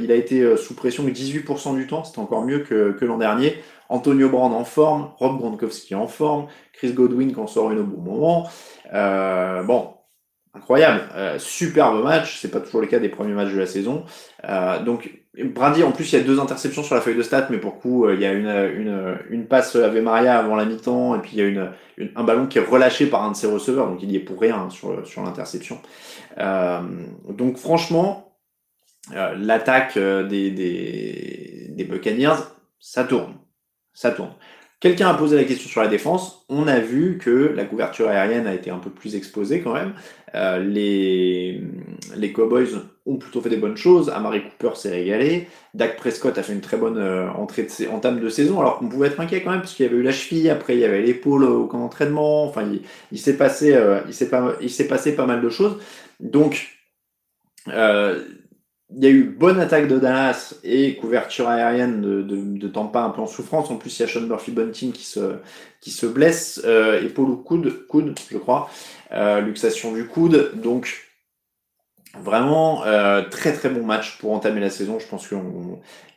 il 0.00 0.10
a 0.10 0.14
été 0.14 0.56
sous 0.56 0.74
pression 0.74 1.04
18% 1.04 1.74
du 1.76 1.86
temps, 1.86 2.04
c'était 2.04 2.18
encore 2.18 2.44
mieux 2.44 2.60
que, 2.60 2.92
que 2.92 3.04
l'an 3.04 3.18
dernier. 3.18 3.62
Antonio 3.88 4.28
Brown 4.28 4.52
en 4.52 4.64
forme, 4.64 5.10
Rob 5.18 5.38
Gronkowski 5.38 5.94
en 5.94 6.06
forme, 6.06 6.46
Chris 6.72 6.92
Godwin 6.92 7.32
quand 7.32 7.46
sort 7.46 7.70
une 7.70 7.80
au 7.80 7.84
bon 7.84 8.00
moment. 8.00 8.48
Euh, 8.94 9.62
bon, 9.62 9.94
incroyable, 10.54 11.02
euh, 11.14 11.38
superbe 11.38 12.02
match. 12.02 12.40
C'est 12.40 12.50
pas 12.50 12.60
toujours 12.60 12.80
le 12.80 12.86
cas 12.86 12.98
des 12.98 13.08
premiers 13.08 13.34
matchs 13.34 13.52
de 13.52 13.58
la 13.58 13.66
saison. 13.66 14.04
Euh, 14.48 14.82
donc 14.82 15.10
Brady, 15.38 15.82
en 15.82 15.92
plus, 15.92 16.12
il 16.12 16.18
y 16.18 16.20
a 16.20 16.24
deux 16.24 16.40
interceptions 16.40 16.82
sur 16.82 16.94
la 16.94 17.00
feuille 17.00 17.16
de 17.16 17.22
stats, 17.22 17.48
mais 17.50 17.58
pour 17.58 17.78
coup, 17.78 18.08
il 18.10 18.20
y 18.20 18.26
a 18.26 18.32
une, 18.32 18.48
une, 18.48 19.18
une 19.30 19.46
passe 19.46 19.76
à 19.76 19.88
Maria 19.88 20.38
avant 20.38 20.56
la 20.56 20.66
mi-temps, 20.66 21.14
et 21.16 21.20
puis 21.20 21.30
il 21.34 21.38
y 21.38 21.42
a 21.42 21.46
une, 21.46 21.70
un 22.14 22.24
ballon 22.24 22.46
qui 22.46 22.58
est 22.58 22.64
relâché 22.64 23.06
par 23.06 23.22
un 23.24 23.30
de 23.30 23.36
ses 23.36 23.46
receveurs, 23.46 23.88
donc 23.88 24.02
il 24.02 24.12
y 24.12 24.16
est 24.16 24.20
pour 24.20 24.38
rien 24.38 24.68
sur, 24.68 25.06
sur 25.06 25.22
l'interception. 25.22 25.78
donc 26.36 27.56
franchement, 27.56 28.36
l'attaque 29.14 29.96
des, 29.96 30.50
des, 30.50 31.68
des 31.70 31.84
Buccaneers, 31.84 32.36
ça 32.78 33.04
tourne 33.04 33.32
ça 33.94 34.10
tourne. 34.10 34.32
Quelqu'un 34.80 35.08
a 35.08 35.14
posé 35.14 35.36
la 35.36 35.44
question 35.44 35.68
sur 35.68 35.80
la 35.80 35.86
défense. 35.86 36.44
On 36.48 36.66
a 36.66 36.80
vu 36.80 37.18
que 37.18 37.52
la 37.54 37.64
couverture 37.64 38.08
aérienne 38.08 38.48
a 38.48 38.54
été 38.54 38.68
un 38.70 38.78
peu 38.78 38.90
plus 38.90 39.14
exposée 39.14 39.60
quand 39.60 39.74
même. 39.74 39.94
Euh, 40.34 40.58
les, 40.58 41.62
les 42.16 42.32
Cowboys 42.32 42.66
ont 43.06 43.16
plutôt 43.16 43.40
fait 43.40 43.48
des 43.48 43.58
bonnes 43.58 43.76
choses. 43.76 44.10
Amari 44.10 44.42
Cooper 44.42 44.74
s'est 44.74 44.90
régalé. 44.90 45.46
Dak 45.74 45.96
Prescott 45.96 46.36
a 46.36 46.42
fait 46.42 46.52
une 46.52 46.60
très 46.60 46.76
bonne 46.76 46.98
euh, 46.98 47.30
entrée 47.30 47.62
de 47.62 47.88
entame 47.90 48.18
de 48.18 48.28
saison, 48.28 48.58
alors 48.60 48.78
qu'on 48.78 48.88
pouvait 48.88 49.06
être 49.06 49.20
inquiet 49.20 49.42
quand 49.42 49.52
même, 49.52 49.60
parce 49.60 49.74
qu'il 49.74 49.86
y 49.86 49.88
avait 49.88 49.98
eu 49.98 50.02
la 50.02 50.10
cheville, 50.10 50.50
après 50.50 50.74
il 50.74 50.80
y 50.80 50.84
avait 50.84 51.02
l'épaule 51.02 51.44
au 51.44 51.66
camp 51.66 51.78
d'entraînement. 51.78 52.44
Enfin, 52.44 52.68
il, 53.12 53.18
s'est 53.20 53.36
passé, 53.36 53.74
euh, 53.74 54.00
il 54.08 54.14
s'est 54.14 54.28
pas, 54.28 54.56
passé 54.88 55.14
pas 55.14 55.26
mal 55.26 55.42
de 55.42 55.48
choses. 55.48 55.78
Donc, 56.18 56.78
euh, 57.68 58.24
il 58.96 59.04
y 59.04 59.06
a 59.06 59.10
eu 59.10 59.24
bonne 59.24 59.60
attaque 59.60 59.88
de 59.88 59.98
Dallas 59.98 60.54
et 60.64 60.96
couverture 60.96 61.48
aérienne 61.48 62.00
de, 62.00 62.22
de, 62.22 62.68
Tampa 62.68 63.00
un 63.00 63.10
peu 63.10 63.20
en 63.20 63.26
souffrance. 63.26 63.70
En 63.70 63.76
plus, 63.76 63.98
il 63.98 64.02
y 64.02 64.04
a 64.04 64.08
Sean 64.08 64.22
Murphy 64.22 64.50
Bunting 64.50 64.92
qui 64.92 65.04
se, 65.04 65.36
qui 65.80 65.90
se 65.90 66.06
blesse, 66.06 66.60
euh, 66.64 67.02
épaule 67.02 67.30
ou 67.30 67.36
coude, 67.36 67.86
coude, 67.86 68.14
je 68.30 68.38
crois, 68.38 68.70
euh, 69.12 69.40
luxation 69.40 69.92
du 69.92 70.06
coude. 70.06 70.52
Donc, 70.54 71.12
vraiment, 72.18 72.84
euh, 72.84 73.22
très 73.22 73.52
très 73.52 73.68
bon 73.68 73.84
match 73.84 74.18
pour 74.18 74.32
entamer 74.32 74.60
la 74.60 74.70
saison. 74.70 74.98
Je 74.98 75.06
pense 75.06 75.26
qu'il 75.28 75.38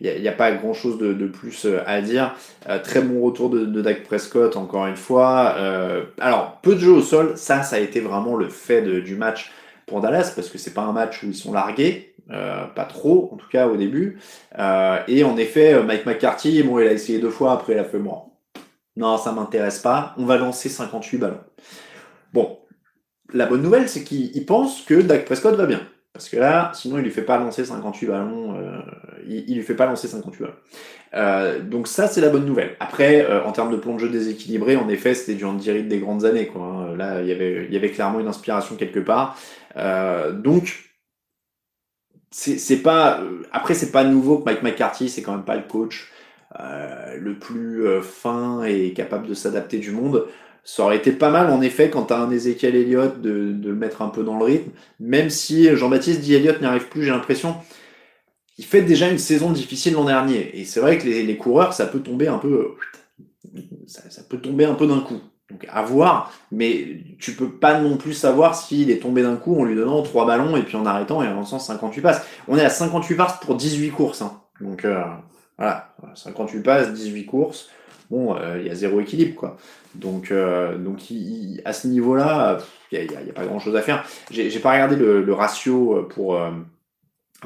n'y 0.01 0.27
a, 0.27 0.31
pas 0.31 0.51
grand 0.51 0.73
chose 0.73 0.97
de, 0.97 1.27
plus 1.27 1.65
euh, 1.65 1.81
à 1.85 2.01
dire. 2.01 2.35
Euh, 2.69 2.79
très 2.79 3.01
bon 3.01 3.21
retour 3.21 3.49
de, 3.49 3.65
de 3.65 3.81
Dak 3.81 4.03
Prescott, 4.03 4.55
encore 4.57 4.87
une 4.87 4.97
fois. 4.97 5.55
Euh, 5.57 6.03
alors, 6.19 6.59
peu 6.61 6.75
de 6.75 6.79
jeux 6.79 6.91
au 6.91 7.01
sol, 7.01 7.33
ça, 7.37 7.63
ça 7.63 7.77
a 7.77 7.79
été 7.79 7.99
vraiment 7.99 8.35
le 8.35 8.49
fait 8.49 8.81
du 8.81 9.15
match 9.15 9.51
pour 9.85 10.01
Dallas 10.01 10.33
parce 10.35 10.49
que 10.49 10.57
c'est 10.57 10.73
pas 10.73 10.81
un 10.81 10.91
match 10.91 11.23
où 11.23 11.27
ils 11.27 11.35
sont 11.35 11.53
largués. 11.53 12.14
Euh, 12.31 12.65
pas 12.65 12.85
trop, 12.85 13.29
en 13.33 13.37
tout 13.37 13.47
cas 13.47 13.67
au 13.67 13.77
début. 13.77 14.19
Euh, 14.57 14.97
et 15.07 15.23
en 15.23 15.37
effet, 15.37 15.81
Mike 15.83 16.05
McCarthy, 16.05 16.63
bon, 16.63 16.79
il 16.79 16.87
a 16.87 16.91
essayé 16.91 17.19
deux 17.19 17.29
fois, 17.29 17.53
après 17.53 17.73
il 17.73 17.79
a 17.79 17.83
fait 17.83 17.99
moi. 17.99 18.27
Non, 18.95 19.17
ça 19.17 19.31
m'intéresse 19.31 19.79
pas. 19.79 20.13
On 20.17 20.25
va 20.25 20.37
lancer 20.37 20.69
58 20.69 21.17
ballons. 21.17 21.39
Bon, 22.33 22.59
la 23.33 23.45
bonne 23.45 23.61
nouvelle, 23.61 23.89
c'est 23.89 24.03
qu'il 24.03 24.45
pense 24.45 24.81
que 24.81 24.95
Dak 25.01 25.25
Prescott 25.25 25.55
va 25.55 25.65
bien. 25.65 25.81
Parce 26.13 26.29
que 26.29 26.37
là, 26.37 26.71
sinon, 26.73 26.97
il 26.97 27.03
lui 27.03 27.11
fait 27.11 27.23
pas 27.23 27.37
lancer 27.37 27.65
58 27.65 28.07
ballons. 28.07 28.57
Euh, 28.57 28.79
il, 29.27 29.49
il 29.49 29.55
lui 29.57 29.63
fait 29.63 29.75
pas 29.75 29.85
lancer 29.85 30.07
58 30.07 30.43
ballons. 30.43 30.55
Euh, 31.15 31.61
donc 31.61 31.87
ça, 31.87 32.07
c'est 32.07 32.21
la 32.21 32.29
bonne 32.29 32.45
nouvelle. 32.45 32.75
Après, 32.79 33.25
euh, 33.25 33.43
en 33.43 33.51
termes 33.51 33.71
de 33.71 33.77
plan 33.77 33.93
de 33.93 33.99
jeu 33.99 34.09
déséquilibré, 34.09 34.75
en 34.75 34.89
effet, 34.89 35.13
c'était 35.13 35.35
du 35.35 35.45
Andy 35.45 35.71
Reid 35.71 35.87
des 35.87 35.99
grandes 35.99 36.25
années. 36.25 36.47
Quoi, 36.47 36.61
hein. 36.61 36.95
Là, 36.97 37.21
il 37.21 37.27
y, 37.27 37.31
avait, 37.31 37.89
clairement 37.91 38.19
une 38.19 38.27
inspiration 38.27 38.75
quelque 38.75 38.99
part. 38.99 39.37
Euh, 39.77 40.31
donc, 40.31 40.94
c'est 42.37 42.77
pas. 42.83 43.21
Après, 43.51 43.73
c'est 43.73 43.91
pas 43.91 44.03
nouveau 44.03 44.39
que 44.39 44.45
Mike 44.45 44.61
McCarthy, 44.61 45.09
c'est 45.09 45.21
quand 45.21 45.31
même 45.31 45.45
pas 45.45 45.55
le 45.55 45.63
coach 45.63 46.11
le 46.57 47.33
plus 47.39 47.85
fin 48.01 48.63
et 48.63 48.93
capable 48.93 49.27
de 49.27 49.33
s'adapter 49.33 49.77
du 49.77 49.91
monde. 49.91 50.27
Ça 50.63 50.83
aurait 50.83 50.97
été 50.97 51.11
pas 51.11 51.29
mal, 51.29 51.51
en 51.51 51.61
effet, 51.61 51.89
quand 51.89 52.05
tu 52.05 52.13
as 52.13 52.19
un 52.19 52.31
Ezekiel 52.31 52.75
Elliott, 52.75 53.21
de, 53.21 53.51
de, 53.51 53.69
le 53.69 53.75
mettre 53.75 54.01
un 54.01 54.09
peu 54.09 54.23
dans 54.23 54.37
le 54.37 54.45
rythme. 54.45 54.71
Même 54.99 55.29
si 55.29 55.73
Jean-Baptiste 55.75 56.21
dit 56.21 56.33
Elliott 56.33 56.59
n'y 56.59 56.65
arrive 56.65 56.87
plus, 56.87 57.03
j'ai 57.03 57.11
l'impression. 57.11 57.55
Il 58.57 58.65
fait 58.65 58.81
déjà 58.81 59.09
une 59.09 59.17
saison 59.17 59.51
difficile 59.51 59.93
l'an 59.93 60.05
dernier. 60.05 60.59
Et 60.59 60.65
c'est 60.65 60.79
vrai 60.79 60.97
que 60.97 61.05
les, 61.05 61.23
les, 61.23 61.37
coureurs, 61.37 61.73
ça 61.73 61.85
peut 61.85 61.99
tomber 61.99 62.27
un 62.27 62.39
peu. 62.39 62.75
Ça, 63.85 64.09
ça 64.09 64.23
peut 64.23 64.39
tomber 64.39 64.65
un 64.65 64.73
peu 64.73 64.87
d'un 64.87 65.01
coup. 65.01 65.21
Donc 65.51 65.65
à 65.69 65.83
voir, 65.83 66.33
mais 66.51 67.01
tu 67.19 67.33
peux 67.33 67.51
pas 67.51 67.79
non 67.79 67.97
plus 67.97 68.13
savoir 68.13 68.55
s'il 68.55 68.89
est 68.89 68.97
tombé 68.97 69.21
d'un 69.21 69.35
coup 69.35 69.59
en 69.59 69.63
lui 69.63 69.75
donnant 69.75 70.01
trois 70.01 70.25
ballons 70.25 70.57
et 70.57 70.63
puis 70.63 70.75
en 70.75 70.87
arrêtant 70.87 71.21
et 71.21 71.27
en 71.27 71.35
lançant 71.35 71.59
58 71.59 72.01
passes. 72.01 72.25
On 72.47 72.57
est 72.57 72.65
à 72.65 72.69
58 72.69 73.15
passes 73.15 73.39
pour 73.41 73.55
18 73.55 73.91
courses. 73.91 74.23
Hein. 74.23 74.41
Donc 74.59 74.85
euh, 74.85 75.03
voilà, 75.57 75.93
58 76.15 76.61
passes, 76.61 76.93
18 76.93 77.25
courses. 77.25 77.69
Bon, 78.09 78.35
euh, 78.35 78.57
il 78.59 78.67
y 78.67 78.69
a 78.71 78.75
zéro 78.75 78.99
équilibre 78.99 79.35
quoi. 79.35 79.57
Donc, 79.95 80.31
euh, 80.31 80.77
donc 80.77 81.09
il, 81.09 81.61
à 81.65 81.73
ce 81.73 81.87
niveau-là, 81.87 82.59
il 82.91 83.07
n'y 83.07 83.15
a, 83.15 83.19
a, 83.19 83.33
pas 83.33 83.45
grand-chose 83.45 83.75
à 83.75 83.81
faire. 83.81 84.05
J'ai 84.29 84.59
pas 84.59 84.71
regardé 84.71 84.95
le, 84.95 85.23
le 85.23 85.33
ratio 85.33 86.07
pour, 86.09 86.35
euh, 86.35 86.51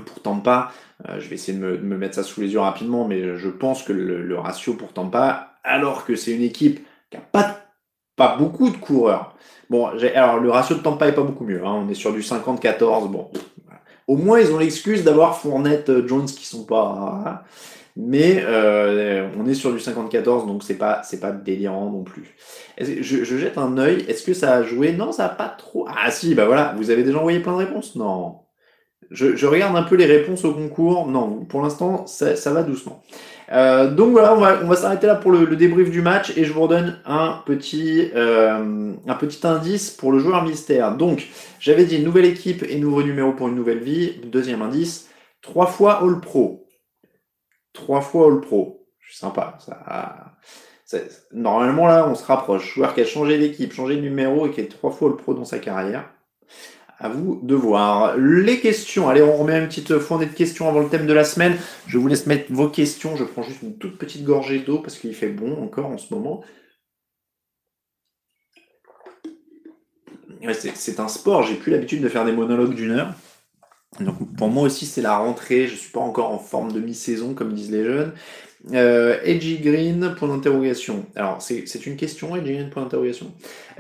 pour 0.05 0.21
Tampa. 0.21 0.71
Euh, 1.07 1.19
je 1.19 1.29
vais 1.29 1.35
essayer 1.35 1.57
de 1.57 1.63
me, 1.63 1.77
de 1.77 1.83
me, 1.83 1.97
mettre 1.97 2.15
ça 2.15 2.23
sous 2.23 2.41
les 2.41 2.51
yeux 2.51 2.59
rapidement, 2.59 3.07
mais 3.07 3.37
je 3.37 3.49
pense 3.49 3.83
que 3.83 3.93
le, 3.93 4.23
le 4.23 4.39
ratio 4.39 4.73
pour 4.73 4.93
Tampa, 4.93 5.53
alors 5.63 6.05
que 6.05 6.15
c'est 6.15 6.31
une 6.31 6.43
équipe 6.43 6.85
qui 7.09 7.17
n'a 7.17 7.23
pas, 7.23 7.61
pas 8.19 8.35
beaucoup 8.37 8.69
de 8.69 8.77
coureurs. 8.77 9.33
Bon, 9.69 9.87
alors 9.87 10.39
le 10.39 10.51
ratio 10.51 10.75
de 10.75 10.81
Tampa 10.81 11.07
est 11.07 11.15
pas 11.15 11.23
beaucoup 11.23 11.45
mieux. 11.45 11.65
Hein. 11.65 11.83
On 11.85 11.89
est 11.89 11.95
sur 11.95 12.13
du 12.13 12.19
50-14. 12.19 13.09
Bon, 13.09 13.29
au 14.07 14.17
moins 14.17 14.39
ils 14.39 14.51
ont 14.51 14.59
l'excuse 14.59 15.03
d'avoir 15.03 15.39
Fournette, 15.39 16.05
Jones 16.05 16.25
qui 16.25 16.45
sont 16.45 16.65
pas. 16.65 17.43
Mais 17.95 18.43
euh, 18.45 19.29
on 19.37 19.47
est 19.47 19.53
sur 19.53 19.73
du 19.73 19.79
54, 19.79 20.45
donc 20.45 20.63
c'est 20.63 20.77
pas 20.77 21.01
c'est 21.03 21.19
pas 21.19 21.31
délirant 21.31 21.91
non 21.91 22.03
plus. 22.03 22.35
Je, 22.79 23.01
je, 23.01 23.37
jette 23.37 23.57
un 23.57 23.77
œil. 23.77 24.05
Est-ce 24.07 24.23
que 24.23 24.33
ça 24.33 24.53
a 24.53 24.63
joué? 24.63 24.93
Non, 24.93 25.11
ça 25.11 25.25
a 25.25 25.29
pas 25.29 25.49
trop. 25.49 25.87
Ah 25.89 26.09
si, 26.11 26.33
bah 26.35 26.45
voilà. 26.45 26.73
Vous 26.77 26.91
avez 26.91 27.03
déjà 27.03 27.17
envoyé 27.17 27.39
plein 27.39 27.53
de 27.53 27.57
réponses? 27.57 27.95
Non. 27.95 28.39
Je, 29.11 29.35
je 29.35 29.45
regarde 29.47 29.75
un 29.75 29.83
peu 29.83 29.95
les 29.95 30.05
réponses 30.05 30.45
au 30.45 30.53
concours. 30.53 31.07
Non, 31.07 31.45
pour 31.45 31.61
l'instant, 31.61 32.05
ça, 32.05 32.35
ça, 32.35 32.53
va 32.53 32.63
doucement. 32.63 33.01
Euh, 33.51 33.89
donc 33.89 34.11
voilà, 34.11 34.35
on 34.35 34.39
va, 34.39 34.59
on 34.63 34.67
va 34.67 34.75
s'arrêter 34.75 35.07
là 35.07 35.15
pour 35.15 35.31
le, 35.31 35.45
le, 35.45 35.55
débrief 35.55 35.89
du 35.89 36.01
match 36.01 36.37
et 36.37 36.43
je 36.43 36.53
vous 36.53 36.61
redonne 36.61 36.99
un 37.05 37.41
petit, 37.45 38.11
euh, 38.13 38.93
un 39.07 39.15
petit 39.15 39.45
indice 39.47 39.89
pour 39.89 40.11
le 40.11 40.19
joueur 40.19 40.43
mystère. 40.43 40.95
Donc, 40.95 41.27
j'avais 41.59 41.85
dit 41.85 41.99
nouvelle 41.99 42.25
équipe 42.25 42.63
et 42.67 42.77
nouveau 42.77 43.01
numéro 43.01 43.33
pour 43.33 43.47
une 43.47 43.55
nouvelle 43.55 43.79
vie. 43.79 44.21
Deuxième 44.25 44.61
indice, 44.61 45.09
trois 45.41 45.65
fois 45.65 46.03
All 46.03 46.19
Pro 46.19 46.69
trois 47.79 48.01
fois 48.01 48.27
All 48.27 48.41
Pro. 48.41 48.87
Sympa. 49.11 49.57
Ça, 50.85 50.97
normalement, 51.31 51.87
là, 51.87 52.07
on 52.07 52.15
se 52.15 52.25
rapproche. 52.25 52.75
Joueur 52.75 52.93
qui 52.93 53.01
a 53.01 53.05
changé 53.05 53.39
d'équipe, 53.39 53.73
changé 53.73 53.95
de 53.95 54.01
numéro 54.01 54.47
et 54.47 54.51
qui 54.51 54.61
est 54.61 54.67
trois 54.67 54.91
fois 54.91 55.09
All 55.09 55.15
Pro 55.15 55.33
dans 55.33 55.45
sa 55.45 55.59
carrière. 55.59 56.09
À 56.99 57.07
vous 57.07 57.39
de 57.41 57.55
voir. 57.55 58.17
Les 58.17 58.59
questions. 58.59 59.07
Allez, 59.07 59.21
on 59.21 59.37
remet 59.37 59.57
une 59.57 59.67
petite 59.67 59.97
fournée 59.99 60.25
de 60.25 60.33
questions 60.33 60.67
avant 60.67 60.81
le 60.81 60.89
thème 60.89 61.07
de 61.07 61.13
la 61.13 61.23
semaine. 61.23 61.57
Je 61.87 61.97
vous 61.97 62.07
laisse 62.07 62.25
mettre 62.25 62.51
vos 62.51 62.67
questions. 62.67 63.15
Je 63.15 63.23
prends 63.23 63.41
juste 63.41 63.61
une 63.61 63.77
toute 63.77 63.97
petite 63.97 64.25
gorgée 64.25 64.59
d'eau 64.59 64.79
parce 64.79 64.97
qu'il 64.97 65.15
fait 65.15 65.29
bon 65.29 65.63
encore 65.63 65.87
en 65.87 65.97
ce 65.97 66.13
moment. 66.13 66.43
c'est 70.53 70.99
un 70.99 71.07
sport. 71.07 71.43
J'ai 71.43 71.55
plus 71.55 71.71
l'habitude 71.71 72.01
de 72.01 72.09
faire 72.09 72.25
des 72.25 72.31
monologues 72.31 72.73
d'une 72.73 72.91
heure. 72.91 73.13
Donc 73.99 74.35
pour 74.37 74.49
moi 74.49 74.63
aussi 74.63 74.85
c'est 74.85 75.01
la 75.01 75.17
rentrée, 75.17 75.67
je 75.67 75.75
suis 75.75 75.91
pas 75.91 75.99
encore 75.99 76.31
en 76.31 76.37
forme 76.37 76.71
de 76.71 76.79
mi-saison 76.79 77.33
comme 77.33 77.53
disent 77.53 77.71
les 77.71 77.83
jeunes. 77.83 78.13
Euh, 78.73 79.19
Edgy 79.23 79.59
Green, 79.59 80.15
point 80.17 80.27
d'interrogation. 80.27 81.05
Alors 81.15 81.41
c'est 81.41 81.85
une 81.85 81.95
question, 81.95 82.35
Edgy 82.35 82.53
Green, 82.53 82.69
point 82.69 82.83
d'interrogation. 82.83 83.31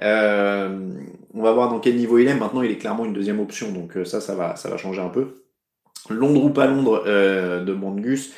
Euh, 0.01 0.93
on 1.33 1.41
va 1.41 1.51
voir 1.51 1.69
dans 1.69 1.79
quel 1.79 1.97
niveau 1.97 2.17
il 2.17 2.27
est. 2.27 2.35
Maintenant 2.35 2.61
il 2.61 2.71
est 2.71 2.77
clairement 2.77 3.05
une 3.05 3.13
deuxième 3.13 3.39
option, 3.39 3.71
donc 3.71 3.97
euh, 3.97 4.05
ça, 4.05 4.21
ça 4.21 4.35
va, 4.35 4.55
ça 4.55 4.69
va 4.69 4.77
changer 4.77 5.01
un 5.01 5.09
peu. 5.09 5.43
Londres 6.09 6.45
ou 6.45 6.49
pas 6.49 6.65
Londres 6.65 7.03
euh, 7.07 7.63
de 7.63 7.73
Gus. 7.73 8.33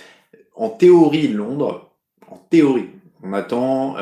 En 0.55 0.69
théorie 0.69 1.27
Londres, 1.27 1.91
en 2.27 2.37
théorie, 2.37 2.89
on 3.23 3.33
attend, 3.33 3.97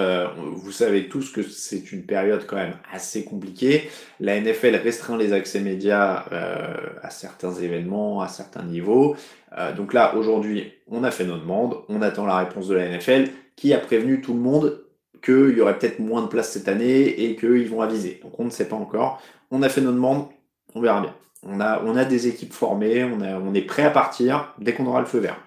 vous 0.56 0.72
savez 0.72 1.10
tous 1.10 1.32
que 1.32 1.44
c'est 1.44 1.92
une 1.92 2.04
période 2.04 2.46
quand 2.48 2.56
même 2.56 2.76
assez 2.92 3.26
compliquée. 3.26 3.90
La 4.22 4.40
NFL 4.40 4.78
restreint 4.78 5.18
les 5.18 5.34
accès 5.34 5.60
médias 5.60 6.26
à 7.02 7.10
certains 7.10 7.54
événements, 7.54 8.22
à 8.22 8.30
certains 8.30 8.64
niveaux. 8.64 9.16
Donc 9.76 9.94
là, 9.94 10.16
aujourd'hui, 10.16 10.72
on 10.92 11.04
a 11.04 11.12
fait 11.12 11.26
nos 11.26 11.38
demandes, 11.38 11.76
on 11.90 12.02
attend 12.02 12.26
la 12.26 12.38
réponse 12.38 12.68
de 12.68 12.76
la 12.76 12.88
NFL 12.88 13.30
qui 13.56 13.74
a 13.74 13.80
prévenu 13.80 14.22
tout 14.22 14.34
le 14.34 14.40
monde 14.40 14.84
qu'il 15.24 15.58
y 15.58 15.62
aurait 15.62 15.78
peut-être 15.78 16.00
moins 16.00 16.22
de 16.22 16.28
place 16.28 16.52
cette 16.52 16.68
année 16.68 17.08
et 17.24 17.36
qu'ils 17.36 17.70
vont 17.70 17.82
aviser. 17.82 18.20
Donc 18.24 18.40
on 18.40 18.46
ne 18.46 18.50
sait 18.50 18.68
pas 18.68 18.76
encore. 18.76 19.22
On 19.52 19.64
a 19.64 19.70
fait 19.70 19.82
nos 19.82 19.92
demandes, 19.92 20.26
on 20.76 20.82
verra 20.82 21.02
bien. 21.02 21.14
On 21.44 21.60
a, 21.62 22.06
des 22.06 22.28
équipes 22.28 22.52
formées, 22.52 23.04
on, 23.04 23.54
est 23.54 23.62
prêt 23.62 23.84
à 23.84 23.90
partir 23.90 24.54
dès 24.60 24.74
qu'on 24.74 24.86
aura 24.86 25.00
le 25.00 25.06
feu 25.06 25.20
vert. 25.20 25.38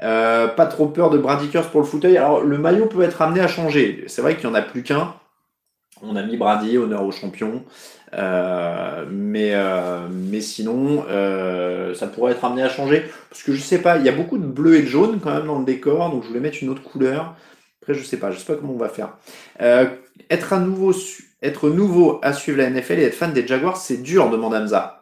Euh, 0.00 0.48
pas 0.48 0.64
trop 0.64 0.86
peur 0.86 1.10
de 1.10 1.18
Brady 1.18 1.50
pour 1.70 1.80
le 1.80 1.86
fauteuil. 1.86 2.16
Alors 2.16 2.42
le 2.42 2.56
maillot 2.56 2.86
peut 2.86 3.02
être 3.02 3.20
amené 3.20 3.40
à 3.40 3.48
changer. 3.48 4.04
C'est 4.06 4.22
vrai 4.22 4.36
qu'il 4.36 4.48
n'y 4.48 4.54
en 4.54 4.58
a 4.58 4.62
plus 4.62 4.82
qu'un. 4.82 5.14
On 6.02 6.16
a 6.16 6.22
mis 6.22 6.36
Brady, 6.36 6.78
honneur 6.78 7.04
au 7.04 7.12
champion. 7.12 7.64
Euh, 8.14 9.04
mais, 9.10 9.50
euh, 9.52 10.08
mais 10.10 10.40
sinon, 10.40 11.04
euh, 11.08 11.94
ça 11.94 12.06
pourrait 12.06 12.32
être 12.32 12.44
amené 12.44 12.62
à 12.62 12.68
changer. 12.68 13.04
Parce 13.30 13.42
que 13.42 13.52
je 13.52 13.60
sais 13.60 13.80
pas, 13.80 13.98
il 13.98 14.04
y 14.04 14.08
a 14.08 14.12
beaucoup 14.12 14.38
de 14.38 14.46
bleu 14.46 14.76
et 14.76 14.82
de 14.82 14.86
jaune 14.86 15.20
quand 15.20 15.34
même 15.34 15.46
dans 15.46 15.58
le 15.58 15.64
décor. 15.64 16.10
Donc 16.10 16.22
je 16.22 16.28
voulais 16.28 16.40
mettre 16.40 16.58
une 16.62 16.70
autre 16.70 16.82
couleur. 16.82 17.34
Après, 17.82 17.94
je 17.94 18.02
sais 18.02 18.18
pas, 18.18 18.30
je 18.30 18.38
sais 18.38 18.46
pas 18.46 18.56
comment 18.56 18.74
on 18.74 18.78
va 18.78 18.88
faire. 18.88 19.16
Euh, 19.60 19.86
être, 20.30 20.52
à 20.52 20.58
nouveau, 20.58 20.94
être 21.42 21.70
nouveau 21.70 22.18
à 22.22 22.32
suivre 22.32 22.58
la 22.58 22.70
NFL 22.70 22.98
et 22.98 23.04
être 23.04 23.14
fan 23.14 23.32
des 23.32 23.46
Jaguars, 23.46 23.76
c'est 23.76 24.02
dur, 24.02 24.30
demande 24.30 24.54
Hamza 24.54 24.98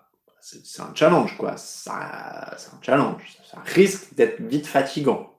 c'est 0.46 0.82
un 0.82 0.92
challenge, 0.94 1.36
quoi. 1.36 1.56
C'est 1.56 1.90
un 1.90 2.80
challenge. 2.82 3.36
Ça 3.50 3.58
risque 3.64 4.14
d'être 4.14 4.40
vite 4.40 4.66
fatigant. 4.66 5.32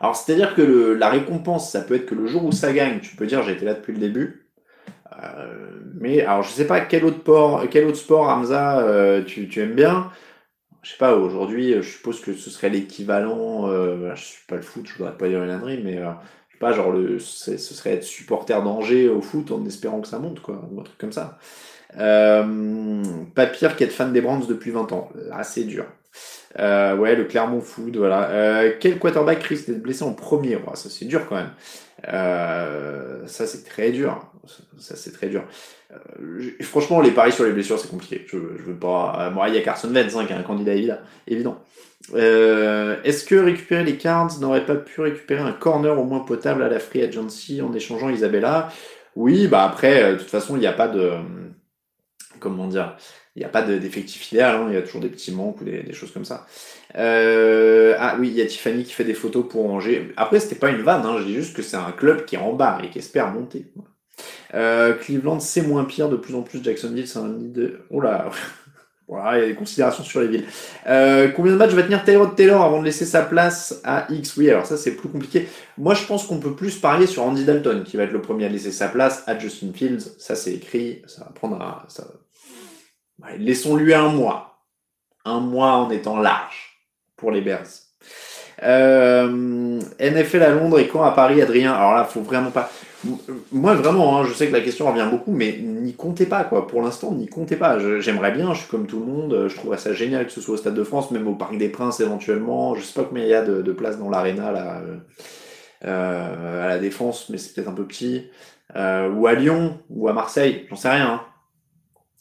Alors, 0.00 0.16
c'est-à-dire 0.16 0.54
que 0.54 0.96
la 0.98 1.08
récompense, 1.08 1.70
ça 1.70 1.80
peut 1.80 1.94
être 1.94 2.06
que 2.06 2.14
le 2.14 2.26
jour 2.26 2.44
où 2.44 2.52
ça 2.52 2.72
gagne, 2.72 3.00
tu 3.00 3.14
peux 3.16 3.26
dire 3.26 3.42
j'ai 3.42 3.52
été 3.52 3.64
là 3.64 3.74
depuis 3.74 3.92
le 3.92 3.98
début. 3.98 4.47
Euh, 5.22 5.80
mais 6.00 6.22
alors, 6.22 6.42
je 6.42 6.50
sais 6.50 6.66
pas 6.66 6.80
quel 6.80 7.04
autre, 7.04 7.18
sport, 7.20 7.64
quel 7.70 7.86
autre 7.86 7.96
sport, 7.96 8.28
Hamza, 8.28 8.80
euh, 8.80 9.22
tu, 9.24 9.48
aimes 9.60 9.74
bien. 9.74 10.10
Je 10.82 10.92
sais 10.92 10.98
pas, 10.98 11.16
aujourd'hui, 11.16 11.74
je 11.74 11.82
suppose 11.82 12.20
que 12.20 12.32
ce 12.34 12.50
serait 12.50 12.70
l'équivalent. 12.70 13.68
Euh, 13.68 14.14
je 14.14 14.24
suis 14.24 14.46
pas 14.46 14.56
le 14.56 14.62
foot, 14.62 14.86
je 14.86 14.94
voudrais 14.96 15.16
pas 15.16 15.28
dire 15.28 15.42
une 15.42 15.50
ânerie, 15.50 15.80
mais 15.82 15.98
euh, 15.98 16.10
je 16.48 16.54
sais 16.54 16.58
pas, 16.60 16.72
genre, 16.72 16.92
le, 16.92 17.18
ce 17.18 17.56
serait 17.56 17.94
être 17.94 18.04
supporter 18.04 18.62
d'Angers 18.62 19.08
au 19.08 19.20
foot 19.20 19.50
en 19.50 19.64
espérant 19.66 20.00
que 20.00 20.08
ça 20.08 20.18
monte, 20.18 20.40
quoi, 20.40 20.62
ou 20.70 20.80
un 20.80 20.84
truc 20.84 20.98
comme 20.98 21.12
ça. 21.12 21.38
Euh, 21.98 23.02
pas 23.34 23.46
pire 23.46 23.76
qu'être 23.76 23.92
fan 23.92 24.12
des 24.12 24.20
Browns 24.20 24.46
depuis 24.46 24.70
20 24.70 24.92
ans. 24.92 25.10
Là, 25.14 25.42
c'est 25.42 25.64
dur. 25.64 25.86
Euh, 26.58 26.96
ouais, 26.96 27.14
le 27.14 27.24
Clermont 27.24 27.60
Foot, 27.60 27.96
voilà. 27.96 28.30
Euh, 28.30 28.72
quel 28.80 28.98
quarterback 28.98 29.42
risque 29.42 29.68
d'être 29.68 29.82
blessé 29.82 30.02
en 30.02 30.14
premier? 30.14 30.56
Ouais, 30.56 30.74
Ça, 30.74 30.88
c'est 30.90 31.04
dur 31.04 31.26
quand 31.28 31.36
même. 31.36 31.52
Euh, 32.08 33.26
ça, 33.26 33.46
c'est 33.46 33.64
très 33.64 33.90
dur. 33.90 34.30
Ça, 34.78 34.96
c'est 34.96 35.12
très 35.12 35.28
dur. 35.28 35.44
Euh, 35.92 36.50
franchement, 36.62 37.00
les 37.00 37.10
paris 37.10 37.32
sur 37.32 37.44
les 37.44 37.52
blessures, 37.52 37.78
c'est 37.78 37.90
compliqué. 37.90 38.26
Je, 38.28 38.36
veux 38.36 38.78
pas. 38.78 39.30
Moi, 39.32 39.48
il 39.48 39.54
y 39.54 39.58
a 39.58 39.62
Carson 39.62 39.92
Wentz, 39.92 40.16
hein, 40.16 40.24
qui 40.24 40.32
est 40.32 40.36
un 40.36 40.42
candidat 40.42 40.74
évident. 40.74 40.98
évident. 41.26 41.64
Est-ce 42.14 43.24
que 43.24 43.34
récupérer 43.34 43.84
les 43.84 43.96
Cards 43.96 44.38
n'aurait 44.40 44.66
pas 44.66 44.76
pu 44.76 45.00
récupérer 45.00 45.40
un 45.40 45.52
corner 45.52 45.98
au 45.98 46.04
moins 46.04 46.20
potable 46.20 46.62
à 46.62 46.68
la 46.68 46.78
Free 46.78 47.02
Agency 47.02 47.60
en 47.60 47.72
échangeant 47.72 48.08
Isabella? 48.08 48.70
Oui, 49.16 49.48
bah 49.48 49.64
après, 49.64 50.12
de 50.12 50.18
toute 50.18 50.30
façon, 50.30 50.56
il 50.56 50.60
n'y 50.60 50.66
a 50.66 50.72
pas 50.72 50.88
de 50.88 51.12
comment 52.38 52.66
dire, 52.66 52.96
il 53.36 53.40
n'y 53.40 53.44
a 53.44 53.48
pas 53.48 53.62
d'effectif 53.62 54.32
idéal, 54.32 54.56
hein, 54.56 54.66
il 54.68 54.74
y 54.74 54.76
a 54.76 54.82
toujours 54.82 55.00
des 55.00 55.08
petits 55.08 55.32
manques 55.32 55.60
ou 55.60 55.64
des, 55.64 55.92
choses 55.92 56.12
comme 56.12 56.24
ça. 56.24 56.46
Euh, 56.96 57.94
ah 57.98 58.16
oui, 58.18 58.28
il 58.28 58.34
y 58.34 58.42
a 58.42 58.46
Tiffany 58.46 58.84
qui 58.84 58.92
fait 58.92 59.04
des 59.04 59.14
photos 59.14 59.46
pour 59.48 59.70
Angers. 59.70 60.12
Après, 60.16 60.40
c'était 60.40 60.56
pas 60.56 60.70
une 60.70 60.82
vanne, 60.82 61.04
hein, 61.04 61.16
je 61.18 61.24
dis 61.24 61.34
juste 61.34 61.54
que 61.54 61.62
c'est 61.62 61.76
un 61.76 61.92
club 61.92 62.24
qui 62.24 62.36
est 62.36 62.38
en 62.38 62.52
bas 62.52 62.78
et 62.82 62.90
qui 62.90 62.98
espère 62.98 63.30
monter. 63.30 63.66
Euh, 64.54 64.94
Cleveland, 64.94 65.40
c'est 65.40 65.62
moins 65.62 65.84
pire, 65.84 66.08
de 66.08 66.16
plus 66.16 66.34
en 66.34 66.42
plus 66.42 66.62
Jacksonville, 66.62 67.06
c'est 67.06 67.18
un 67.18 67.28
nid 67.28 67.50
de... 67.50 67.80
Oh 67.90 68.00
là 68.00 68.30
voilà, 69.08 69.38
il 69.38 69.40
y 69.40 69.44
a 69.44 69.48
des 69.48 69.54
considérations 69.54 70.04
sur 70.04 70.20
les 70.20 70.28
villes. 70.28 70.44
Euh, 70.86 71.28
combien 71.28 71.52
de 71.52 71.58
matchs 71.58 71.72
va 71.72 71.82
tenir 71.82 72.04
Taylor 72.04 72.34
Taylor 72.34 72.62
avant 72.62 72.80
de 72.80 72.84
laisser 72.84 73.06
sa 73.06 73.22
place 73.22 73.80
à 73.84 74.06
X? 74.10 74.36
Oui, 74.36 74.50
alors 74.50 74.66
ça 74.66 74.76
c'est 74.76 74.96
plus 74.96 75.08
compliqué. 75.08 75.48
Moi 75.76 75.94
je 75.94 76.04
pense 76.04 76.26
qu'on 76.26 76.40
peut 76.40 76.54
plus 76.54 76.78
parier 76.78 77.06
sur 77.06 77.22
Andy 77.22 77.44
Dalton 77.44 77.84
qui 77.84 77.96
va 77.96 78.04
être 78.04 78.12
le 78.12 78.22
premier 78.22 78.46
à 78.46 78.48
laisser 78.48 78.72
sa 78.72 78.88
place 78.88 79.24
à 79.26 79.38
Justin 79.38 79.72
Fields. 79.72 80.14
Ça 80.18 80.34
c'est 80.34 80.52
écrit, 80.52 81.02
ça 81.06 81.24
va 81.24 81.30
prendre 81.30 81.60
un, 81.60 81.82
ça, 81.88 82.06
laissons-lui 83.38 83.94
un 83.94 84.08
mois. 84.08 84.62
un 85.24 85.40
mois 85.40 85.72
en 85.72 85.90
étant 85.90 86.18
large 86.18 86.78
pour 87.16 87.30
les 87.30 87.40
Bears. 87.40 87.87
Euh, 88.62 89.80
NFL 90.00 90.42
à 90.42 90.50
Londres 90.50 90.78
et 90.78 90.88
quand 90.88 91.02
à 91.02 91.12
Paris, 91.12 91.40
Adrien? 91.42 91.72
Alors 91.72 91.94
là, 91.94 92.04
faut 92.04 92.20
vraiment 92.20 92.50
pas. 92.50 92.70
Moi, 93.52 93.74
vraiment, 93.74 94.18
hein, 94.18 94.24
je 94.24 94.34
sais 94.34 94.48
que 94.48 94.52
la 94.52 94.60
question 94.60 94.86
revient 94.90 95.06
beaucoup, 95.08 95.32
mais 95.32 95.58
n'y 95.60 95.94
comptez 95.94 96.26
pas, 96.26 96.44
quoi. 96.44 96.66
Pour 96.66 96.82
l'instant, 96.82 97.12
n'y 97.12 97.28
comptez 97.28 97.56
pas. 97.56 97.78
J'aimerais 98.00 98.32
bien, 98.32 98.54
je 98.54 98.60
suis 98.60 98.68
comme 98.68 98.86
tout 98.86 98.98
le 98.98 99.06
monde, 99.06 99.46
je 99.48 99.54
trouverais 99.54 99.78
ça 99.78 99.92
génial 99.92 100.26
que 100.26 100.32
ce 100.32 100.40
soit 100.40 100.54
au 100.54 100.56
Stade 100.56 100.74
de 100.74 100.82
France, 100.82 101.12
même 101.12 101.28
au 101.28 101.34
Parc 101.34 101.56
des 101.56 101.68
Princes 101.68 102.00
éventuellement. 102.00 102.74
Je 102.74 102.82
sais 102.82 102.94
pas 102.94 103.06
combien 103.06 103.22
il 103.24 103.30
y 103.30 103.34
a 103.34 103.42
de, 103.42 103.62
de 103.62 103.72
places 103.72 103.98
dans 103.98 104.10
l'aréna, 104.10 104.50
là, 104.50 104.82
euh, 105.84 106.64
à 106.64 106.68
la 106.68 106.78
Défense, 106.78 107.28
mais 107.28 107.38
c'est 107.38 107.54
peut-être 107.54 107.68
un 107.68 107.74
peu 107.74 107.86
petit. 107.86 108.26
Euh, 108.76 109.10
ou 109.10 109.26
à 109.26 109.34
Lyon, 109.34 109.78
ou 109.90 110.08
à 110.08 110.12
Marseille, 110.12 110.66
j'en 110.68 110.76
sais 110.76 110.90
rien. 110.90 111.06
Hein 111.06 111.22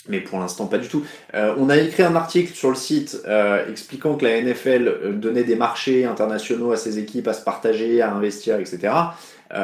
mais 0.09 0.21
pour 0.21 0.39
l'instant 0.39 0.67
pas 0.67 0.77
du 0.77 0.87
tout. 0.87 1.03
Euh, 1.33 1.53
on 1.57 1.69
a 1.69 1.77
écrit 1.77 2.03
un 2.03 2.15
article 2.15 2.53
sur 2.53 2.69
le 2.69 2.75
site 2.75 3.21
euh, 3.27 3.69
expliquant 3.69 4.15
que 4.15 4.25
la 4.25 4.41
NFL 4.41 4.87
euh, 4.87 5.11
donnait 5.13 5.43
des 5.43 5.55
marchés 5.55 6.05
internationaux 6.05 6.71
à 6.71 6.77
ses 6.77 6.99
équipes 6.99 7.27
à 7.27 7.33
se 7.33 7.43
partager, 7.43 8.01
à 8.01 8.11
investir, 8.13 8.59
etc. 8.59 8.93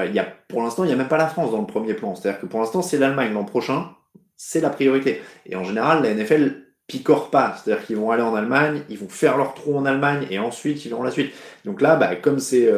Il 0.06 0.14
y 0.14 0.20
a, 0.20 0.26
pour 0.48 0.64
l'instant, 0.64 0.86
il 0.86 0.88
n'y 0.88 0.94
a 0.94 0.96
même 0.96 1.10
pas 1.10 1.18
la 1.18 1.28
France 1.28 1.52
dans 1.52 1.60
le 1.60 1.68
premier 1.68 1.94
plan. 1.94 2.16
C'est-à-dire 2.16 2.40
que 2.40 2.46
pour 2.46 2.62
l'instant, 2.62 2.82
c'est 2.82 2.98
l'Allemagne. 2.98 3.34
L'an 3.34 3.44
prochain, 3.44 3.90
c'est 4.38 4.62
la 4.62 4.70
priorité. 4.70 5.22
Et 5.46 5.58
en 5.58 5.66
général, 5.66 6.02
la 6.04 6.14
NFL 6.14 6.54
picore 6.88 7.30
pas. 7.30 7.58
C'est-à-dire 7.58 7.86
qu'ils 7.86 7.98
vont 7.98 8.10
aller 8.10 8.24
en 8.24 8.34
Allemagne, 8.34 8.84
ils 8.88 8.98
vont 8.98 9.10
faire 9.10 9.36
leur 9.36 9.54
trou 9.56 9.78
en 9.78 9.86
Allemagne 9.86 10.26
et 10.30 10.40
ensuite 10.40 10.86
ils 10.86 10.90
verront 10.90 11.04
la 11.04 11.12
suite. 11.12 11.34
Donc 11.66 11.82
là, 11.82 11.98
bah, 11.98 12.16
comme 12.16 12.40
c'est 12.40 12.72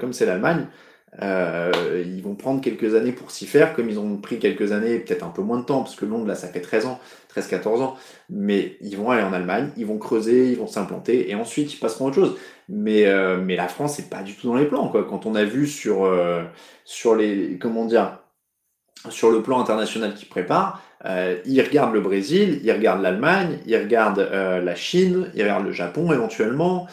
comme 0.00 0.12
c'est 0.12 0.26
l'Allemagne, 0.26 0.66
euh, 1.22 2.04
ils 2.06 2.22
vont 2.22 2.34
prendre 2.34 2.60
quelques 2.60 2.94
années 2.94 3.12
pour 3.12 3.30
s'y 3.30 3.46
faire, 3.46 3.74
comme 3.74 3.88
ils 3.88 3.98
ont 3.98 4.16
pris 4.16 4.38
quelques 4.38 4.72
années, 4.72 4.98
peut-être 4.98 5.24
un 5.24 5.30
peu 5.30 5.42
moins 5.42 5.58
de 5.58 5.64
temps, 5.64 5.82
parce 5.82 5.96
que 5.96 6.04
Londres, 6.04 6.26
là, 6.26 6.34
ça 6.34 6.48
fait 6.48 6.60
13 6.60 6.86
ans, 6.86 7.00
13-14 7.34 7.82
ans, 7.82 7.96
mais 8.30 8.76
ils 8.80 8.96
vont 8.96 9.10
aller 9.10 9.22
en 9.22 9.32
Allemagne, 9.32 9.70
ils 9.76 9.86
vont 9.86 9.98
creuser, 9.98 10.50
ils 10.50 10.58
vont 10.58 10.66
s'implanter, 10.66 11.30
et 11.30 11.34
ensuite 11.34 11.72
ils 11.72 11.78
passeront 11.78 12.06
à 12.06 12.08
autre 12.08 12.16
chose. 12.16 12.36
Mais, 12.68 13.06
euh, 13.06 13.38
mais 13.42 13.56
la 13.56 13.68
France, 13.68 13.94
c'est 13.96 14.10
pas 14.10 14.22
du 14.22 14.34
tout 14.34 14.48
dans 14.48 14.56
les 14.56 14.66
plans, 14.66 14.88
quoi. 14.88 15.04
Quand 15.04 15.24
on 15.26 15.34
a 15.34 15.44
vu 15.44 15.66
sur, 15.66 16.04
euh, 16.04 16.44
sur 16.84 17.16
les, 17.16 17.58
comment 17.58 17.86
dire, 17.86 18.18
sur 19.08 19.30
le 19.30 19.42
plan 19.42 19.60
international 19.60 20.14
qu'ils 20.14 20.28
préparent, 20.28 20.82
euh, 21.06 21.38
ils 21.46 21.62
regardent 21.62 21.94
le 21.94 22.00
Brésil, 22.00 22.60
ils 22.62 22.72
regardent 22.72 23.00
l'Allemagne, 23.00 23.58
ils 23.66 23.76
regardent 23.76 24.28
la 24.30 24.74
Chine, 24.74 25.30
ils 25.34 25.42
regardent 25.42 25.64
le 25.64 25.72
Japon 25.72 26.12
éventuellement, 26.12 26.86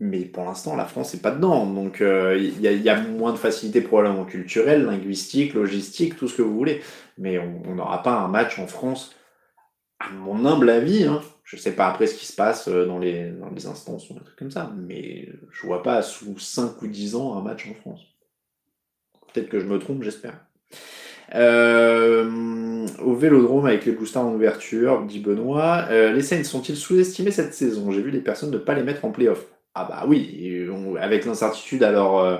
mais 0.00 0.20
pour 0.20 0.44
l'instant, 0.44 0.76
la 0.76 0.86
France 0.86 1.12
n'est 1.12 1.20
pas 1.20 1.30
dedans. 1.30 1.66
Donc, 1.66 2.00
euh, 2.00 2.36
il 2.38 2.60
y, 2.60 2.88
a 2.88 3.00
moins 3.02 3.32
de 3.32 3.38
facilité 3.38 3.82
probablement 3.82 4.24
culturelle, 4.24 4.84
linguistique, 4.84 5.52
logistique, 5.52 6.16
tout 6.16 6.26
ce 6.26 6.36
que 6.36 6.42
vous 6.42 6.56
voulez. 6.56 6.80
Mais 7.18 7.38
on 7.38 7.74
n'aura 7.74 8.02
pas 8.02 8.12
un 8.12 8.28
match 8.28 8.58
en 8.58 8.66
France, 8.66 9.14
à 9.98 10.10
mon 10.10 10.46
humble 10.46 10.70
avis. 10.70 11.04
Hein. 11.04 11.20
Je 11.44 11.56
ne 11.56 11.60
sais 11.60 11.72
pas 11.72 11.86
après 11.88 12.06
ce 12.06 12.14
qui 12.14 12.24
se 12.24 12.34
passe 12.34 12.66
euh, 12.68 12.86
dans 12.86 12.98
les, 12.98 13.30
dans 13.30 13.50
les 13.50 13.66
instances 13.66 14.08
ou 14.08 14.14
un 14.14 14.20
truc 14.20 14.36
comme 14.36 14.50
ça, 14.50 14.72
mais 14.74 15.28
je 15.50 15.66
vois 15.66 15.82
pas 15.82 16.00
sous 16.00 16.38
5 16.38 16.80
ou 16.80 16.86
10 16.86 17.16
ans 17.16 17.36
un 17.36 17.42
match 17.42 17.68
en 17.68 17.74
France. 17.74 18.00
Peut-être 19.32 19.50
que 19.50 19.60
je 19.60 19.66
me 19.66 19.78
trompe, 19.78 20.02
j'espère. 20.02 20.46
Euh, 21.34 22.86
au 23.04 23.14
Vélodrome 23.14 23.66
avec 23.66 23.84
les 23.84 23.92
boosters 23.92 24.24
en 24.24 24.34
ouverture, 24.34 25.04
dit 25.04 25.20
Benoît. 25.20 25.88
les 25.90 26.22
Saints 26.22 26.42
sont-ils 26.42 26.76
sous-estimés 26.76 27.30
cette 27.30 27.54
saison? 27.54 27.90
J'ai 27.92 28.02
vu 28.02 28.10
des 28.10 28.20
personnes 28.20 28.50
ne 28.50 28.58
pas 28.58 28.74
les 28.74 28.82
mettre 28.82 29.04
en 29.04 29.10
playoff. 29.10 29.46
Ah 29.74 29.84
bah 29.84 30.04
oui, 30.08 30.66
avec 31.00 31.24
l'incertitude 31.24 31.84
à 31.84 31.92
leur, 31.92 32.18
euh, 32.18 32.38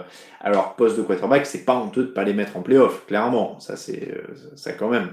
poste 0.77 0.97
de 0.97 1.03
quarterback, 1.03 1.47
c'est 1.47 1.65
pas 1.65 1.77
honteux 1.77 2.03
de 2.03 2.09
pas 2.09 2.25
les 2.25 2.35
mettre 2.35 2.57
en 2.57 2.63
playoff, 2.63 3.07
clairement. 3.07 3.61
Ça 3.61 3.77
c'est 3.77 4.11
euh, 4.11 4.35
ça 4.57 4.73
quand 4.73 4.89
même. 4.89 5.11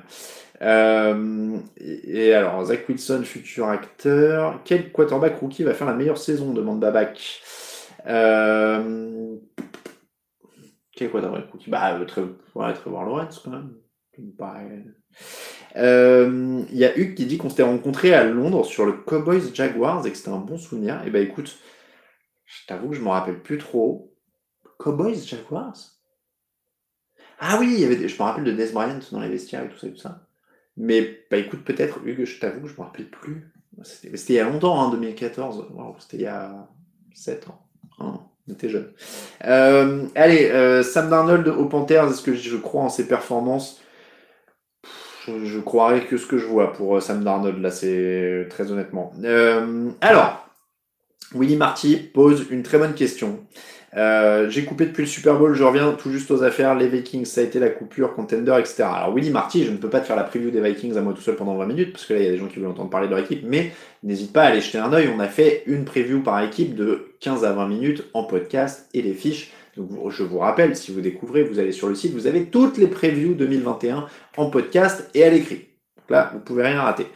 Euh, 0.63 1.59
et, 1.77 2.33
alors 2.33 2.65
Zach 2.65 2.89
Wilson, 2.89 3.21
futur 3.23 3.67
acteur, 3.69 4.61
quel 4.65 4.91
quarterback 4.91 5.37
rookie 5.39 5.63
va 5.63 5.75
faire 5.75 5.85
la 5.85 5.93
meilleure 5.93 6.17
saison 6.17 6.53
demande 6.53 6.79
Babac. 6.79 7.39
Euh, 8.07 9.35
quel 10.93 11.11
quarterback 11.11 11.51
rookie? 11.51 11.69
Bah 11.69 11.99
Trevor, 12.07 12.31
ouais, 12.55 12.73
Trevor 12.73 13.03
Lawrence 13.05 13.39
quand 13.45 13.51
même. 13.51 13.75
Il 15.75 16.77
y 16.77 16.85
a 16.85 16.97
Hugues 16.97 17.13
qui 17.13 17.27
dit 17.27 17.37
qu'on 17.37 17.51
s'était 17.51 17.61
rencontré 17.61 18.15
à 18.15 18.23
Londres 18.23 18.65
sur 18.65 18.87
le 18.87 18.93
Cowboys 18.93 19.53
Jaguars 19.53 20.07
et 20.07 20.11
que 20.11 20.17
c'était 20.17 20.29
un 20.29 20.37
bon 20.37 20.57
souvenir. 20.57 20.95
Et 21.03 21.07
eh 21.07 21.09
bah 21.11 21.19
écoute, 21.19 21.59
je 22.47 22.65
t'avoue 22.65 22.89
que 22.89 22.95
je 22.95 23.01
me 23.01 23.09
rappelle 23.09 23.43
plus 23.43 23.57
trop. 23.57 24.13
Cowboys, 24.79 25.21
Jaguars 25.25 25.77
Ah 27.39 27.57
oui, 27.59 27.73
il 27.73 27.79
y 27.81 27.85
avait 27.85 28.07
je 28.07 28.15
me 28.15 28.23
rappelle 28.23 28.45
de 28.45 28.51
Des 28.53 28.71
Bryant 28.71 28.99
dans 29.11 29.19
les 29.19 29.29
vestiaires 29.29 29.63
et 29.63 29.69
tout 29.69 29.77
ça 29.77 29.87
tout 29.89 29.97
ça. 29.97 30.27
Mais 30.77 31.25
bah 31.29 31.37
écoute, 31.37 31.63
peut-être, 31.63 31.99
Hugues, 32.05 32.25
je 32.25 32.39
t'avoue 32.39 32.61
que 32.61 32.67
je 32.67 32.77
me 32.77 32.81
rappelle 32.81 33.09
plus. 33.09 33.51
C'était 33.83 34.33
il 34.33 34.35
y 34.35 34.39
a 34.39 34.49
longtemps, 34.49 34.81
hein, 34.81 34.91
2014. 34.91 35.67
c'était 35.99 36.17
il 36.17 36.23
y 36.23 36.27
a 36.27 36.67
7 37.13 37.49
ans. 37.49 37.67
On 37.99 38.53
était 38.53 38.69
jeune. 38.69 38.91
Euh, 39.45 40.05
allez, 40.15 40.49
euh, 40.51 40.83
Sam 40.83 41.09
Darnold 41.09 41.47
aux 41.49 41.65
Panthers, 41.65 42.09
est-ce 42.09 42.21
que 42.21 42.33
je 42.33 42.55
crois 42.55 42.83
en 42.83 42.89
ses 42.89 43.07
performances? 43.07 43.81
Je, 45.25 45.43
je, 45.43 45.59
croirais 45.59 46.05
que 46.05 46.15
ce 46.15 46.25
que 46.25 46.37
je 46.37 46.45
vois 46.45 46.71
pour 46.71 46.95
euh, 46.95 47.01
Sam 47.01 47.23
Darnold, 47.23 47.59
là, 47.59 47.71
c'est 47.71 48.47
très 48.49 48.71
honnêtement. 48.71 49.11
alors, 49.99 50.46
Willy 51.33 51.55
Marty 51.55 51.97
pose 51.97 52.47
une 52.49 52.63
très 52.63 52.77
bonne 52.77 52.93
question. 52.93 53.39
Euh, 53.95 54.49
j'ai 54.49 54.65
coupé 54.65 54.85
depuis 54.85 55.01
le 55.01 55.07
Super 55.07 55.37
Bowl, 55.37 55.55
je 55.55 55.63
reviens 55.63 55.91
tout 55.93 56.11
juste 56.11 56.29
aux 56.29 56.43
affaires. 56.43 56.75
Les 56.75 56.87
Vikings, 56.87 57.25
ça 57.25 57.41
a 57.41 57.43
été 57.43 57.59
la 57.59 57.69
coupure, 57.69 58.13
contender, 58.13 58.53
etc. 58.59 58.83
Alors, 58.83 59.15
Willy 59.15 59.29
Marty, 59.29 59.65
je 59.65 59.71
ne 59.71 59.77
peux 59.77 59.89
pas 59.89 60.01
te 60.01 60.05
faire 60.05 60.15
la 60.15 60.23
preview 60.23 60.51
des 60.51 60.61
Vikings 60.61 60.97
à 60.97 61.01
moi 61.01 61.13
tout 61.13 61.21
seul 61.21 61.35
pendant 61.35 61.55
20 61.55 61.65
minutes, 61.65 61.93
parce 61.93 62.05
que 62.05 62.13
là, 62.13 62.19
il 62.19 62.25
y 62.25 62.27
a 62.27 62.31
des 62.31 62.37
gens 62.37 62.47
qui 62.47 62.59
veulent 62.59 62.69
entendre 62.69 62.89
parler 62.89 63.07
de 63.07 63.15
leur 63.15 63.23
équipe, 63.23 63.43
mais 63.45 63.71
n'hésite 64.03 64.33
pas 64.33 64.43
à 64.43 64.47
aller 64.47 64.61
jeter 64.61 64.77
un 64.77 64.91
oeil. 64.93 65.09
On 65.15 65.19
a 65.19 65.27
fait 65.27 65.63
une 65.65 65.85
preview 65.85 66.21
par 66.21 66.41
équipe 66.43 66.75
de 66.75 67.13
15 67.21 67.45
à 67.45 67.53
20 67.53 67.67
minutes 67.67 68.03
en 68.13 68.23
podcast 68.23 68.87
et 68.93 69.01
les 69.01 69.13
fiches. 69.13 69.51
Donc, 69.77 69.89
je 70.09 70.23
vous 70.23 70.39
rappelle, 70.39 70.75
si 70.75 70.91
vous 70.91 71.01
découvrez, 71.01 71.43
vous 71.43 71.59
allez 71.59 71.71
sur 71.71 71.87
le 71.87 71.95
site, 71.95 72.13
vous 72.13 72.27
avez 72.27 72.45
toutes 72.45 72.77
les 72.77 72.87
previews 72.87 73.35
2021 73.35 74.07
en 74.35 74.49
podcast 74.49 75.09
et 75.13 75.23
à 75.23 75.29
l'écrit. 75.29 75.67
Donc 75.97 76.09
là, 76.09 76.31
vous 76.33 76.39
pouvez 76.39 76.63
rien 76.63 76.81
rater. 76.81 77.07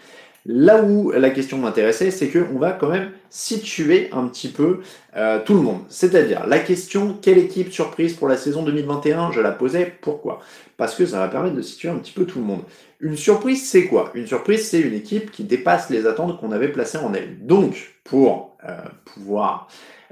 Là 0.45 0.81
où 0.81 1.11
la 1.11 1.29
question 1.29 1.57
m'intéressait, 1.57 2.09
c'est 2.09 2.29
qu'on 2.29 2.57
va 2.57 2.71
quand 2.71 2.89
même 2.89 3.11
situer 3.29 4.09
un 4.11 4.27
petit 4.27 4.47
peu 4.47 4.79
euh, 5.15 5.39
tout 5.45 5.53
le 5.53 5.61
monde. 5.61 5.81
C'est-à-dire 5.87 6.47
la 6.47 6.57
question 6.59 7.17
quelle 7.21 7.37
équipe 7.37 7.71
surprise 7.71 8.15
pour 8.15 8.27
la 8.27 8.37
saison 8.37 8.63
2021 8.63 9.31
Je 9.31 9.39
la 9.39 9.51
posais 9.51 9.93
pourquoi? 10.01 10.41
Parce 10.77 10.95
que 10.95 11.05
ça 11.05 11.19
va 11.19 11.27
permettre 11.27 11.55
de 11.55 11.61
situer 11.61 11.89
un 11.89 11.97
petit 11.97 12.11
peu 12.11 12.25
tout 12.25 12.39
le 12.39 12.45
monde. 12.45 12.63
Une 12.99 13.17
surprise, 13.17 13.67
c'est 13.69 13.85
quoi? 13.85 14.11
Une 14.15 14.25
surprise, 14.25 14.67
c'est 14.67 14.79
une 14.79 14.93
équipe 14.93 15.31
qui 15.31 15.43
dépasse 15.43 15.91
les 15.91 16.07
attentes 16.07 16.39
qu'on 16.39 16.51
avait 16.51 16.69
placées 16.69 16.97
en 16.97 17.13
elle. 17.13 17.45
Donc, 17.45 17.93
pour 18.03 18.57
euh, 18.67 18.77
pouvoir 19.05 19.67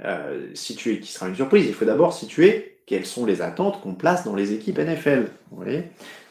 euh, 0.05 0.47
situer 0.53 0.99
qui 0.99 1.11
sera 1.11 1.27
une 1.27 1.35
surprise, 1.35 1.65
il 1.67 1.73
faut 1.73 1.85
d'abord 1.85 2.13
situer 2.13 2.77
quelles 2.85 3.05
sont 3.05 3.25
les 3.25 3.41
attentes 3.41 3.81
qu'on 3.81 3.93
place 3.93 4.23
dans 4.23 4.35
les 4.35 4.53
équipes 4.53 4.77
NFL. 4.77 5.27
Vous 5.51 5.63
voyez? 5.63 5.83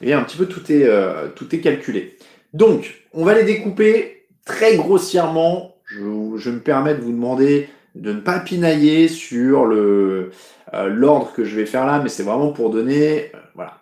Et 0.02 0.12
un 0.12 0.22
petit 0.22 0.37
peu 0.37 0.46
tout 0.46 0.72
est, 0.72 0.88
tout 1.37 1.54
est 1.54 1.61
calculé. 1.61 2.17
Donc, 2.52 3.04
on 3.12 3.24
va 3.24 3.34
les 3.34 3.44
découper 3.44 4.26
très 4.44 4.76
grossièrement. 4.76 5.76
Je, 5.87 6.50
me 6.50 6.61
permets 6.61 6.94
de 6.94 7.00
vous 7.00 7.12
demander 7.12 7.68
de 7.94 8.12
ne 8.12 8.20
pas 8.20 8.40
pinailler 8.40 9.08
sur 9.08 9.64
le 9.64 10.30
euh, 10.74 10.88
l'ordre 10.88 11.32
que 11.32 11.44
je 11.44 11.56
vais 11.56 11.66
faire 11.66 11.87
là, 11.87 12.00
mais 12.00 12.08
c'est 12.08 12.22
vraiment 12.22 12.52
pour 12.52 12.70
donner, 12.70 13.30
euh, 13.34 13.38
voilà, 13.54 13.80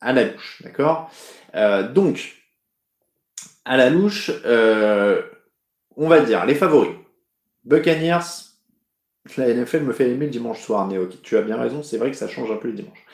à 0.00 0.12
la 0.12 0.24
louche, 0.24 0.62
d'accord? 0.62 1.10
Euh, 1.54 1.88
Donc, 1.88 2.34
à 3.64 3.76
la 3.76 3.90
louche, 3.90 4.30
on 5.96 6.08
va 6.08 6.20
dire 6.20 6.44
les 6.44 6.54
favoris. 6.54 6.92
Buccaneers, 7.64 8.20
la 9.36 9.52
NFL 9.52 9.80
me 9.80 9.92
fait 9.92 10.10
aimer 10.10 10.26
le 10.26 10.30
dimanche 10.30 10.60
soir, 10.60 10.86
Néo. 10.86 11.08
Tu 11.22 11.36
as 11.36 11.42
bien 11.42 11.56
raison, 11.56 11.82
c'est 11.82 11.98
vrai 11.98 12.10
que 12.10 12.16
ça 12.16 12.28
change 12.28 12.50
un 12.52 12.56
peu 12.56 12.68
le 12.68 12.74
dimanche. 12.74 13.04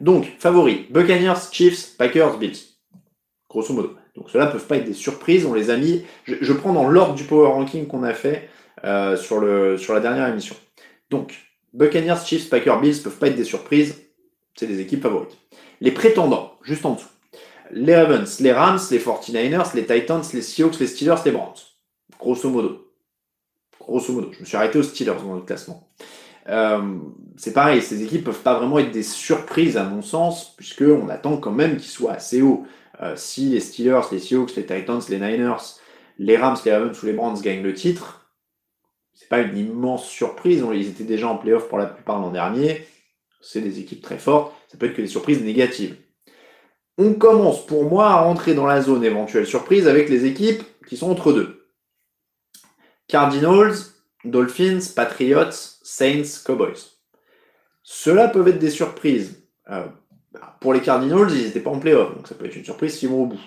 Donc, 0.00 0.26
favoris, 0.38 0.90
Buccaneers, 0.90 1.50
Chiefs, 1.50 1.96
Packers, 1.96 2.36
Bills. 2.36 2.58
Grosso 3.48 3.72
modo. 3.72 4.01
Donc 4.14 4.30
ceux-là 4.30 4.46
peuvent 4.46 4.66
pas 4.66 4.76
être 4.76 4.84
des 4.84 4.92
surprises, 4.92 5.46
on 5.46 5.54
les 5.54 5.70
a 5.70 5.76
mis, 5.76 6.04
je, 6.24 6.52
prends 6.52 6.72
dans 6.72 6.88
l'ordre 6.88 7.14
du 7.14 7.24
power 7.24 7.48
ranking 7.48 7.86
qu'on 7.86 8.02
a 8.02 8.12
fait 8.12 8.48
euh, 8.84 9.16
sur, 9.16 9.40
la 9.40 10.00
dernière 10.00 10.28
émission. 10.28 10.54
Donc, 11.10 11.34
Buccaneers, 11.72 12.24
Chiefs, 12.24 12.50
Packers, 12.50 12.80
Bills 12.80 13.02
peuvent 13.02 13.16
pas 13.16 13.28
être 13.28 13.36
des 13.36 13.44
surprises, 13.44 14.02
c'est 14.54 14.66
des 14.66 14.80
équipes 14.80 15.02
favorites. 15.02 15.36
Les 15.80 15.90
prétendants, 15.90 16.58
juste 16.62 16.84
en 16.84 16.94
dessous. 16.94 17.08
Les 17.70 17.96
Ravens, 17.96 18.40
les 18.40 18.52
Rams, 18.52 18.78
les 18.90 18.98
49ers, 18.98 19.74
les 19.74 19.86
Titans, 19.86 20.22
les 20.34 20.42
Seahawks, 20.42 20.78
les 20.78 20.86
Steelers, 20.86 21.16
les 21.24 21.30
Browns. 21.30 21.54
Grosso 22.18 22.50
modo. 22.50 22.92
Grosso 23.80 24.12
modo. 24.12 24.30
Je 24.32 24.40
me 24.40 24.44
suis 24.44 24.56
arrêté 24.56 24.78
aux 24.78 24.82
Steelers 24.82 25.22
dans 25.24 25.34
le 25.34 25.40
classement. 25.40 25.88
Euh, 26.48 26.98
c'est 27.36 27.52
pareil, 27.52 27.80
ces 27.82 28.02
équipes 28.02 28.24
peuvent 28.24 28.42
pas 28.42 28.58
vraiment 28.58 28.78
être 28.78 28.90
des 28.90 29.02
surprises 29.02 29.76
à 29.76 29.84
mon 29.84 30.02
sens, 30.02 30.54
puisqu'on 30.56 31.08
attend 31.08 31.36
quand 31.38 31.52
même 31.52 31.76
qu'ils 31.76 31.90
soient 31.90 32.12
assez 32.12 32.42
hauts. 32.42 32.66
Euh, 33.02 33.14
si 33.16 33.46
les 33.46 33.60
Steelers, 33.60 34.02
les 34.12 34.20
Seahawks, 34.20 34.54
les 34.54 34.64
Titans, 34.64 35.00
les 35.08 35.18
Niners, 35.18 35.56
les 36.18 36.36
Rams, 36.36 36.56
les 36.64 36.72
Ravens 36.72 37.02
ou 37.02 37.06
les 37.06 37.12
Browns 37.12 37.40
gagnent 37.40 37.62
le 37.62 37.74
titre, 37.74 38.30
c'est 39.12 39.28
pas 39.28 39.40
une 39.40 39.56
immense 39.56 40.08
surprise. 40.08 40.64
Ils 40.72 40.88
étaient 40.88 41.04
déjà 41.04 41.28
en 41.28 41.36
playoff 41.36 41.68
pour 41.68 41.78
la 41.78 41.86
plupart 41.86 42.20
l'an 42.20 42.30
dernier. 42.30 42.86
C'est 43.40 43.60
des 43.60 43.80
équipes 43.80 44.02
très 44.02 44.18
fortes. 44.18 44.54
Ça 44.68 44.78
peut 44.78 44.86
être 44.86 44.94
que 44.94 45.02
des 45.02 45.08
surprises 45.08 45.42
négatives. 45.42 45.96
On 46.96 47.14
commence 47.14 47.66
pour 47.66 47.84
moi 47.84 48.08
à 48.08 48.20
rentrer 48.22 48.54
dans 48.54 48.66
la 48.66 48.80
zone 48.80 49.04
éventuelle 49.04 49.46
surprise 49.46 49.88
avec 49.88 50.08
les 50.08 50.24
équipes 50.24 50.62
qui 50.86 50.96
sont 50.96 51.10
entre 51.10 51.32
deux. 51.32 51.66
Cardinals, 53.08 53.74
Dolphins, 54.24 54.80
Patriots, 54.94 55.50
Saints, 55.50 56.42
Cowboys. 56.44 56.78
Ceux-là 57.82 58.28
peuvent 58.28 58.48
être 58.48 58.58
des 58.58 58.70
surprises. 58.70 59.42
Euh, 59.70 59.86
pour 60.60 60.72
les 60.72 60.80
Cardinals, 60.80 61.30
ils 61.30 61.44
n'étaient 61.44 61.60
pas 61.60 61.70
en 61.70 61.78
playoff, 61.78 62.14
donc 62.14 62.26
ça 62.26 62.34
peut 62.34 62.46
être 62.46 62.56
une 62.56 62.64
surprise 62.64 62.94
s'ils 62.94 63.08
vont 63.08 63.22
au 63.22 63.26
bout. 63.26 63.40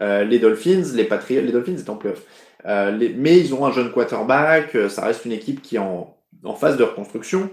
Euh, 0.00 0.24
les 0.24 0.38
Dolphins, 0.38 0.82
les 0.94 1.04
Patriots, 1.04 1.42
les 1.42 1.52
Dolphins 1.52 1.76
étaient 1.76 1.90
en 1.90 1.96
playoff. 1.96 2.22
Euh, 2.66 2.96
mais 3.16 3.38
ils 3.38 3.54
ont 3.54 3.64
un 3.64 3.72
jeune 3.72 3.92
quarterback, 3.92 4.76
ça 4.88 5.04
reste 5.04 5.24
une 5.24 5.32
équipe 5.32 5.62
qui 5.62 5.76
est 5.76 5.80
en, 5.80 6.16
en 6.44 6.54
phase 6.54 6.76
de 6.76 6.82
reconstruction. 6.82 7.50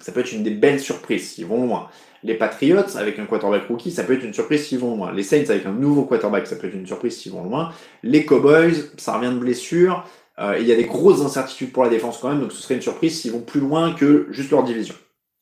Ça 0.00 0.10
peut 0.12 0.20
être 0.20 0.32
une 0.32 0.42
des 0.42 0.50
belles 0.50 0.80
surprises 0.80 1.30
s'ils 1.30 1.46
vont 1.46 1.64
loin. 1.64 1.88
Les 2.24 2.34
Patriots, 2.34 2.96
avec 2.96 3.18
un 3.18 3.26
quarterback 3.26 3.66
rookie, 3.68 3.90
ça 3.90 4.04
peut 4.04 4.14
être 4.14 4.24
une 4.24 4.34
surprise 4.34 4.66
s'ils 4.66 4.78
vont 4.78 4.96
loin. 4.96 5.12
Les 5.12 5.22
Saints, 5.22 5.44
avec 5.48 5.66
un 5.66 5.72
nouveau 5.72 6.04
quarterback, 6.04 6.46
ça 6.46 6.56
peut 6.56 6.68
être 6.68 6.74
une 6.74 6.86
surprise 6.86 7.16
s'ils 7.16 7.32
vont 7.32 7.42
loin. 7.42 7.72
Les 8.02 8.24
Cowboys, 8.24 8.74
ça 8.96 9.16
revient 9.16 9.32
de 9.32 9.38
blessure. 9.38 10.06
Euh, 10.38 10.56
il 10.58 10.66
y 10.66 10.72
a 10.72 10.76
des 10.76 10.84
grosses 10.84 11.20
incertitudes 11.20 11.72
pour 11.72 11.84
la 11.84 11.90
défense 11.90 12.18
quand 12.18 12.30
même, 12.30 12.40
donc 12.40 12.52
ce 12.52 12.62
serait 12.62 12.74
une 12.74 12.82
surprise 12.82 13.20
s'ils 13.20 13.32
vont 13.32 13.40
plus 13.40 13.60
loin 13.60 13.92
que 13.92 14.26
juste 14.30 14.50
leur 14.50 14.62
division. 14.62 14.94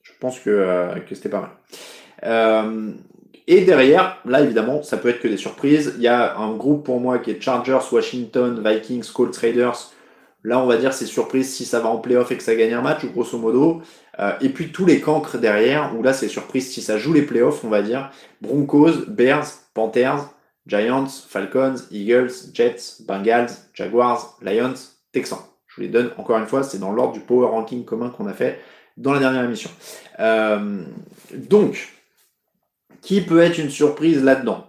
Je 0.03 0.13
pense 0.19 0.41
que, 0.41 0.51
euh, 0.51 0.99
que 1.01 1.15
c'était 1.15 1.29
pas 1.29 1.41
mal. 1.41 1.51
Euh, 2.25 2.93
et 3.47 3.63
derrière, 3.63 4.19
là 4.25 4.41
évidemment, 4.41 4.83
ça 4.83 4.97
peut 4.97 5.09
être 5.09 5.21
que 5.21 5.29
des 5.29 5.37
surprises. 5.37 5.95
Il 5.97 6.03
y 6.03 6.09
a 6.09 6.37
un 6.37 6.55
groupe 6.55 6.85
pour 6.85 7.01
moi 7.01 7.19
qui 7.19 7.31
est 7.31 7.41
Chargers, 7.41 7.79
Washington, 7.91 8.63
Vikings, 8.65 9.11
Colts, 9.13 9.37
Raiders. 9.37 9.91
Là, 10.43 10.59
on 10.59 10.67
va 10.67 10.77
dire 10.77 10.93
c'est 10.93 11.07
surprise 11.07 11.53
si 11.53 11.65
ça 11.65 11.81
va 11.81 11.89
en 11.89 11.99
playoff 11.99 12.31
et 12.31 12.37
que 12.37 12.43
ça 12.43 12.55
gagne 12.55 12.73
un 12.73 12.81
match, 12.81 13.05
grosso 13.07 13.37
modo. 13.39 13.83
et 14.41 14.49
puis 14.49 14.73
tous 14.73 14.87
les 14.87 15.01
cancres 15.01 15.39
derrière, 15.39 15.93
où 15.97 16.03
là 16.03 16.13
c'est 16.13 16.29
surprise 16.29 16.71
si 16.71 16.81
ça 16.81 16.97
joue 16.97 17.13
les 17.13 17.23
playoffs, 17.23 17.63
on 17.65 17.69
va 17.69 17.83
dire. 17.83 18.11
Broncos, 18.41 19.07
Bears, 19.09 19.47
Panthers, 19.75 20.31
Giants, 20.67 21.09
Falcons, 21.29 21.77
Eagles, 21.91 22.31
Jets, 22.55 23.03
Bengals, 23.07 23.51
Jaguars, 23.75 24.39
Lions, 24.43 24.75
Texans. 25.13 25.41
Je 25.67 25.77
vous 25.77 25.83
les 25.83 25.89
donne 25.89 26.11
encore 26.17 26.39
une 26.39 26.47
fois, 26.47 26.63
c'est 26.63 26.79
dans 26.79 26.93
l'ordre 26.93 27.13
du 27.13 27.21
power 27.21 27.49
ranking 27.49 27.85
commun 27.85 28.11
qu'on 28.11 28.27
a 28.27 28.33
fait 28.33 28.61
dans 28.97 29.13
la 29.13 29.21
dernière 29.21 29.45
émission. 29.45 29.71
Euh, 30.19 30.83
donc, 31.35 31.89
qui 33.01 33.21
peut 33.21 33.41
être 33.41 33.59
une 33.59 33.71
surprise 33.71 34.23
là-dedans 34.23 34.67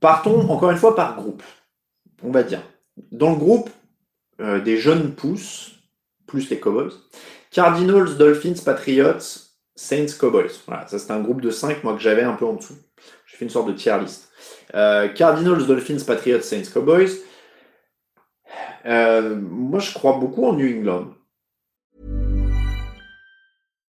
Partons 0.00 0.48
encore 0.48 0.70
une 0.70 0.76
fois 0.76 0.94
par 0.94 1.16
groupe, 1.16 1.42
on 2.22 2.30
va 2.30 2.42
dire. 2.42 2.62
Dans 3.10 3.30
le 3.30 3.36
groupe 3.36 3.70
euh, 4.40 4.60
des 4.60 4.76
jeunes 4.76 5.14
pousses, 5.14 5.72
plus 6.26 6.48
les 6.50 6.60
Cowboys, 6.60 6.92
Cardinals, 7.50 8.16
Dolphins, 8.16 8.62
Patriots, 8.64 9.48
Saints, 9.74 10.16
Cowboys. 10.18 10.50
Voilà, 10.66 10.86
ça 10.86 10.98
c'est 10.98 11.10
un 11.10 11.20
groupe 11.20 11.40
de 11.40 11.50
5 11.50 11.82
moi 11.82 11.94
que 11.94 12.00
j'avais 12.00 12.22
un 12.22 12.34
peu 12.34 12.46
en 12.46 12.54
dessous. 12.54 12.76
J'ai 13.26 13.36
fait 13.36 13.44
une 13.44 13.50
sorte 13.50 13.68
de 13.68 13.72
tier 13.72 13.98
list. 14.00 14.30
Euh, 14.74 15.08
Cardinals, 15.08 15.66
Dolphins, 15.66 16.04
Patriots, 16.06 16.42
Saints, 16.42 16.70
Cowboys. 16.72 17.10
Euh, 18.86 19.36
moi, 19.36 19.80
je 19.80 19.92
crois 19.92 20.18
beaucoup 20.18 20.46
en 20.46 20.52
New 20.52 20.66
England. 20.66 21.08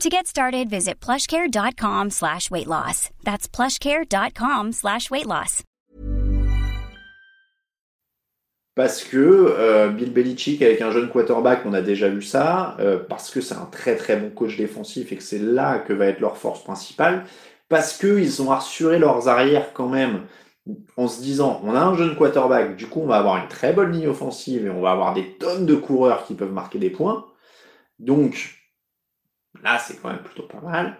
To 0.00 0.08
get 0.08 0.28
started, 0.28 0.70
visit 0.70 1.00
plushcare.com. 1.00 2.10
That's 3.24 3.48
plushcare.com 3.48 4.72
slash 4.72 5.10
weight 5.10 5.26
loss. 5.26 5.64
Parce 8.76 9.02
que 9.02 9.16
euh, 9.16 9.88
Bill 9.88 10.12
Belichick 10.12 10.62
avec 10.62 10.80
un 10.82 10.92
jeune 10.92 11.08
quarterback, 11.08 11.62
on 11.66 11.74
a 11.74 11.82
déjà 11.82 12.08
vu 12.08 12.22
ça, 12.22 12.76
euh, 12.78 13.00
parce 13.08 13.28
que 13.32 13.40
c'est 13.40 13.56
un 13.56 13.68
très 13.72 13.96
très 13.96 14.16
bon 14.16 14.30
coach 14.30 14.56
défensif 14.56 15.10
et 15.10 15.16
que 15.16 15.22
c'est 15.22 15.40
là 15.40 15.80
que 15.80 15.92
va 15.92 16.06
être 16.06 16.20
leur 16.20 16.36
force 16.36 16.62
principale, 16.62 17.24
parce 17.68 17.98
qu'ils 17.98 18.40
ont 18.40 18.52
assuré 18.52 19.00
leurs 19.00 19.26
arrières 19.26 19.72
quand 19.72 19.88
même 19.88 20.26
en 20.96 21.08
se 21.08 21.20
disant 21.20 21.60
on 21.64 21.74
a 21.74 21.80
un 21.80 21.96
jeune 21.96 22.14
quarterback, 22.14 22.76
du 22.76 22.86
coup 22.86 23.00
on 23.00 23.06
va 23.06 23.16
avoir 23.16 23.38
une 23.38 23.48
très 23.48 23.72
bonne 23.72 23.90
ligne 23.90 24.06
offensive 24.06 24.64
et 24.64 24.70
on 24.70 24.80
va 24.80 24.92
avoir 24.92 25.12
des 25.12 25.36
tonnes 25.38 25.66
de 25.66 25.74
coureurs 25.74 26.24
qui 26.24 26.34
peuvent 26.34 26.52
marquer 26.52 26.78
des 26.78 26.90
points. 26.90 27.26
Donc 27.98 28.57
Là, 29.62 29.78
c'est 29.78 30.00
quand 30.00 30.08
même 30.08 30.22
plutôt 30.22 30.44
pas 30.44 30.60
mal. 30.60 30.96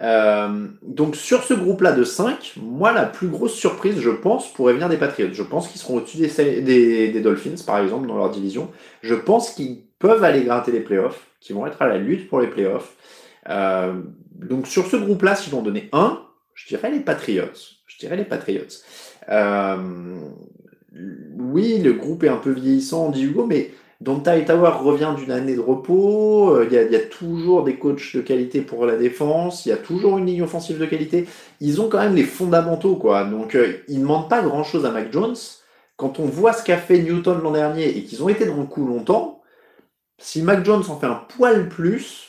Euh, 0.00 0.68
donc 0.82 1.16
sur 1.16 1.42
ce 1.42 1.54
groupe-là 1.54 1.92
de 1.92 2.04
5, 2.04 2.54
moi 2.56 2.92
la 2.92 3.04
plus 3.04 3.26
grosse 3.26 3.54
surprise, 3.54 4.00
je 4.00 4.10
pense, 4.10 4.52
pourrait 4.52 4.74
venir 4.74 4.88
des 4.88 4.96
Patriots. 4.96 5.30
Je 5.32 5.42
pense 5.42 5.68
qu'ils 5.68 5.80
seront 5.80 5.96
au-dessus 5.96 6.18
des, 6.18 7.20
Dolphins, 7.20 7.62
par 7.66 7.78
exemple, 7.78 8.06
dans 8.06 8.16
leur 8.16 8.30
division. 8.30 8.70
Je 9.02 9.14
pense 9.14 9.50
qu'ils 9.50 9.82
peuvent 9.98 10.22
aller 10.22 10.44
gratter 10.44 10.70
les 10.70 10.80
playoffs, 10.80 11.26
qu'ils 11.40 11.56
vont 11.56 11.66
être 11.66 11.82
à 11.82 11.88
la 11.88 11.98
lutte 11.98 12.28
pour 12.28 12.40
les 12.40 12.46
playoffs. 12.46 12.94
Euh, 13.48 13.94
donc 14.34 14.66
sur 14.66 14.86
ce 14.86 14.96
groupe-là, 14.96 15.34
si 15.34 15.50
j'en 15.50 15.62
donnais 15.62 15.88
un, 15.92 16.22
je 16.54 16.68
dirais 16.68 16.90
les 16.90 17.00
Patriots. 17.00 17.46
Je 17.86 17.98
dirais 17.98 18.16
les 18.16 18.24
Patriots. 18.24 18.62
Euh, 19.28 19.76
oui, 21.36 21.78
le 21.78 21.92
groupe 21.92 22.22
est 22.24 22.28
un 22.28 22.36
peu 22.36 22.50
vieillissant, 22.50 23.10
dit 23.10 23.24
Hugo, 23.24 23.46
mais 23.46 23.72
Donta 24.00 24.40
Tower 24.42 24.74
revient 24.80 25.12
d'une 25.18 25.32
année 25.32 25.56
de 25.56 25.60
repos. 25.60 26.50
Euh, 26.54 26.68
il 26.70 26.72
y, 26.72 26.96
a, 26.96 27.00
toujours 27.00 27.64
des 27.64 27.78
coachs 27.78 28.14
de 28.14 28.20
qualité 28.20 28.60
pour 28.60 28.86
la 28.86 28.96
défense. 28.96 29.66
Il 29.66 29.70
y 29.70 29.72
a 29.72 29.76
toujours 29.76 30.18
une 30.18 30.26
ligne 30.26 30.42
offensive 30.42 30.78
de 30.78 30.86
qualité. 30.86 31.26
Ils 31.60 31.80
ont 31.80 31.88
quand 31.88 31.98
même 31.98 32.14
les 32.14 32.24
fondamentaux, 32.24 32.94
quoi. 32.94 33.24
Donc, 33.24 33.56
euh, 33.56 33.78
ils 33.88 33.96
ne 33.96 34.02
demandent 34.02 34.28
pas 34.28 34.40
grand 34.42 34.62
chose 34.62 34.86
à 34.86 34.92
Mac 34.92 35.12
Jones. 35.12 35.36
Quand 35.96 36.20
on 36.20 36.26
voit 36.26 36.52
ce 36.52 36.62
qu'a 36.62 36.76
fait 36.76 36.98
Newton 37.00 37.40
l'an 37.42 37.50
dernier 37.50 37.88
et 37.88 38.04
qu'ils 38.04 38.22
ont 38.22 38.28
été 38.28 38.46
dans 38.46 38.56
le 38.56 38.66
coup 38.66 38.86
longtemps, 38.86 39.42
si 40.18 40.42
Mac 40.42 40.64
Jones 40.64 40.84
en 40.88 40.98
fait 40.98 41.06
un 41.06 41.14
poil 41.36 41.68
plus, 41.68 42.28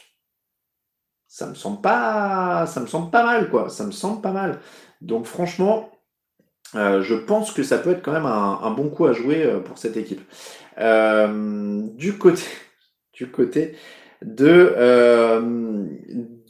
ça 1.28 1.46
me 1.46 1.54
semble 1.54 1.82
pas, 1.82 2.66
me 2.82 2.88
semble 2.88 3.12
pas 3.12 3.24
mal, 3.24 3.50
quoi. 3.52 3.70
Ça 3.70 3.86
me 3.86 3.92
semble 3.92 4.22
pas 4.22 4.32
mal. 4.32 4.60
Donc, 5.02 5.28
franchement, 5.28 5.92
euh, 6.74 7.04
je 7.04 7.14
pense 7.14 7.52
que 7.52 7.62
ça 7.62 7.78
peut 7.78 7.92
être 7.92 8.02
quand 8.02 8.12
même 8.12 8.26
un 8.26 8.72
bon 8.72 8.90
coup 8.90 9.06
à 9.06 9.14
jouer 9.14 9.48
pour 9.66 9.78
cette 9.78 9.98
équipe. 9.98 10.22
Euh, 10.80 11.82
du 11.96 12.18
côté, 12.18 12.44
du 13.14 13.30
côté 13.30 13.76
de, 14.22 14.74
euh, 14.78 15.86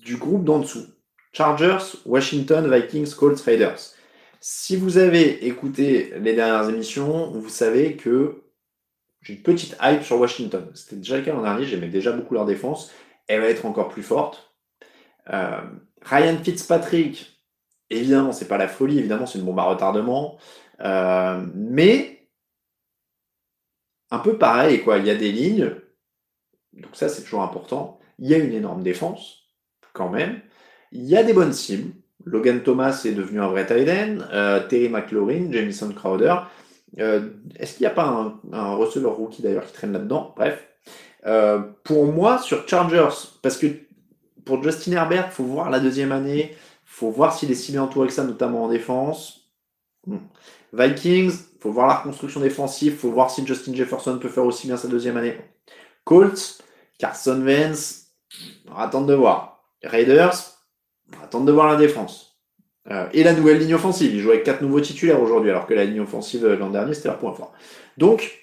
du 0.04 0.18
groupe 0.18 0.44
d'en 0.44 0.60
dessous. 0.60 0.86
Chargers, 1.32 1.98
Washington, 2.06 2.72
Vikings, 2.72 3.13
Colts, 3.15 3.39
Raiders. 3.42 3.80
Si 4.39 4.76
vous 4.76 4.98
avez 4.98 5.46
écouté 5.46 6.13
les 6.22 6.34
dernières 6.34 6.70
émissions, 6.70 7.32
vous 7.32 7.50
savez 7.50 7.96
que 7.96 8.44
j'ai 9.22 9.34
une 9.34 9.42
petite 9.42 9.78
hype 9.82 10.04
sur 10.04 10.20
Washington. 10.20 10.72
C'était 10.74 10.96
déjà 10.96 11.18
le 11.18 11.24
cas 11.24 11.34
l'an 11.34 11.44
dernier, 11.44 11.65
j'aimais 11.65 11.89
déjà 11.89 12.12
beaucoup 12.13 12.34
leur 12.34 12.46
défense. 12.46 12.92
Elle 13.28 13.42
va 13.42 13.48
être 13.48 13.65
encore 13.65 13.89
plus 13.89 14.02
forte. 14.02 14.56
Euh, 15.32 15.62
Ryan 16.02 16.38
Fitzpatrick, 16.42 17.39
évidemment, 17.89 18.32
c'est 18.32 18.48
pas 18.48 18.58
la 18.58 18.68
folie, 18.68 18.98
évidemment, 18.98 19.26
c'est 19.26 19.38
une 19.38 19.46
bombe 19.46 19.60
à 19.60 19.63
retardement. 19.63 20.38
mais 21.54 22.18
un 24.12 24.19
peu 24.19 24.38
pareil, 24.38 24.84
quoi. 24.84 24.98
Il 24.98 25.06
y 25.06 25.10
a 25.10 25.15
des 25.15 25.32
lignes, 25.32 25.72
donc 26.74 26.95
ça 26.95 27.10
c'est 27.10 27.24
toujours 27.24 27.43
important. 27.43 28.00
Il 28.17 28.28
y 28.28 28.34
a 28.34 28.38
une 28.38 28.54
énorme 28.54 28.84
défense, 28.84 29.43
quand 29.93 30.10
même. 30.10 30.41
Il 30.91 31.06
y 31.06 31.15
a 31.15 31.24
des 31.24 31.34
bonnes 31.34 31.54
cibles. 31.54 31.93
Logan 32.26 32.62
Thomas 32.63 33.02
est 33.06 33.13
devenu 33.13 33.39
un 33.39 33.48
vrai 33.48 33.65
tight. 33.65 33.88
Euh, 33.88 34.67
Terry 34.67 34.89
McLaurin, 34.89 35.52
Jamison 35.52 35.91
Crowder. 35.93 36.36
Euh, 37.00 37.30
est-ce 37.56 37.78
qu'il 37.78 37.84
n'y 37.84 37.91
a 37.91 37.93
pas 37.93 38.08
un, 38.08 38.39
un 38.52 38.74
receveur 38.76 39.15
rookie 39.15 39.41
d'ailleurs 39.41 39.65
qui 39.65 39.74
traîne 39.74 39.93
là-dedans? 39.93 40.34
Bref. 40.36 40.67
Euh, 41.26 41.60
pour 41.84 42.06
moi, 42.06 42.39
sur 42.39 42.67
Chargers, 42.67 43.10
parce 43.41 43.58
que 43.58 43.67
pour 44.45 44.63
Justin 44.63 44.93
Herbert, 44.93 45.28
il 45.28 45.32
faut 45.32 45.43
voir 45.43 45.69
la 45.69 45.80
deuxième 45.80 46.12
année. 46.12 46.56
Faut 46.86 47.12
voir 47.12 47.38
s'il 47.38 47.52
est 47.52 47.56
si 47.56 47.72
bien 47.72 47.84
entouré 47.84 48.08
que 48.08 48.13
ça, 48.13 48.24
notamment 48.24 48.65
en 48.65 48.69
défense. 48.69 49.52
Vikings, 50.74 51.34
faut 51.60 51.72
voir 51.72 51.88
la 51.88 51.96
reconstruction 51.96 52.40
défensive, 52.40 52.96
faut 52.98 53.12
voir 53.12 53.32
si 53.32 53.46
Justin 53.46 53.74
Jefferson 53.74 54.17
peut 54.20 54.30
faire 54.30 54.46
aussi 54.46 54.67
bien 54.67 54.78
sa 54.78 54.88
deuxième 54.88 55.17
année. 55.17 55.36
Colts, 56.04 56.62
Carson 56.98 57.42
Vance, 57.44 58.08
on 58.67 58.76
va 58.76 58.84
attendre 58.84 59.08
de 59.08 59.13
voir. 59.13 59.63
Raiders, 59.84 60.36
on 61.12 61.17
va 61.17 61.24
attendre 61.24 61.46
de 61.46 61.52
voir 61.52 61.67
la 61.67 61.76
défense. 61.76 62.30
Euh, 62.92 63.06
et 63.13 63.24
la 63.24 63.34
nouvelle 63.34 63.60
ligne 63.60 63.76
offensive. 63.76 64.13
Ils 64.13 64.22
jouent 64.22 64.32
avec 64.32 64.44
quatre 64.44 64.62
nouveaux 64.62 64.82
titulaires 64.82 65.22
aujourd'hui, 65.22 65.52
alors 65.52 65.67
que 65.67 65.74
la 65.74 65.86
ligne 65.86 66.02
offensive 66.02 66.46
euh, 66.46 66.56
l'an 66.56 66.70
dernier, 66.70 66.94
c'était 66.94 67.10
leur 67.10 67.20
point 67.20 67.34
fort. 67.34 67.54
Donc, 67.98 68.40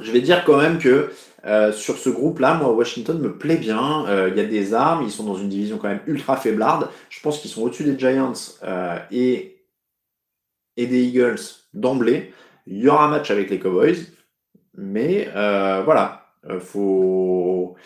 je 0.00 0.10
vais 0.10 0.20
dire 0.20 0.44
quand 0.44 0.56
même 0.56 0.78
que 0.78 1.12
euh, 1.44 1.72
sur 1.72 1.98
ce 1.98 2.08
groupe-là, 2.08 2.54
moi, 2.54 2.72
Washington 2.72 3.18
me 3.18 3.36
plaît 3.36 3.56
bien. 3.56 4.06
Il 4.28 4.36
y 4.36 4.40
a 4.40 4.44
des 4.44 4.72
armes, 4.72 5.02
ils 5.02 5.10
sont 5.10 5.24
dans 5.24 5.34
une 5.34 5.48
division 5.48 5.76
quand 5.76 5.88
même 5.88 6.00
ultra 6.06 6.36
faiblarde. 6.36 6.88
Je 7.10 7.20
pense 7.20 7.40
qu'ils 7.40 7.50
sont 7.50 7.62
au-dessus 7.62 7.84
des 7.84 7.98
Giants 7.98 8.32
et, 9.10 9.51
et 10.76 10.86
des 10.86 11.02
Eagles 11.04 11.40
d'emblée. 11.74 12.32
Il 12.66 12.78
y 12.78 12.88
aura 12.88 13.06
un 13.06 13.08
match 13.08 13.30
avec 13.30 13.50
les 13.50 13.58
Cowboys, 13.58 13.96
mais 14.74 15.28
voilà, 15.84 16.26
faut, 16.60 17.76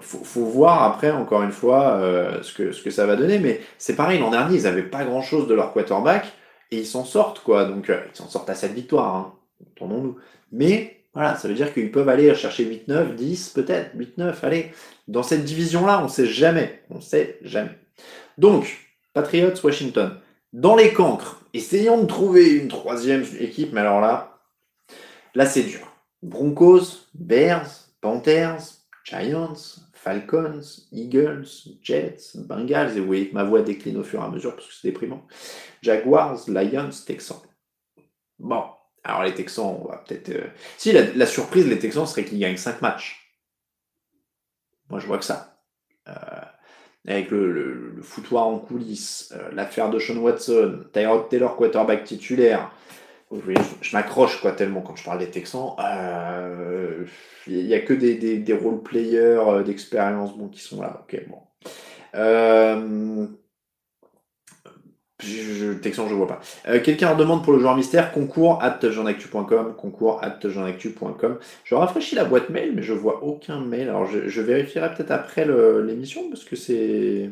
faut, 0.00 0.24
faut, 0.24 0.44
voir 0.44 0.82
après, 0.82 1.10
encore 1.10 1.42
une 1.42 1.52
fois, 1.52 2.00
ce, 2.42 2.54
que, 2.54 2.72
ce 2.72 2.82
que 2.82 2.90
ça 2.90 3.06
va 3.06 3.16
donner. 3.16 3.38
Mais 3.38 3.60
c'est 3.78 3.96
pareil, 3.96 4.18
l'an 4.18 4.30
dernier, 4.30 4.56
ils 4.56 4.62
n'avaient 4.62 4.82
pas 4.82 5.04
grand-chose 5.04 5.46
de 5.46 5.54
leur 5.54 5.72
quarterback 5.72 6.26
et 6.70 6.78
ils 6.78 6.86
s'en 6.86 7.04
sortent, 7.04 7.40
quoi. 7.40 7.64
Donc, 7.64 7.88
ils 7.88 8.16
s'en 8.16 8.28
sortent 8.28 8.50
à 8.50 8.54
cette 8.54 8.72
victoire, 8.72 9.14
hein. 9.14 9.34
entendons-nous. 9.76 10.16
Mais 10.52 10.96
voilà, 11.14 11.34
ça 11.36 11.48
veut 11.48 11.54
dire 11.54 11.72
qu'ils 11.72 11.90
peuvent 11.90 12.08
aller 12.08 12.34
chercher 12.34 12.64
8, 12.64 12.88
9, 12.88 13.14
10, 13.14 13.48
peut-être, 13.50 13.90
8, 13.94 14.18
9, 14.18 14.44
allez. 14.44 14.72
Dans 15.08 15.22
cette 15.22 15.44
division-là, 15.44 16.00
on 16.00 16.04
ne 16.04 16.08
sait 16.08 16.26
jamais. 16.26 16.82
On 16.90 16.96
ne 16.96 17.00
sait 17.00 17.38
jamais. 17.42 17.78
Donc, 18.38 18.90
Patriots, 19.14 19.54
Washington. 19.64 20.18
Dans 20.52 20.76
les 20.76 20.92
cancres, 20.92 21.40
essayons 21.56 22.02
de 22.02 22.06
trouver 22.06 22.50
une 22.50 22.68
troisième 22.68 23.24
équipe, 23.38 23.72
mais 23.72 23.80
alors 23.80 24.00
là, 24.00 24.40
là 25.34 25.46
c'est 25.46 25.62
dur. 25.62 25.92
Broncos, 26.22 27.08
Bears, 27.14 27.70
Panthers, 28.00 28.62
Giants, 29.04 29.54
Falcons, 29.92 30.62
Eagles, 30.92 31.46
Jets, 31.82 32.36
Bengals, 32.36 32.96
et 32.96 33.00
vous 33.00 33.06
voyez 33.06 33.28
que 33.28 33.34
ma 33.34 33.44
voix 33.44 33.62
décline 33.62 33.96
au 33.96 34.04
fur 34.04 34.20
et 34.20 34.24
à 34.24 34.28
mesure 34.28 34.54
parce 34.54 34.68
que 34.68 34.74
c'est 34.74 34.88
déprimant. 34.88 35.26
Jaguars, 35.82 36.38
Lions, 36.48 36.90
Texans. 37.04 37.42
Bon, 38.38 38.64
alors 39.02 39.22
les 39.22 39.34
Texans, 39.34 39.78
on 39.80 39.88
va 39.88 39.98
peut-être. 39.98 40.30
Euh, 40.30 40.48
si 40.76 40.92
la, 40.92 41.26
surprise, 41.26 41.66
les 41.66 41.78
Texans 41.78 42.06
serait 42.06 42.24
qu'ils 42.24 42.38
gagnent 42.38 42.56
5 42.56 42.82
matchs. 42.82 43.34
Moi, 44.90 45.00
je 45.00 45.06
vois 45.06 45.18
que 45.18 45.24
ça. 45.24 45.60
Euh, 46.08 46.45
avec 47.06 47.30
le, 47.30 47.94
foutoir 48.02 48.46
en 48.46 48.58
coulisses, 48.58 49.32
euh, 49.36 49.48
l'affaire 49.52 49.90
de 49.90 49.98
Sean 49.98 50.16
Watson, 50.16 50.84
Tyrod 50.92 51.28
Taylor, 51.28 51.56
quarterback 51.56 52.04
titulaire. 52.04 52.70
je, 53.32 53.92
m'accroche 53.92 54.40
quoi 54.40 54.52
tellement 54.52 54.80
quand 54.80 54.96
je 54.96 55.04
parle 55.04 55.18
des 55.18 55.30
Texans. 55.30 55.76
Il 57.48 57.64
n'y 57.66 57.74
a 57.74 57.80
que 57.80 57.94
des, 57.94 58.16
des, 58.16 58.38
des 58.38 58.52
role 58.52 58.82
players 58.82 59.62
d'expérience 59.64 60.32
qui 60.52 60.60
sont 60.60 60.80
là. 60.82 61.02
Ok, 61.04 61.20
bon. 61.28 61.38
Je, 65.22 65.72
Texan, 65.72 66.08
je 66.08 66.14
vois 66.14 66.28
pas. 66.28 66.40
Euh, 66.68 66.80
quelqu'un 66.80 67.14
demande 67.14 67.42
pour 67.42 67.54
le 67.54 67.58
joueur 67.58 67.74
mystère, 67.74 68.12
concours 68.12 68.62
at 68.62 68.78
jeanactu.com, 68.82 69.74
concours. 69.74 70.20
Je 71.64 71.74
rafraîchis 71.74 72.14
la 72.14 72.26
boîte 72.26 72.50
mail, 72.50 72.72
mais 72.74 72.82
je 72.82 72.92
vois 72.92 73.24
aucun 73.24 73.60
mail. 73.60 73.88
Alors 73.88 74.06
je, 74.06 74.40
vérifierai 74.42 74.94
peut-être 74.94 75.12
après 75.12 75.46
l'émission, 75.46 76.28
parce 76.28 76.44
que 76.44 76.54
c'est, 76.54 77.30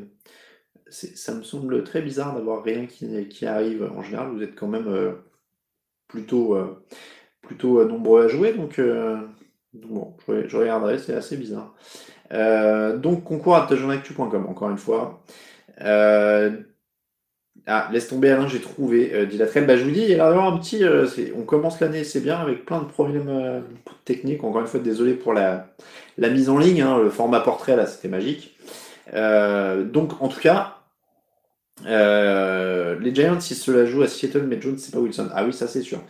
ça 0.88 1.34
me 1.34 1.42
semble 1.42 1.84
très 1.84 2.00
bizarre 2.00 2.34
d'avoir 2.34 2.62
rien 2.62 2.86
qui, 2.86 3.28
qui, 3.28 3.44
arrive. 3.44 3.90
En 3.94 4.02
général, 4.02 4.28
vous 4.28 4.42
êtes 4.42 4.54
quand 4.54 4.68
même 4.68 4.88
euh, 4.88 5.12
plutôt, 6.08 6.56
euh, 6.56 6.82
plutôt 7.42 7.84
nombreux 7.84 8.24
à 8.24 8.28
jouer, 8.28 8.54
donc, 8.54 8.80
bon, 9.74 10.16
je, 10.26 10.56
regarderai, 10.56 10.98
c'est 10.98 11.14
assez 11.14 11.36
bizarre. 11.36 11.74
donc 12.30 13.24
concours 13.24 13.56
at 13.56 13.68
jeanactu.com, 13.76 14.46
encore 14.48 14.70
une 14.70 14.78
fois. 14.78 15.22
Ah, 17.66 17.88
laisse 17.92 18.08
tomber 18.08 18.30
Alain, 18.30 18.46
j'ai 18.46 18.60
trouvé, 18.60 19.12
euh, 19.14 19.24
dit 19.24 19.38
la 19.38 19.46
traîne. 19.46 19.64
Bah, 19.64 19.76
je 19.76 19.84
vous 19.84 19.90
dis, 19.90 20.02
il 20.02 20.10
y 20.10 20.20
a 20.20 20.28
un 20.28 20.56
petit. 20.58 20.84
Euh, 20.84 21.06
on 21.34 21.42
commence 21.42 21.80
l'année, 21.80 22.04
c'est 22.04 22.20
bien, 22.20 22.36
avec 22.36 22.66
plein 22.66 22.80
de 22.80 22.84
problèmes 22.84 23.28
euh, 23.28 23.60
techniques. 24.04 24.44
Encore 24.44 24.60
une 24.60 24.66
fois, 24.66 24.80
désolé 24.80 25.14
pour 25.14 25.32
la, 25.32 25.68
la 26.18 26.28
mise 26.28 26.50
en 26.50 26.58
ligne. 26.58 26.82
Hein, 26.82 27.00
le 27.02 27.08
format 27.08 27.40
portrait, 27.40 27.74
là, 27.74 27.86
c'était 27.86 28.08
magique. 28.08 28.58
donc, 29.12 30.20
en 30.20 30.28
tout 30.28 30.40
cas, 30.40 30.76
les 31.86 33.14
Giants, 33.14 33.38
ils 33.38 33.56
se 33.56 33.70
la 33.70 33.86
jouent 33.86 34.02
à 34.02 34.08
Seattle, 34.08 34.44
mais 34.46 34.60
Jones, 34.60 34.76
c'est 34.78 34.92
pas 34.92 35.00
Wilson. 35.00 35.30
Ah 35.34 35.44
oui, 35.46 35.54
ça, 35.54 35.66
c'est 35.66 35.82
sûr. 35.82 36.00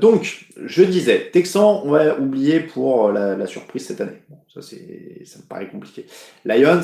donc, 0.00 0.46
je 0.64 0.84
disais, 0.84 1.30
Texan, 1.32 1.82
on 1.84 1.90
va 1.90 2.16
oublier 2.20 2.60
pour 2.60 3.10
la, 3.10 3.46
surprise 3.48 3.86
cette 3.86 4.00
année. 4.00 4.22
Bon, 4.28 4.38
ça, 4.54 4.62
ça 4.62 4.76
me 4.76 5.48
paraît 5.48 5.66
compliqué. 5.66 6.06
Lions, 6.44 6.82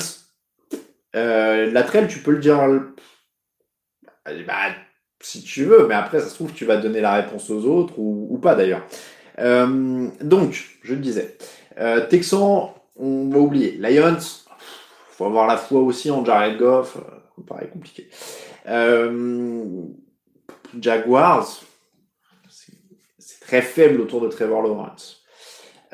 la 1.13 1.83
tu 2.09 2.19
peux 2.19 2.31
le 2.31 2.39
dire 2.39 2.59
bah, 4.25 4.75
si 5.23 5.43
tu 5.43 5.65
veux, 5.65 5.87
mais 5.87 5.95
après, 5.95 6.19
ça 6.19 6.27
se 6.27 6.35
trouve, 6.35 6.53
tu 6.53 6.65
vas 6.65 6.77
donner 6.77 7.01
la 7.01 7.13
réponse 7.13 7.49
aux 7.49 7.65
autres 7.65 7.93
ou, 7.97 8.37
pas 8.41 8.55
d'ailleurs. 8.55 8.85
Euh, 9.39 10.07
donc, 10.21 10.63
je 10.83 10.93
le 10.93 10.99
disais, 10.99 11.37
euh, 11.79 12.05
Texan, 12.07 12.75
on 12.95 13.29
va 13.29 13.39
oublier. 13.39 13.77
Lions, 13.77 14.17
faut 15.11 15.25
avoir 15.25 15.47
la 15.47 15.57
foi 15.57 15.81
aussi 15.81 16.11
en 16.11 16.23
Jared 16.25 16.57
Goff, 16.57 16.97
euh, 16.97 17.01
paraît 17.47 17.69
compliqué. 17.69 18.09
Jaguars, 20.79 21.61
c'est 22.49 23.39
très 23.41 23.61
faible 23.61 24.01
autour 24.01 24.21
de 24.21 24.27
Trevor 24.27 24.61
Lawrence. 24.61 25.23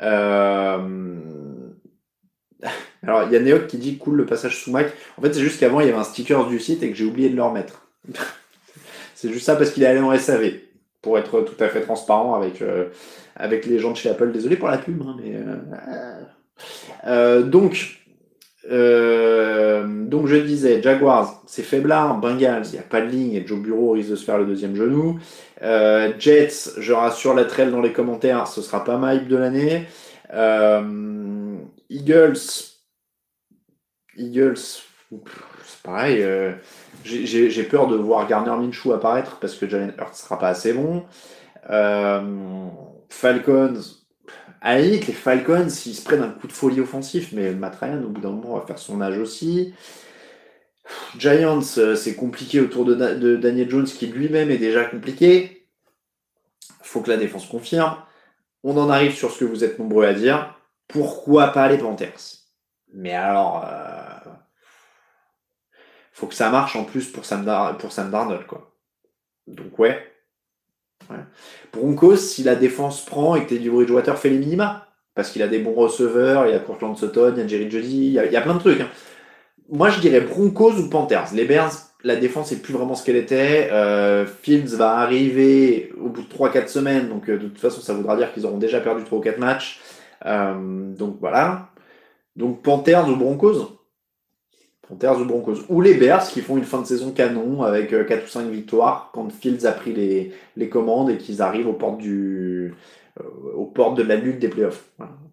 Alors, 3.02 3.24
il 3.24 3.32
y 3.32 3.36
a 3.36 3.40
Neok 3.40 3.68
qui 3.68 3.78
dit 3.78 3.98
cool 3.98 4.16
le 4.16 4.26
passage 4.26 4.62
sous 4.62 4.70
Mac. 4.70 4.92
En 5.16 5.22
fait, 5.22 5.32
c'est 5.32 5.40
juste 5.40 5.60
qu'avant, 5.60 5.80
il 5.80 5.86
y 5.86 5.90
avait 5.90 5.98
un 5.98 6.04
sticker 6.04 6.46
du 6.46 6.58
site 6.60 6.82
et 6.82 6.90
que 6.90 6.96
j'ai 6.96 7.04
oublié 7.04 7.30
de 7.30 7.36
le 7.36 7.42
remettre. 7.42 7.87
c'est 9.14 9.32
juste 9.32 9.46
ça 9.46 9.56
parce 9.56 9.70
qu'il 9.70 9.82
est 9.82 9.86
allé 9.86 10.00
en 10.00 10.16
SAV. 10.16 10.52
Pour 11.00 11.16
être 11.16 11.42
tout 11.42 11.62
à 11.62 11.68
fait 11.68 11.80
transparent 11.80 12.34
avec, 12.34 12.60
euh, 12.60 12.88
avec 13.36 13.66
les 13.66 13.78
gens 13.78 13.92
de 13.92 13.96
chez 13.96 14.10
Apple. 14.10 14.32
Désolé 14.32 14.56
pour 14.56 14.66
la 14.68 14.78
pub, 14.78 15.00
hein, 15.02 15.16
mais. 15.22 15.36
Euh, 15.36 16.24
euh, 17.06 17.42
donc, 17.42 18.00
je 20.26 20.36
disais, 20.36 20.82
Jaguars, 20.82 21.40
c'est 21.46 21.62
faiblard. 21.62 22.18
Bengals, 22.18 22.66
il 22.66 22.72
n'y 22.72 22.78
a 22.78 22.82
pas 22.82 23.00
de 23.00 23.06
ligne 23.06 23.34
et 23.34 23.46
Joe 23.46 23.60
Bureau 23.60 23.92
risque 23.92 24.10
de 24.10 24.16
se 24.16 24.24
faire 24.24 24.38
le 24.38 24.46
deuxième 24.46 24.74
genou. 24.74 25.20
Jets, 26.18 26.70
je 26.78 26.92
rassure 26.92 27.34
la 27.34 27.44
traîne 27.44 27.70
dans 27.70 27.80
les 27.80 27.92
commentaires, 27.92 28.48
ce 28.48 28.60
sera 28.60 28.82
pas 28.82 28.98
ma 28.98 29.16
de 29.16 29.36
l'année. 29.36 29.86
Eagles, 31.88 32.40
Eagles, 34.16 34.82
c'est 35.10 35.82
pareil. 35.82 36.24
J'ai 37.04 37.64
peur 37.64 37.88
de 37.88 37.96
voir 37.96 38.26
Garner 38.26 38.50
Minshew 38.50 38.92
apparaître 38.92 39.38
parce 39.40 39.54
que 39.54 39.68
Jalen 39.68 39.94
Hurts 39.98 40.16
sera 40.16 40.38
pas 40.38 40.48
assez 40.48 40.72
bon. 40.72 41.04
Euh, 41.70 42.68
Falcons, 43.08 43.80
à 44.60 44.78
les 44.78 45.00
Falcons, 45.00 45.68
ils 45.68 45.94
se 45.94 46.04
prennent 46.04 46.22
un 46.22 46.30
coup 46.30 46.46
de 46.46 46.52
folie 46.52 46.80
offensif, 46.80 47.30
mais 47.32 47.52
Matt 47.52 47.76
Ryan, 47.76 48.02
au 48.02 48.08
bout 48.08 48.20
d'un 48.20 48.30
moment, 48.30 48.58
va 48.58 48.66
faire 48.66 48.78
son 48.78 49.00
âge 49.00 49.18
aussi. 49.18 49.74
Giants, 51.18 51.60
euh, 51.78 51.94
c'est 51.94 52.14
compliqué 52.14 52.60
autour 52.60 52.84
de, 52.84 53.36
Daniel 53.36 53.70
Jones, 53.70 53.84
qui 53.84 54.06
lui-même 54.06 54.50
est 54.50 54.58
déjà 54.58 54.84
compliqué. 54.84 55.66
Faut 56.82 57.00
que 57.02 57.10
la 57.10 57.18
défense 57.18 57.46
confirme. 57.46 57.96
On 58.64 58.76
en 58.76 58.88
arrive 58.88 59.14
sur 59.14 59.30
ce 59.30 59.40
que 59.40 59.44
vous 59.44 59.64
êtes 59.64 59.78
nombreux 59.78 60.06
à 60.06 60.14
dire. 60.14 60.54
Pourquoi 60.88 61.48
pas 61.48 61.68
les 61.68 61.78
Panthers? 61.78 62.38
Mais 62.94 63.12
alors, 63.12 63.66
euh, 63.66 63.97
faut 66.18 66.26
que 66.26 66.34
ça 66.34 66.50
marche 66.50 66.74
en 66.74 66.82
plus 66.82 67.06
pour 67.06 67.24
Sam, 67.24 67.44
pour 67.78 67.90
Darnold, 67.94 68.44
quoi. 68.46 68.72
Donc 69.46 69.78
ouais. 69.78 69.96
ouais. 71.10 71.16
Broncos, 71.72 72.16
si 72.16 72.42
la 72.42 72.56
défense 72.56 73.04
prend 73.04 73.36
et 73.36 73.44
que 73.44 73.50
Teddy 73.50 73.68
Bridgewater 73.68 74.18
fait 74.18 74.30
les 74.30 74.38
minima, 74.38 74.88
parce 75.14 75.30
qu'il 75.30 75.42
a 75.42 75.48
des 75.48 75.60
bons 75.60 75.74
receveurs, 75.74 76.46
il 76.46 76.52
y 76.52 76.56
a 76.56 76.58
Courtland 76.58 76.96
Sutton, 76.96 77.34
il 77.36 77.42
y 77.42 77.44
a 77.44 77.46
Jerry 77.46 77.70
Jody, 77.70 78.06
il 78.06 78.12
y 78.12 78.36
a, 78.36 78.40
plein 78.40 78.54
de 78.54 78.58
trucs. 78.58 78.80
Hein. 78.80 78.88
Moi, 79.68 79.90
je 79.90 80.00
dirais 80.00 80.20
Broncos 80.20 80.72
ou 80.72 80.90
Panthers. 80.90 81.28
Les 81.34 81.44
Bears, 81.44 81.72
la 82.02 82.16
défense 82.16 82.50
est 82.50 82.62
plus 82.62 82.72
vraiment 82.72 82.96
ce 82.96 83.04
qu'elle 83.04 83.16
était. 83.16 83.68
Euh, 83.70 84.26
Fields 84.26 84.74
va 84.76 84.96
arriver 84.96 85.92
au 86.00 86.08
bout 86.08 86.22
de 86.22 86.28
3-4 86.28 86.66
semaines, 86.66 87.08
donc 87.08 87.30
euh, 87.30 87.38
de 87.38 87.46
toute 87.46 87.60
façon, 87.60 87.80
ça 87.80 87.94
voudra 87.94 88.16
dire 88.16 88.32
qu'ils 88.32 88.44
auront 88.44 88.58
déjà 88.58 88.80
perdu 88.80 89.04
3 89.04 89.18
ou 89.18 89.20
4 89.20 89.38
matchs. 89.38 89.80
Euh, 90.26 90.54
donc 90.96 91.18
voilà. 91.20 91.68
Donc 92.34 92.62
Panthers 92.62 93.08
ou 93.08 93.14
Broncos? 93.14 93.77
Panthers 94.88 95.20
ou 95.20 95.24
Broncos. 95.24 95.64
Ou 95.68 95.80
les 95.80 95.94
Bears 95.94 96.26
qui 96.26 96.40
font 96.40 96.56
une 96.56 96.64
fin 96.64 96.80
de 96.80 96.86
saison 96.86 97.12
canon 97.12 97.62
avec 97.62 97.90
4 97.90 98.10
euh, 98.10 98.24
ou 98.24 98.26
5 98.26 98.48
victoires 98.48 99.10
quand 99.12 99.30
Fields 99.30 99.66
a 99.66 99.72
pris 99.72 99.92
les, 99.92 100.32
les 100.56 100.68
commandes 100.68 101.10
et 101.10 101.18
qu'ils 101.18 101.42
arrivent 101.42 101.68
aux 101.68 101.74
portes, 101.74 101.98
du, 101.98 102.74
euh, 103.20 103.24
aux 103.54 103.66
portes 103.66 103.96
de 103.96 104.02
la 104.02 104.16
lutte 104.16 104.38
des 104.38 104.48
playoffs. 104.48 104.88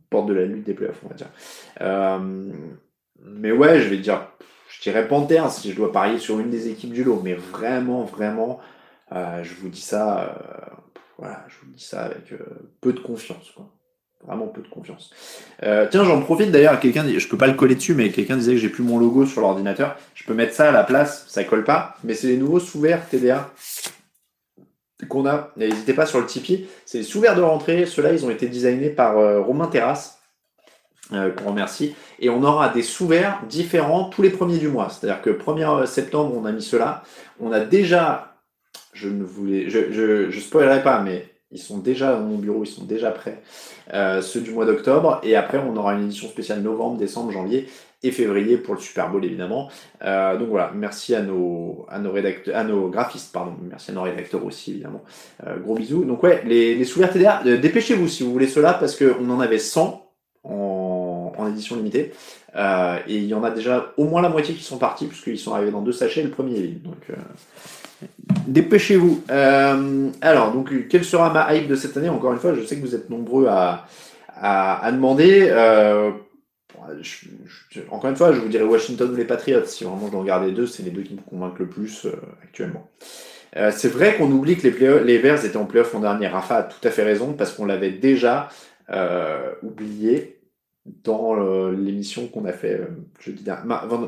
Portes 0.09 0.27
de 0.27 0.33
la 0.33 0.45
lutte 0.45 0.65
des 0.65 0.73
playoffs, 0.73 1.01
on 1.05 1.09
va 1.09 1.15
dire. 1.15 1.29
Euh, 1.81 2.51
mais 3.23 3.51
ouais, 3.51 3.81
je 3.81 3.87
vais 3.87 3.97
dire, 3.97 4.27
je 4.69 4.81
dirais 4.81 5.07
Panthers 5.07 5.51
si 5.51 5.71
je 5.71 5.75
dois 5.75 5.91
parier 5.91 6.19
sur 6.19 6.39
une 6.39 6.49
des 6.49 6.69
équipes 6.69 6.93
du 6.93 7.03
lot. 7.03 7.21
Mais 7.23 7.33
vraiment, 7.33 8.03
vraiment, 8.03 8.59
je 9.11 9.53
vous 9.55 9.69
dis 9.69 9.81
ça, 9.81 10.37
voilà, 11.17 11.43
je 11.47 11.55
vous 11.65 11.71
dis 11.71 11.83
ça 11.83 12.03
avec 12.03 12.33
peu 12.81 12.93
de 12.93 12.99
confiance. 12.99 13.51
Quoi. 13.51 13.69
Vraiment 14.25 14.47
peu 14.47 14.61
de 14.61 14.67
confiance. 14.67 15.11
Euh, 15.63 15.87
tiens, 15.89 16.03
j'en 16.03 16.21
profite 16.21 16.49
d'ailleurs. 16.51 16.79
Quelqu'un, 16.79 17.05
je 17.07 17.27
peux 17.27 17.37
pas 17.37 17.47
le 17.47 17.53
coller 17.53 17.75
dessus, 17.75 17.93
mais 17.93 18.09
quelqu'un 18.09 18.37
disait 18.37 18.53
que 18.53 18.57
j'ai 18.57 18.69
plus 18.69 18.83
mon 18.83 18.97
logo 18.97 19.25
sur 19.25 19.41
l'ordinateur. 19.41 19.97
Je 20.15 20.23
peux 20.23 20.33
mettre 20.33 20.53
ça 20.53 20.69
à 20.69 20.71
la 20.71 20.83
place, 20.83 21.25
ça 21.27 21.43
colle 21.43 21.63
pas. 21.63 21.95
Mais 22.03 22.15
c'est 22.15 22.27
les 22.27 22.37
nouveaux 22.37 22.59
sous-verts 22.59 23.07
TDA 23.07 23.51
qu'on 25.09 25.27
a. 25.27 25.51
N'hésitez 25.57 25.93
pas 25.93 26.07
sur 26.07 26.19
le 26.19 26.25
Tipeee. 26.25 26.67
C'est 26.85 26.99
les 26.99 27.03
sous-verts 27.03 27.35
de 27.35 27.41
rentrée. 27.41 27.85
Ceux-là, 27.85 28.13
ils 28.13 28.25
ont 28.25 28.31
été 28.31 28.47
designés 28.47 28.89
par 28.89 29.17
euh, 29.17 29.41
Romain 29.41 29.67
Terrasse. 29.67 30.19
Euh, 31.13 31.29
qu'on 31.29 31.49
remercie. 31.49 31.95
Et 32.17 32.31
on 32.31 32.41
aura 32.41 32.69
des 32.69 32.81
sous-verts 32.81 33.41
différents 33.47 34.05
tous 34.05 34.23
les 34.23 34.31
premiers 34.31 34.57
du 34.57 34.69
mois. 34.69 34.89
C'est-à-dire 34.89 35.21
que 35.21 35.29
1er 35.29 35.85
septembre, 35.85 36.35
on 36.35 36.45
a 36.45 36.51
mis 36.51 36.63
cela. 36.63 37.03
On 37.39 37.51
a 37.51 37.59
déjà, 37.59 38.39
je 38.91 39.07
ne 39.09 39.23
voulais, 39.23 39.69
je, 39.69 39.91
je, 39.91 40.31
je 40.31 40.39
spoilerai 40.39 40.81
pas, 40.81 41.01
mais 41.01 41.34
ils 41.55 41.59
sont 41.59 41.77
déjà 41.77 42.13
dans 42.13 42.21
mon 42.21 42.37
bureau, 42.37 42.63
ils 42.63 42.67
sont 42.67 42.83
déjà 42.83 43.11
prêts. 43.11 43.41
Euh, 43.93 44.21
ceux 44.21 44.41
du 44.41 44.51
mois 44.51 44.65
d'octobre. 44.65 45.21
Et 45.23 45.35
après, 45.35 45.57
on 45.57 45.75
aura 45.77 45.93
une 45.93 46.05
édition 46.05 46.27
spéciale 46.27 46.61
novembre, 46.61 46.97
décembre, 46.97 47.31
janvier 47.31 47.67
et 48.03 48.11
février 48.11 48.57
pour 48.57 48.75
le 48.75 48.79
Super 48.81 49.09
Bowl 49.09 49.23
évidemment. 49.23 49.69
Euh, 50.03 50.37
donc 50.37 50.49
voilà, 50.49 50.71
merci 50.75 51.15
à 51.15 51.21
nos, 51.21 51.85
à 51.89 51.97
nos 51.99 52.11
rédacteurs, 52.11 52.55
à 52.55 52.63
nos 52.63 52.89
graphistes, 52.89 53.31
pardon, 53.31 53.53
merci 53.67 53.91
à 53.91 53.93
nos 53.93 54.03
rédacteurs 54.03 54.45
aussi 54.45 54.71
évidemment. 54.71 55.01
Euh, 55.47 55.57
gros 55.57 55.75
bisous. 55.75 56.03
Donc 56.03 56.21
ouais, 56.21 56.43
les, 56.45 56.75
les 56.75 56.85
TDA, 56.85 57.41
dépêchez-vous 57.57 58.07
si 58.07 58.23
vous 58.23 58.31
voulez 58.31 58.47
cela 58.47 58.73
parce 58.73 58.95
qu'on 58.95 59.29
en 59.29 59.39
avait 59.39 59.59
100 59.59 60.03
en, 60.43 61.47
édition 61.47 61.75
limitée. 61.77 62.11
Et 63.07 63.17
il 63.17 63.25
y 63.25 63.33
en 63.33 63.43
a 63.43 63.51
déjà 63.51 63.93
au 63.97 64.05
moins 64.05 64.21
la 64.21 64.29
moitié 64.29 64.55
qui 64.55 64.63
sont 64.63 64.77
partis 64.77 65.05
puisqu'ils 65.05 65.39
sont 65.39 65.53
arrivés 65.53 65.71
dans 65.71 65.81
deux 65.81 65.91
sachets, 65.91 66.23
le 66.23 66.29
premier 66.31 66.57
est 66.57 66.61
vide. 66.61 66.81
Donc 66.83 67.11
Dépêchez-vous. 68.47 69.23
Euh, 69.31 70.09
alors, 70.21 70.51
donc, 70.51 70.71
quelle 70.87 71.03
sera 71.03 71.31
ma 71.31 71.53
hype 71.53 71.67
de 71.67 71.75
cette 71.75 71.97
année 71.97 72.09
Encore 72.09 72.33
une 72.33 72.39
fois, 72.39 72.53
je 72.53 72.63
sais 72.63 72.75
que 72.75 72.81
vous 72.81 72.95
êtes 72.95 73.09
nombreux 73.09 73.47
à, 73.47 73.87
à, 74.35 74.91
demander. 74.91 75.47
Euh, 75.49 76.11
encore 77.89 78.09
une 78.09 78.15
fois, 78.15 78.33
je 78.33 78.39
vous 78.39 78.47
dirais 78.47 78.63
Washington 78.63 79.11
ou 79.11 79.15
les 79.15 79.25
Patriots. 79.25 79.65
Si 79.65 79.83
vraiment 79.83 80.07
je 80.07 80.11
dois 80.11 80.21
regarder 80.21 80.51
deux, 80.51 80.67
c'est 80.67 80.83
les 80.83 80.91
deux 80.91 81.01
qui 81.01 81.15
me 81.15 81.21
convainquent 81.21 81.59
le 81.59 81.67
plus 81.67 82.05
euh, 82.05 82.11
actuellement. 82.43 82.89
C'est 83.71 83.87
vrai 83.87 84.17
qu'on 84.17 84.29
oublie 84.31 84.57
que 84.57 84.67
les, 84.67 85.03
les 85.05 85.17
Bears 85.17 85.45
étaient 85.45 85.55
en 85.55 85.63
playoff 85.63 85.93
l'an 85.93 86.01
dernier. 86.01 86.27
Rafa 86.27 86.57
a 86.57 86.63
tout 86.63 86.85
à 86.85 86.91
fait 86.91 87.03
raison 87.03 87.31
parce 87.31 87.53
qu'on 87.53 87.65
l'avait 87.65 87.91
déjà 87.91 88.49
oublié 89.63 90.41
dans 90.85 91.35
l'émission 91.71 92.27
qu'on 92.27 92.43
a 92.43 92.51
fait 92.51 92.81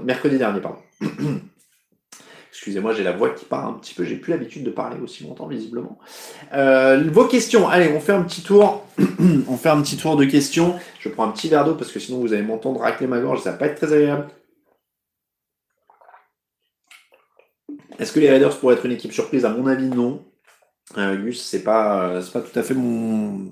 mercredi 0.04 0.38
dernier, 0.38 0.60
pardon. 0.60 0.80
Excusez-moi, 2.68 2.94
j'ai 2.94 3.04
la 3.04 3.14
voix 3.14 3.30
qui 3.30 3.46
part 3.46 3.66
un 3.66 3.74
petit 3.76 3.94
peu. 3.94 4.04
J'ai 4.04 4.18
plus 4.18 4.32
l'habitude 4.32 4.66
de 4.66 4.70
parler 4.70 5.00
aussi 5.02 5.24
longtemps, 5.24 5.48
visiblement. 5.48 5.98
Euh, 6.54 7.02
vos 7.14 7.24
questions. 7.24 7.66
Allez, 7.70 7.94
on 7.96 8.02
fait 8.02 8.12
un 8.12 8.24
petit 8.24 8.42
tour. 8.42 8.86
on 9.48 9.56
fait 9.56 9.70
un 9.70 9.82
petit 9.82 9.96
tour 9.96 10.18
de 10.18 10.26
questions. 10.26 10.78
Je 11.00 11.08
prends 11.08 11.24
un 11.24 11.32
petit 11.32 11.48
verre 11.48 11.64
d'eau 11.64 11.76
parce 11.76 11.94
que 11.94 12.00
sinon 12.02 12.20
vous 12.20 12.34
allez 12.34 12.44
m'entendre 12.44 12.82
racler 12.82 13.08
ma 13.08 13.22
gorge. 13.22 13.42
Ça 13.42 13.52
va 13.52 13.58
pas 13.58 13.68
être 13.68 13.78
très 13.78 13.94
agréable. 13.94 14.28
Est-ce 18.00 18.12
que 18.12 18.20
les 18.20 18.30
Raiders 18.30 18.60
pourraient 18.60 18.76
être 18.76 18.86
une 18.86 18.92
équipe 18.92 19.14
surprise? 19.14 19.46
À 19.46 19.50
mon 19.50 19.66
avis, 19.66 19.88
non. 19.88 20.26
Euh, 20.98 21.16
Gus, 21.16 21.42
c'est 21.42 21.64
pas, 21.64 22.22
c'est 22.22 22.34
pas 22.34 22.42
tout 22.42 22.60
à 22.60 22.64
fait 22.64 22.74
mon, 22.74 23.50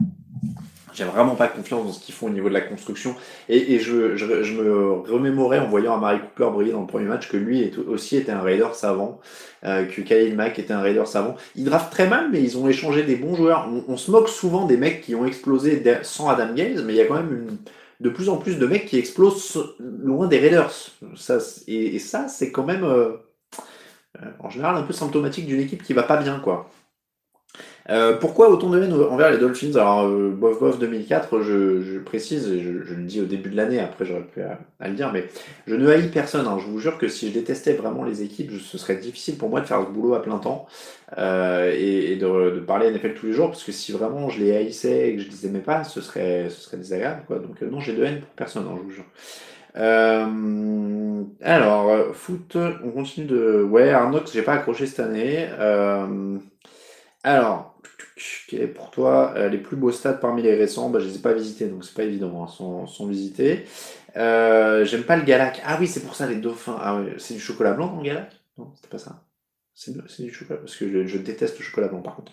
j'ai 0.96 1.04
vraiment 1.04 1.36
pas 1.36 1.48
confiance 1.48 1.86
dans 1.86 1.92
ce 1.92 2.00
qu'ils 2.00 2.16
font 2.16 2.28
au 2.28 2.32
niveau 2.32 2.48
de 2.48 2.54
la 2.54 2.62
construction. 2.62 3.16
Et, 3.50 3.80
je, 3.80 3.94
me 4.54 4.92
remémorais 5.12 5.60
en 5.60 5.68
voyant 5.68 5.96
Amari 5.96 6.20
Cooper 6.20 6.52
briller 6.52 6.72
dans 6.72 6.82
le 6.82 6.88
premier 6.88 7.06
match 7.06 7.30
que 7.30 7.38
lui 7.38 7.72
aussi 7.88 8.18
était 8.18 8.32
un 8.32 8.42
Raider 8.42 8.68
savant, 8.74 9.20
euh, 9.66 9.86
que 9.86 10.02
Kyle 10.02 10.36
Mack 10.36 10.58
était 10.58 10.74
un 10.74 10.82
Raider 10.82 11.06
savant. 11.06 11.36
Ils 11.56 11.66
draftent 11.66 11.92
très 11.92 12.08
mal, 12.08 12.30
mais 12.32 12.42
ils 12.42 12.58
ont 12.58 12.68
échangé 12.68 13.04
des 13.04 13.16
bons 13.16 13.36
joueurs. 13.36 13.70
On, 13.88 13.98
se 13.98 14.10
moque 14.10 14.30
souvent 14.30 14.66
des 14.66 14.78
mecs 14.78 15.02
qui 15.02 15.16
ont 15.16 15.26
explosé 15.26 15.84
sans 16.04 16.30
Adam 16.30 16.54
Gaze, 16.54 16.84
mais 16.84 16.94
il 16.94 16.98
y 16.98 17.02
a 17.02 17.06
quand 17.06 17.16
même 17.16 17.58
de 18.00 18.10
plus 18.10 18.30
en 18.30 18.38
plus 18.38 18.58
de 18.58 18.66
mecs 18.66 18.86
qui 18.86 18.98
explosent 18.98 19.76
loin 19.80 20.28
des 20.28 20.40
Raiders. 20.40 20.72
Ça, 21.16 21.38
et, 21.68 22.00
ça, 22.00 22.28
c'est 22.28 22.52
quand 22.52 22.66
même, 22.66 22.84
euh, 22.84 23.12
en 24.40 24.50
général, 24.50 24.78
un 24.78 24.84
peu 24.84 24.94
symptomatique 24.94 25.46
d'une 25.46 25.60
équipe 25.60 25.84
qui 25.84 25.94
va 25.94 26.04
pas 26.04 26.18
bien, 26.18 26.40
quoi. 26.40 26.70
Euh, 27.90 28.18
pourquoi 28.18 28.50
autant 28.50 28.70
de 28.72 28.82
haine 28.82 28.94
envers 28.94 29.30
les 29.30 29.38
Dolphins? 29.38 29.76
Alors, 29.76 30.08
euh, 30.08 30.32
bof 30.32 30.60
bof 30.60 30.80
2004, 30.80 31.42
je, 31.42 31.82
je 31.82 32.00
précise, 32.00 32.48
je, 32.52 32.84
je, 32.84 32.94
le 32.96 33.04
dis 33.04 33.22
au 33.22 33.26
début 33.26 33.52
de 33.52 33.56
l'année, 33.56 33.80
après 33.80 34.06
j'aurais 34.06 34.24
pu 34.24 34.42
à, 34.42 34.58
à, 34.80 34.88
le 34.88 34.96
dire, 34.96 35.12
mais 35.14 35.28
je 35.68 35.76
ne 35.76 35.88
haïs 35.88 36.10
personne. 36.10 36.48
Hein. 36.48 36.58
Je 36.60 36.66
vous 36.66 36.80
jure 36.80 36.98
que 36.98 37.08
si 37.08 37.30
je 37.30 37.34
détestais 37.34 37.74
vraiment 37.74 38.04
les 38.04 38.24
équipes, 38.24 38.50
je, 38.52 38.58
ce 38.58 38.80
serait 38.80 38.96
difficile 38.96 39.38
pour 39.38 39.50
moi 39.50 39.62
de 39.62 39.68
faire 39.68 39.82
ce 39.82 39.92
boulot 39.92 40.16
à 40.16 40.22
plein 40.24 40.40
temps 40.40 40.66
euh, 41.20 41.72
et, 41.76 42.14
et 42.14 42.16
de, 42.16 42.56
de, 42.56 42.60
parler 42.60 42.90
NFL 42.90 43.14
tous 43.14 43.28
les 43.28 43.34
jours, 43.34 43.50
parce 43.50 43.64
que 43.64 43.72
si 43.72 43.92
vraiment 43.92 44.30
je 44.30 44.40
les 44.40 44.56
haïssais 44.56 45.10
et 45.10 45.16
que 45.16 45.22
je 45.22 45.30
les 45.30 45.46
aimais 45.46 45.60
pas, 45.60 45.84
ce 45.84 46.02
serait, 46.02 46.50
ce 46.50 46.62
serait 46.62 46.78
désagréable. 46.78 47.22
Quoi. 47.28 47.38
Donc 47.38 47.62
euh, 47.62 47.70
non, 47.70 47.80
j'ai 47.80 47.94
de 47.94 48.04
haine 48.04 48.22
pour 48.22 48.30
personne, 48.30 48.66
hein, 48.68 48.76
je 48.78 48.82
vous 48.82 48.92
jure. 48.92 49.06
Euh, 49.78 51.24
alors, 51.42 52.16
foot, 52.16 52.58
on 52.84 52.90
continue 52.92 53.28
de... 53.28 53.62
Ouais, 53.62 53.92
Arnox, 53.92 54.32
j'ai 54.34 54.42
pas 54.42 54.54
accroché 54.54 54.88
cette 54.88 55.02
année. 55.02 55.48
Euh, 55.60 56.38
alors, 57.26 57.75
pour 58.74 58.92
toi 58.92 59.34
euh, 59.36 59.50
les 59.50 59.58
plus 59.58 59.76
beaux 59.76 59.92
stades 59.92 60.20
parmi 60.20 60.42
les 60.42 60.56
récents 60.56 60.90
bah, 60.90 61.00
Je 61.00 61.08
les 61.08 61.16
ai 61.16 61.20
pas 61.20 61.34
visités, 61.34 61.68
donc 61.68 61.84
c'est 61.84 61.94
pas 61.94 62.04
évident, 62.04 62.44
hein, 62.44 62.48
sont, 62.48 63.08
visités. 63.08 63.66
Euh, 64.18 64.86
J'aime 64.86 65.04
pas 65.04 65.18
le 65.18 65.24
Galac. 65.24 65.62
Ah 65.66 65.78
oui, 65.80 65.88
c'est 65.88 66.02
pour 66.02 66.16
ça 66.16 66.28
les 66.28 66.36
dauphins. 66.36 66.78
Ah 66.80 67.02
c'est 67.18 67.34
du 67.34 67.40
chocolat 67.40 67.74
blanc 67.74 67.88
dans 67.88 67.98
le 67.98 68.04
Galac? 68.04 68.32
Non, 68.58 68.72
c'était 68.76 68.88
pas 68.88 68.98
ça. 68.98 69.24
C'est 69.74 70.24
du 70.24 70.34
chocolat, 70.34 70.60
parce 70.60 70.78
que 70.78 71.06
je, 71.06 71.18
déteste 71.18 71.60
le 71.60 71.66
chocolat 71.66 71.90
blanc 71.90 72.02
par 72.02 72.16
contre. 72.16 72.32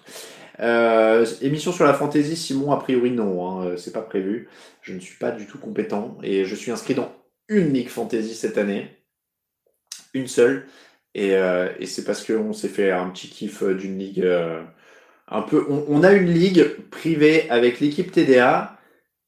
Euh, 0.61 1.27
émission 1.41 1.73
sur 1.73 1.85
la 1.85 1.95
fantaisie, 1.95 2.37
Simon, 2.37 2.71
a 2.71 2.77
priori 2.77 3.11
non, 3.11 3.63
hein, 3.63 3.77
c'est 3.77 3.93
pas 3.93 4.03
prévu. 4.03 4.49
Je 4.81 4.93
ne 4.93 5.01
suis 5.01 5.19
pas 5.19 5.33
du 5.33 5.47
tout 5.47 5.59
compétent 5.59 6.19
et 6.23 6.45
je 6.45 6.55
suis 6.55 6.71
inscrit 6.71 6.95
dans 6.95 7.13
une 7.49 7.73
ligue 7.73 7.89
fantasy 7.89 8.35
cette 8.35 8.59
année. 8.59 8.97
Une 10.15 10.29
seule. 10.29 10.67
Et, 11.15 11.35
c'est 11.87 12.05
parce 12.05 12.25
qu'on 12.25 12.53
s'est 12.53 12.69
fait 12.69 12.93
un 12.93 13.11
petit 13.11 13.29
kiff 13.29 13.65
d'une 13.65 13.99
ligue 13.99 14.25
un 15.29 15.43
peu. 15.43 15.67
On, 15.69 16.03
a 16.03 16.13
une 16.13 16.31
ligue 16.31 16.77
privée 16.91 17.49
avec 17.51 17.81
l'équipe 17.81 18.13
TDA 18.13 18.79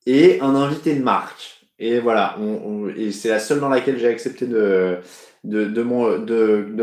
et 0.06 0.40
un 0.40 0.54
invité 0.54 0.94
de 0.94 1.02
marque. 1.02 1.64
Et 1.78 1.98
voilà, 1.98 2.38
et 2.96 3.10
c'est 3.10 3.30
la 3.30 3.40
seule 3.40 3.60
dans 3.60 3.68
laquelle 3.68 3.98
j'ai 3.98 4.06
accepté 4.06 4.46
de, 4.46 5.00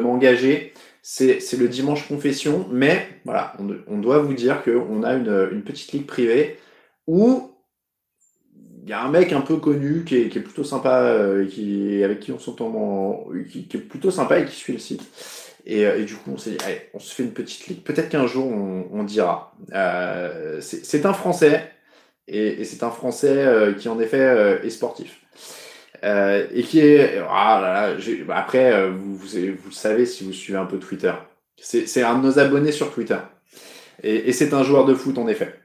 m'engager. 0.02 0.74
C'est 1.02 1.58
le 1.58 1.68
dimanche 1.68 2.08
confession, 2.08 2.68
mais 2.72 3.08
voilà, 3.26 3.54
on, 3.88 3.98
doit 4.00 4.20
vous 4.20 4.34
dire 4.34 4.64
qu'on 4.64 5.04
a 5.04 5.14
une, 5.14 5.64
petite 5.64 5.94
ligue 5.94 6.06
privée 6.06 6.58
où 7.08 7.52
il 8.84 8.90
y 8.90 8.94
a 8.94 9.04
un 9.04 9.10
mec 9.10 9.32
un 9.32 9.42
peu 9.42 9.58
connu 9.58 10.04
qui 10.04 10.18
est, 10.18 10.30
qui 10.30 10.40
est 10.40 10.42
plutôt 10.42 10.64
sympa, 10.64 11.02
euh, 11.02 12.04
avec 12.04 12.20
qui 12.20 12.32
on 12.32 12.40
s'entend, 12.40 12.68
en, 12.68 13.28
qui, 13.50 13.68
qui, 13.68 13.78
est 13.78 13.80
plutôt 13.80 14.12
sympa 14.12 14.40
et 14.40 14.46
qui 14.46 14.56
suit 14.56 14.74
le 14.74 14.80
site. 14.80 15.04
Et, 15.66 15.82
et 15.82 16.06
du 16.06 16.16
coup, 16.16 16.32
on 16.34 16.38
s'est 16.38 16.52
dit, 16.52 16.58
allez, 16.66 16.82
on 16.94 17.00
se 17.00 17.14
fait 17.14 17.24
une 17.24 17.34
petite 17.34 17.68
ligue. 17.68 17.84
Peut-être 17.84 18.10
qu'un 18.10 18.28
jour, 18.28 18.48
on, 18.48 19.04
dira. 19.04 19.54
Euh, 19.74 20.60
c'est 20.62 21.06
un 21.06 21.14
Français, 21.14 21.72
et, 22.28 22.64
c'est 22.66 22.84
un 22.84 22.92
Français 22.92 23.38
euh, 23.38 23.74
qui, 23.74 23.90
en 23.90 24.00
effet, 24.00 24.20
euh, 24.20 24.62
est 24.64 24.70
sportif. 24.70 25.20
Euh, 26.04 26.48
et 26.52 26.64
qui 26.64 26.80
est. 26.80 27.22
Ah 27.30 27.60
là 27.62 27.94
là, 27.94 28.36
après, 28.36 28.90
vous, 28.90 29.20
le 29.36 29.72
savez 29.72 30.06
si 30.06 30.24
vous 30.24 30.34
suivez 30.34 30.58
un 30.58 30.66
peu 30.66 30.80
Twitter. 30.80 31.14
C'est 31.58 32.02
un 32.02 32.18
de 32.18 32.24
nos 32.26 32.40
abonnés 32.40 32.72
sur 32.72 32.92
Twitter. 32.92 33.20
Et, 34.02 34.30
et 34.30 34.34
c'est 34.34 34.54
un 34.54 34.64
joueur 34.64 34.86
de 34.86 34.96
foot, 34.96 35.20
en 35.20 35.28
effet. 35.28 35.62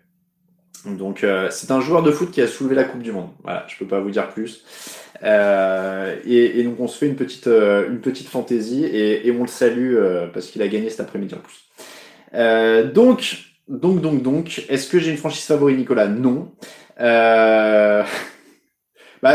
Donc 0.94 1.24
euh, 1.24 1.48
c'est 1.50 1.70
un 1.70 1.80
joueur 1.80 2.02
de 2.02 2.12
foot 2.12 2.30
qui 2.30 2.40
a 2.40 2.46
soulevé 2.46 2.74
la 2.74 2.84
Coupe 2.84 3.02
du 3.02 3.12
Monde. 3.12 3.30
Voilà, 3.42 3.64
je 3.68 3.76
peux 3.76 3.86
pas 3.86 4.00
vous 4.00 4.10
dire 4.10 4.28
plus. 4.28 4.64
Euh, 5.22 6.16
et, 6.26 6.60
et, 6.60 6.62
donc 6.62 6.78
on 6.80 6.88
se 6.88 6.98
fait 6.98 7.06
une 7.06 7.16
petite 7.16 7.46
euh, 7.46 7.88
une 7.88 8.00
petite 8.00 8.28
fantaisie 8.28 8.84
et, 8.84 9.26
et, 9.26 9.32
on 9.32 9.42
le 9.42 9.48
salue 9.48 9.94
euh, 9.96 10.26
parce 10.26 10.48
qu'il 10.48 10.60
a 10.62 10.68
gagné 10.68 10.90
cet 10.90 11.00
après-midi 11.00 11.34
en 11.34 11.38
plus. 11.38 11.64
Euh, 12.34 12.90
donc 12.90 13.38
donc 13.68 14.00
donc 14.00 14.22
donc, 14.22 14.64
est-ce 14.68 14.88
que 14.88 14.98
j'ai 14.98 15.10
une 15.10 15.16
franchise 15.16 15.44
favorite, 15.44 15.78
Nicolas? 15.78 16.08
Non. 16.08 16.52
bah, 16.98 18.04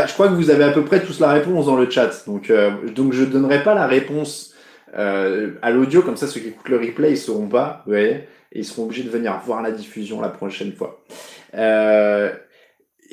je 0.06 0.12
crois 0.12 0.28
que 0.28 0.34
vous 0.34 0.50
avez 0.50 0.64
à 0.64 0.70
peu 0.70 0.84
près 0.84 1.02
tous 1.02 1.20
la 1.20 1.32
réponse 1.32 1.66
dans 1.66 1.76
le 1.76 1.90
chat. 1.90 2.24
Donc 2.26 2.52
donc 2.94 3.12
je 3.12 3.24
donnerai 3.24 3.62
pas 3.62 3.74
la 3.74 3.86
réponse 3.86 4.54
à 4.94 5.70
l'audio 5.70 6.02
comme 6.02 6.16
ça 6.16 6.26
ceux 6.26 6.40
qui 6.40 6.48
écoutent 6.48 6.68
le 6.68 6.78
replay 6.78 7.12
ils 7.12 7.18
sauront 7.18 7.48
pas. 7.48 7.82
Vous 7.86 7.92
voyez 7.92 8.24
et 8.54 8.58
ils 8.58 8.64
seront 8.64 8.84
obligés 8.84 9.02
de 9.02 9.08
venir 9.08 9.40
voir 9.44 9.62
la 9.62 9.70
diffusion 9.70 10.20
la 10.20 10.28
prochaine 10.28 10.72
fois. 10.72 11.02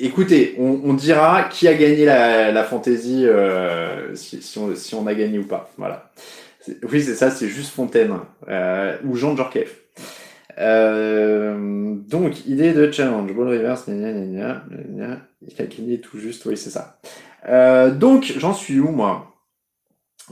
Écoutez, 0.02 0.54
on, 0.58 0.94
dira 0.94 1.44
qui 1.44 1.68
a 1.68 1.74
gagné 1.74 2.06
la, 2.06 2.52
la 2.52 2.64
fantasy, 2.64 3.26
euh, 3.26 4.14
si, 4.14 4.58
on, 4.94 5.06
a 5.06 5.14
gagné 5.14 5.38
ou 5.38 5.44
pas. 5.44 5.70
Voilà. 5.76 6.10
Oui, 6.90 7.02
c'est 7.02 7.14
ça, 7.14 7.30
c'est 7.30 7.48
juste 7.48 7.70
Fontaine 7.70 8.14
euh, 8.48 8.96
ou 9.04 9.14
Jean 9.16 9.36
Djorkaeff. 9.36 9.78
Euh, 10.58 11.94
donc, 12.08 12.46
idée 12.46 12.72
de 12.72 12.90
challenge. 12.90 13.34
Ball 13.34 13.48
reverse, 13.48 13.90
gna 13.90 14.10
gna 14.12 14.64
gna. 14.88 15.18
Il 15.46 15.60
a 15.60 15.66
gagné 15.66 16.00
tout 16.00 16.18
juste, 16.18 16.46
oui, 16.46 16.56
c'est 16.56 16.70
ça. 16.70 16.98
Donc, 17.90 18.32
j'en 18.38 18.54
suis 18.54 18.80
où, 18.80 18.88
moi? 18.88 19.34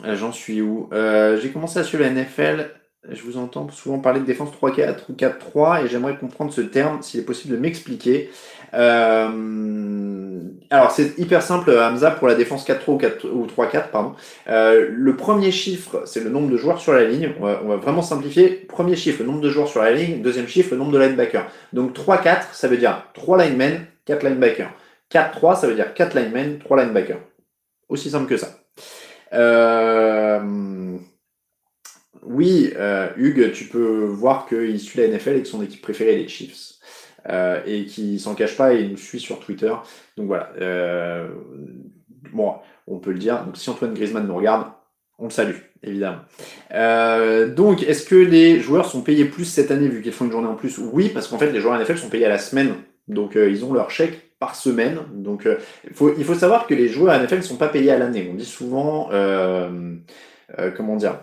J'en 0.03 0.33
suis 0.33 0.63
où? 0.63 0.89
J'ai 0.93 1.51
commencé 1.51 1.79
à 1.79 1.85
suivre 1.85 2.05
la 2.05 2.11
NFL 2.11 2.71
je 3.11 3.23
vous 3.23 3.39
entends 3.39 3.69
souvent 3.71 4.01
parler 4.01 4.21
de 4.21 4.25
défense 4.25 4.51
3-4 4.61 4.97
ou 5.09 5.13
4-3 5.13 5.85
et 5.85 5.89
j'aimerais 5.89 6.17
comprendre 6.17 6.53
ce 6.53 6.61
terme, 6.61 7.01
s'il 7.03 7.21
est 7.21 7.25
possible 7.25 7.55
de 7.55 7.61
m'expliquer. 7.61 8.31
Euh, 8.75 10.41
alors 10.71 10.91
c'est 10.91 11.19
hyper 11.19 11.43
simple 11.43 11.71
Hamza 11.71 12.11
pour 12.11 12.29
la 12.29 12.35
défense 12.35 12.67
4-3 12.67 13.27
ou, 13.33 13.47
3-4 13.47 13.91
pardon. 13.91 14.15
Euh, 14.49 14.89
le 14.93 15.17
premier 15.17 15.51
chiffre 15.51 16.03
c'est 16.05 16.23
le 16.23 16.29
nombre 16.29 16.51
de 16.51 16.57
joueurs 16.57 16.81
sur 16.81 16.93
la 16.93 17.05
ligne. 17.05 17.33
On 17.41 17.47
va, 17.47 17.77
vraiment 17.77 18.03
simplifier. 18.03 18.49
Premier 18.49 18.97
chiffre 18.97 19.21
le 19.21 19.27
nombre 19.27 19.41
de 19.41 19.51
joueurs 19.51 19.69
sur 19.69 19.83
la 19.83 19.93
ligne. 19.93 20.21
Deuxième 20.21 20.49
chiffre 20.49 20.73
le 20.73 20.79
nombre 20.79 20.93
de 20.93 20.99
linebackers. 20.99 21.47
Donc 21.73 21.97
3-4 21.97 22.49
ça 22.53 22.69
veut 22.69 22.77
dire 22.79 23.05
3 23.15 23.45
linemen, 23.45 23.87
4 24.05 24.25
linebackers. 24.25 24.71
4-3 25.13 25.61
ça 25.61 25.67
veut 25.67 25.75
dire 25.75 25.95
4 25.95 26.15
linemen, 26.19 26.59
3 26.59 26.85
linebackers. 26.85 27.21
Aussi 27.89 28.11
simple 28.11 28.27
que 28.27 28.37
ça. 28.37 28.59
Euh, 29.33 30.99
oui, 32.23 32.73
euh, 32.77 33.09
Hugues, 33.17 33.53
tu 33.53 33.65
peux 33.65 34.05
voir 34.05 34.47
qu'il 34.47 34.79
suit 34.81 35.01
la 35.01 35.09
NFL 35.09 35.37
et 35.37 35.43
que 35.43 35.49
son 35.49 35.63
équipe 35.63 35.83
préférée 35.83 36.15
est 36.15 36.23
les 36.23 36.29
Chiefs. 36.29 36.79
Euh, 37.29 37.61
et 37.67 37.85
qui 37.85 38.19
s'en 38.19 38.35
cache 38.35 38.57
pas 38.57 38.73
et 38.73 38.89
nous 38.89 38.97
suit 38.97 39.21
sur 39.21 39.39
Twitter. 39.41 39.73
Donc 40.17 40.29
voilà. 40.29 40.51
Euh, 40.61 41.29
bon, 42.33 42.55
on 42.87 42.99
peut 42.99 43.13
le 43.13 43.19
dire. 43.19 43.45
Donc 43.45 43.57
si 43.57 43.69
Antoine 43.69 43.93
Griezmann 43.93 44.27
nous 44.27 44.37
regarde, 44.37 44.67
on 45.19 45.25
le 45.25 45.31
salue, 45.31 45.57
évidemment. 45.83 46.21
Euh, 46.73 47.53
donc, 47.53 47.83
est-ce 47.83 48.07
que 48.07 48.15
les 48.15 48.61
joueurs 48.61 48.87
sont 48.87 49.03
payés 49.03 49.25
plus 49.25 49.45
cette 49.45 49.71
année 49.71 49.89
vu 49.89 50.01
qu'ils 50.01 50.13
font 50.13 50.27
une 50.27 50.31
journée 50.31 50.49
en 50.49 50.55
plus? 50.55 50.79
Oui, 50.79 51.11
parce 51.13 51.27
qu'en 51.27 51.39
fait, 51.39 51.51
les 51.51 51.61
joueurs 51.61 51.79
NFL 51.79 51.99
sont 51.99 52.09
payés 52.09 52.27
à 52.27 52.31
la 52.31 52.39
semaine. 52.39 52.75
Donc, 53.09 53.35
ils 53.35 53.65
ont 53.65 53.73
leur 53.73 53.91
chèque 53.91 54.39
par 54.39 54.55
semaine. 54.55 55.01
Donc, 55.13 55.49
il 55.85 56.25
faut 56.25 56.35
savoir 56.35 56.69
que 56.69 56.75
les 56.75 56.89
joueurs 56.89 57.21
NFL 57.21 57.39
ne 57.39 57.43
sont 57.43 57.57
pas 57.57 57.69
payés 57.69 57.91
à 57.91 57.99
l'année. 57.99 58.29
On 58.31 58.37
dit 58.37 58.45
souvent, 58.45 59.11
comment 60.77 60.97
dire? 60.97 61.19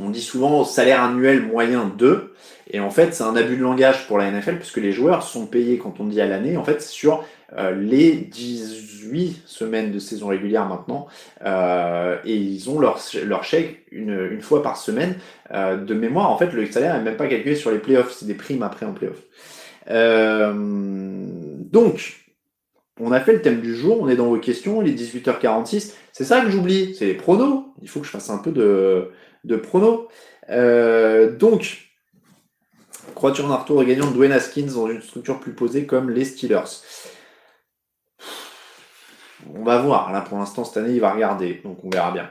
On 0.00 0.10
dit 0.10 0.22
souvent 0.22 0.64
salaire 0.64 1.02
annuel 1.02 1.42
moyen 1.42 1.92
2. 1.98 2.34
Et 2.70 2.80
en 2.80 2.90
fait, 2.90 3.14
c'est 3.14 3.24
un 3.24 3.36
abus 3.36 3.56
de 3.56 3.62
langage 3.62 4.06
pour 4.06 4.18
la 4.18 4.30
NFL 4.30 4.56
puisque 4.56 4.78
les 4.78 4.92
joueurs 4.92 5.22
sont 5.22 5.46
payés 5.46 5.78
quand 5.78 6.00
on 6.00 6.06
dit 6.06 6.20
à 6.20 6.26
l'année, 6.26 6.56
en 6.56 6.64
fait, 6.64 6.80
sur 6.80 7.24
euh, 7.58 7.72
les 7.74 8.12
18 8.12 9.42
semaines 9.44 9.92
de 9.92 9.98
saison 9.98 10.28
régulière 10.28 10.66
maintenant. 10.66 11.06
Euh, 11.44 12.16
et 12.24 12.36
ils 12.36 12.70
ont 12.70 12.78
leur, 12.78 12.98
chèque 13.44 13.84
une, 13.90 14.28
une 14.30 14.40
fois 14.40 14.62
par 14.62 14.78
semaine. 14.78 15.16
Euh, 15.52 15.76
de 15.76 15.92
mémoire, 15.92 16.30
en 16.30 16.38
fait, 16.38 16.52
le 16.52 16.64
salaire 16.70 16.96
n'est 16.96 17.02
même 17.02 17.16
pas 17.16 17.28
calculé 17.28 17.54
sur 17.54 17.70
les 17.70 17.78
playoffs, 17.78 18.12
c'est 18.12 18.26
des 18.26 18.34
primes 18.34 18.62
après 18.62 18.86
en 18.86 18.92
playoffs. 18.92 19.22
donc, 21.70 22.22
on 23.00 23.12
a 23.12 23.20
fait 23.20 23.32
le 23.32 23.42
thème 23.42 23.60
du 23.60 23.74
jour, 23.74 24.00
on 24.00 24.08
est 24.08 24.16
dans 24.16 24.26
vos 24.28 24.38
questions, 24.38 24.80
les 24.80 24.92
18h46. 24.92 25.92
C'est 26.12 26.24
ça 26.24 26.40
que 26.40 26.50
j'oublie, 26.50 26.94
c'est 26.94 27.06
les 27.06 27.14
pronos. 27.14 27.64
Il 27.80 27.88
faut 27.88 28.00
que 28.00 28.06
je 28.06 28.10
fasse 28.10 28.30
un 28.30 28.38
peu 28.38 28.52
de, 28.52 29.10
de 29.44 29.56
pronos. 29.56 30.08
donc, 30.48 31.92
Crois-tu 33.14 33.42
en 33.42 33.50
un 33.50 33.56
retour 33.56 33.84
gagnant 33.84 34.08
de 34.08 34.14
Dwayne 34.14 34.32
Haskins 34.32 34.66
dans 34.74 34.88
une 34.88 35.02
structure 35.02 35.38
plus 35.38 35.52
posée 35.52 35.86
comme 35.86 36.10
les 36.10 36.24
Steelers? 36.24 36.82
On 39.54 39.64
va 39.64 39.78
voir. 39.78 40.12
Là, 40.12 40.20
pour 40.22 40.38
l'instant, 40.38 40.64
cette 40.64 40.76
année, 40.78 40.94
il 40.94 41.00
va 41.00 41.12
regarder. 41.12 41.60
Donc, 41.64 41.78
on 41.84 41.90
verra 41.90 42.12
bien. 42.12 42.30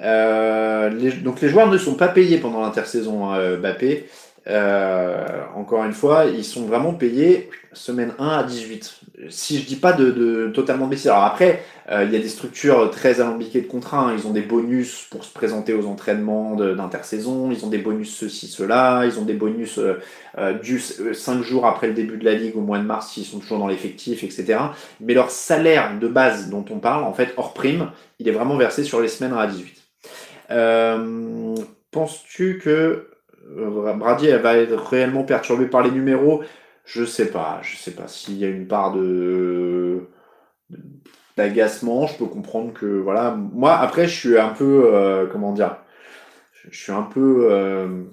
Euh, 0.00 0.90
donc, 1.22 1.40
les 1.40 1.48
joueurs 1.48 1.68
ne 1.68 1.78
sont 1.78 1.94
pas 1.94 2.08
payés 2.08 2.38
pendant 2.38 2.60
l'intersaison 2.60 3.32
euh, 3.34 3.56
Bappé. 3.56 4.08
Euh, 4.48 5.24
encore 5.54 5.84
une 5.84 5.92
fois, 5.92 6.24
ils 6.26 6.44
sont 6.44 6.66
vraiment 6.66 6.94
payés 6.94 7.48
semaine 7.72 8.12
1 8.18 8.28
à 8.28 8.42
18. 8.42 9.00
Si 9.28 9.58
je 9.60 9.66
dis 9.66 9.76
pas 9.76 9.92
de, 9.92 10.10
de 10.10 10.50
totalement 10.52 10.88
baisser. 10.88 11.08
Alors 11.08 11.24
après, 11.24 11.62
euh, 11.90 12.04
il 12.04 12.12
y 12.12 12.16
a 12.16 12.18
des 12.18 12.28
structures 12.28 12.90
très 12.90 13.20
alambiquées 13.20 13.60
de 13.60 13.68
contrats. 13.68 14.08
Hein. 14.08 14.16
Ils 14.18 14.26
ont 14.26 14.32
des 14.32 14.42
bonus 14.42 15.06
pour 15.10 15.24
se 15.24 15.32
présenter 15.32 15.74
aux 15.74 15.86
entraînements 15.86 16.56
d'intersaison. 16.56 17.50
Ils 17.52 17.64
ont 17.64 17.68
des 17.68 17.78
bonus 17.78 18.14
ceci, 18.14 18.48
cela. 18.48 19.04
Ils 19.06 19.18
ont 19.18 19.24
des 19.24 19.34
bonus 19.34 19.78
euh, 19.78 20.00
euh 20.38 20.54
du 20.54 20.80
5 20.80 21.42
jours 21.42 21.66
après 21.66 21.86
le 21.86 21.94
début 21.94 22.16
de 22.16 22.24
la 22.24 22.34
ligue 22.34 22.56
au 22.56 22.62
mois 22.62 22.78
de 22.78 22.84
mars 22.84 23.12
s'ils 23.12 23.24
sont 23.24 23.38
toujours 23.38 23.58
dans 23.58 23.68
l'effectif, 23.68 24.24
etc. 24.24 24.58
Mais 25.00 25.14
leur 25.14 25.30
salaire 25.30 25.98
de 25.98 26.08
base 26.08 26.50
dont 26.50 26.64
on 26.70 26.78
parle, 26.78 27.04
en 27.04 27.12
fait, 27.12 27.32
hors 27.36 27.54
prime, 27.54 27.90
il 28.18 28.28
est 28.28 28.32
vraiment 28.32 28.56
versé 28.56 28.82
sur 28.82 29.00
les 29.00 29.08
semaines 29.08 29.32
1 29.32 29.36
à 29.38 29.46
18. 29.46 29.78
Penses-tu 31.92 32.58
que 32.58 33.11
Brady 33.48 34.26
elle 34.26 34.40
va 34.40 34.56
être 34.56 34.76
réellement 34.76 35.24
perturbée 35.24 35.66
par 35.66 35.82
les 35.82 35.90
numéros. 35.90 36.42
Je 36.84 37.04
sais 37.04 37.30
pas, 37.30 37.60
je 37.62 37.76
sais 37.76 37.92
pas 37.92 38.08
s'il 38.08 38.38
y 38.38 38.44
a 38.44 38.48
une 38.48 38.66
part 38.66 38.92
de 38.92 40.08
d'agacement. 41.36 42.06
Je 42.06 42.18
peux 42.18 42.26
comprendre 42.26 42.72
que 42.72 42.86
voilà. 42.86 43.30
Moi 43.30 43.74
après, 43.74 44.08
je 44.08 44.18
suis 44.18 44.38
un 44.38 44.50
peu 44.50 44.92
euh, 44.94 45.26
comment 45.26 45.52
dire, 45.52 45.76
je 46.70 46.78
suis 46.78 46.92
un 46.92 47.02
peu 47.02 47.48
euh, 47.50 48.04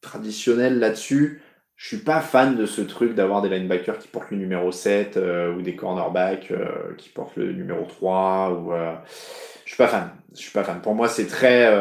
traditionnel 0.00 0.78
là-dessus. 0.78 1.42
Je 1.76 1.88
suis 1.88 2.04
pas 2.04 2.20
fan 2.20 2.56
de 2.56 2.66
ce 2.66 2.82
truc 2.82 3.14
d'avoir 3.14 3.40
des 3.42 3.48
linebackers 3.48 3.98
qui 3.98 4.08
portent 4.08 4.30
le 4.30 4.36
numéro 4.36 4.70
7 4.70 5.18
ou 5.56 5.62
des 5.62 5.76
cornerbacks 5.76 6.52
qui 6.98 7.08
portent 7.08 7.36
le 7.36 7.52
numéro 7.52 7.86
3 7.86 8.52
ou 8.52 8.72
je 9.64 9.68
suis 9.70 9.78
pas 9.78 9.88
fan. 9.88 10.10
Je 10.34 10.40
suis 10.40 10.52
pas 10.52 10.62
fan. 10.62 10.82
Pour 10.82 10.94
moi, 10.94 11.08
c'est 11.08 11.26
très 11.26 11.72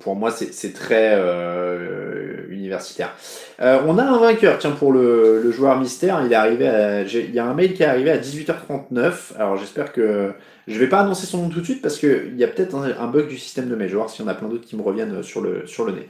pour 0.00 0.16
moi, 0.16 0.30
c'est 0.30 0.72
très 0.72 1.12
euh, 1.14 2.46
universitaire. 2.50 3.14
Euh, 3.60 3.80
on 3.86 3.98
a 3.98 4.02
un 4.02 4.18
vainqueur, 4.18 4.58
tiens, 4.58 4.72
pour 4.72 4.92
le, 4.92 5.40
le, 5.42 5.50
joueur 5.52 5.78
mystère. 5.78 6.22
Il 6.24 6.32
est 6.32 6.36
arrivé 6.36 6.68
à, 6.68 7.02
il 7.02 7.34
y 7.34 7.38
a 7.38 7.46
un 7.46 7.54
mail 7.54 7.74
qui 7.74 7.82
est 7.82 7.86
arrivé 7.86 8.10
à 8.10 8.18
18h39. 8.18 9.36
Alors 9.38 9.56
j'espère 9.56 9.92
que 9.92 10.32
je 10.68 10.78
vais 10.80 10.88
pas 10.88 11.00
annoncer 11.00 11.26
son 11.26 11.42
nom 11.42 11.48
tout 11.48 11.60
de 11.60 11.64
suite 11.64 11.80
parce 11.80 11.98
qu'il 11.98 12.36
y 12.36 12.42
a 12.42 12.48
peut-être 12.48 12.74
un, 12.74 13.06
bug 13.06 13.28
du 13.28 13.38
système 13.38 13.68
de 13.68 13.76
mail. 13.76 13.86
Je 13.88 13.92
vais 13.92 13.98
voir 13.98 14.10
s'il 14.10 14.24
y 14.24 14.28
en 14.28 14.30
a 14.30 14.34
plein 14.34 14.48
d'autres 14.48 14.66
qui 14.66 14.76
me 14.76 14.82
reviennent 14.82 15.22
sur 15.22 15.40
le, 15.40 15.66
sur 15.66 15.84
le 15.84 15.92
nez. 15.92 16.08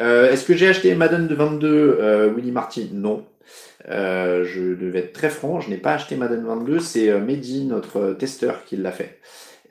Euh, 0.00 0.30
Est-ce 0.30 0.44
que 0.44 0.54
j'ai 0.54 0.68
acheté 0.68 0.94
Madden 0.96 1.28
de 1.28 1.34
22 1.34 1.68
euh, 2.00 2.32
Willy 2.34 2.50
Martin 2.50 2.86
Non. 2.92 3.24
Euh, 3.88 4.44
je 4.44 4.74
devais 4.74 5.00
être 5.00 5.12
très 5.12 5.30
franc, 5.30 5.60
je 5.60 5.70
n'ai 5.70 5.76
pas 5.76 5.94
acheté 5.94 6.16
Madden 6.16 6.44
22. 6.44 6.80
C'est 6.80 7.20
Mehdi, 7.20 7.64
notre 7.64 8.12
testeur, 8.14 8.64
qui 8.64 8.76
l'a 8.76 8.92
fait. 8.92 9.18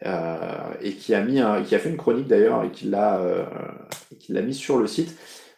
Euh, 0.03 0.37
et 0.81 0.93
qui 0.93 1.13
a 1.13 1.21
mis 1.21 1.41
qui 1.67 1.75
a 1.75 1.79
fait 1.79 1.89
une 1.89 1.97
chronique 1.97 2.27
d'ailleurs 2.27 2.63
et 2.63 2.69
qui 2.69 2.87
l'a 2.87 3.19
euh, 3.19 3.43
qui 4.19 4.33
l'a 4.33 4.41
mis 4.41 4.55
sur 4.55 4.77
le 4.77 4.87
site. 4.87 5.15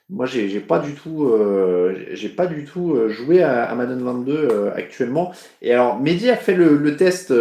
Moi, 0.10 0.26
j'ai 0.26 0.60
pas 0.60 0.80
du 0.80 0.94
tout, 0.94 1.26
euh, 1.30 2.06
j'ai 2.12 2.28
pas 2.28 2.46
du 2.46 2.66
tout 2.66 3.10
joué 3.10 3.42
à, 3.42 3.74
Madden 3.74 4.04
22 4.04 4.72
actuellement. 4.76 5.32
Et 5.62 5.74
alors, 5.74 6.00
Mehdi 6.00 6.30
a 6.30 6.36
fait 6.36 6.54
le, 6.54 6.96
test, 6.98 7.34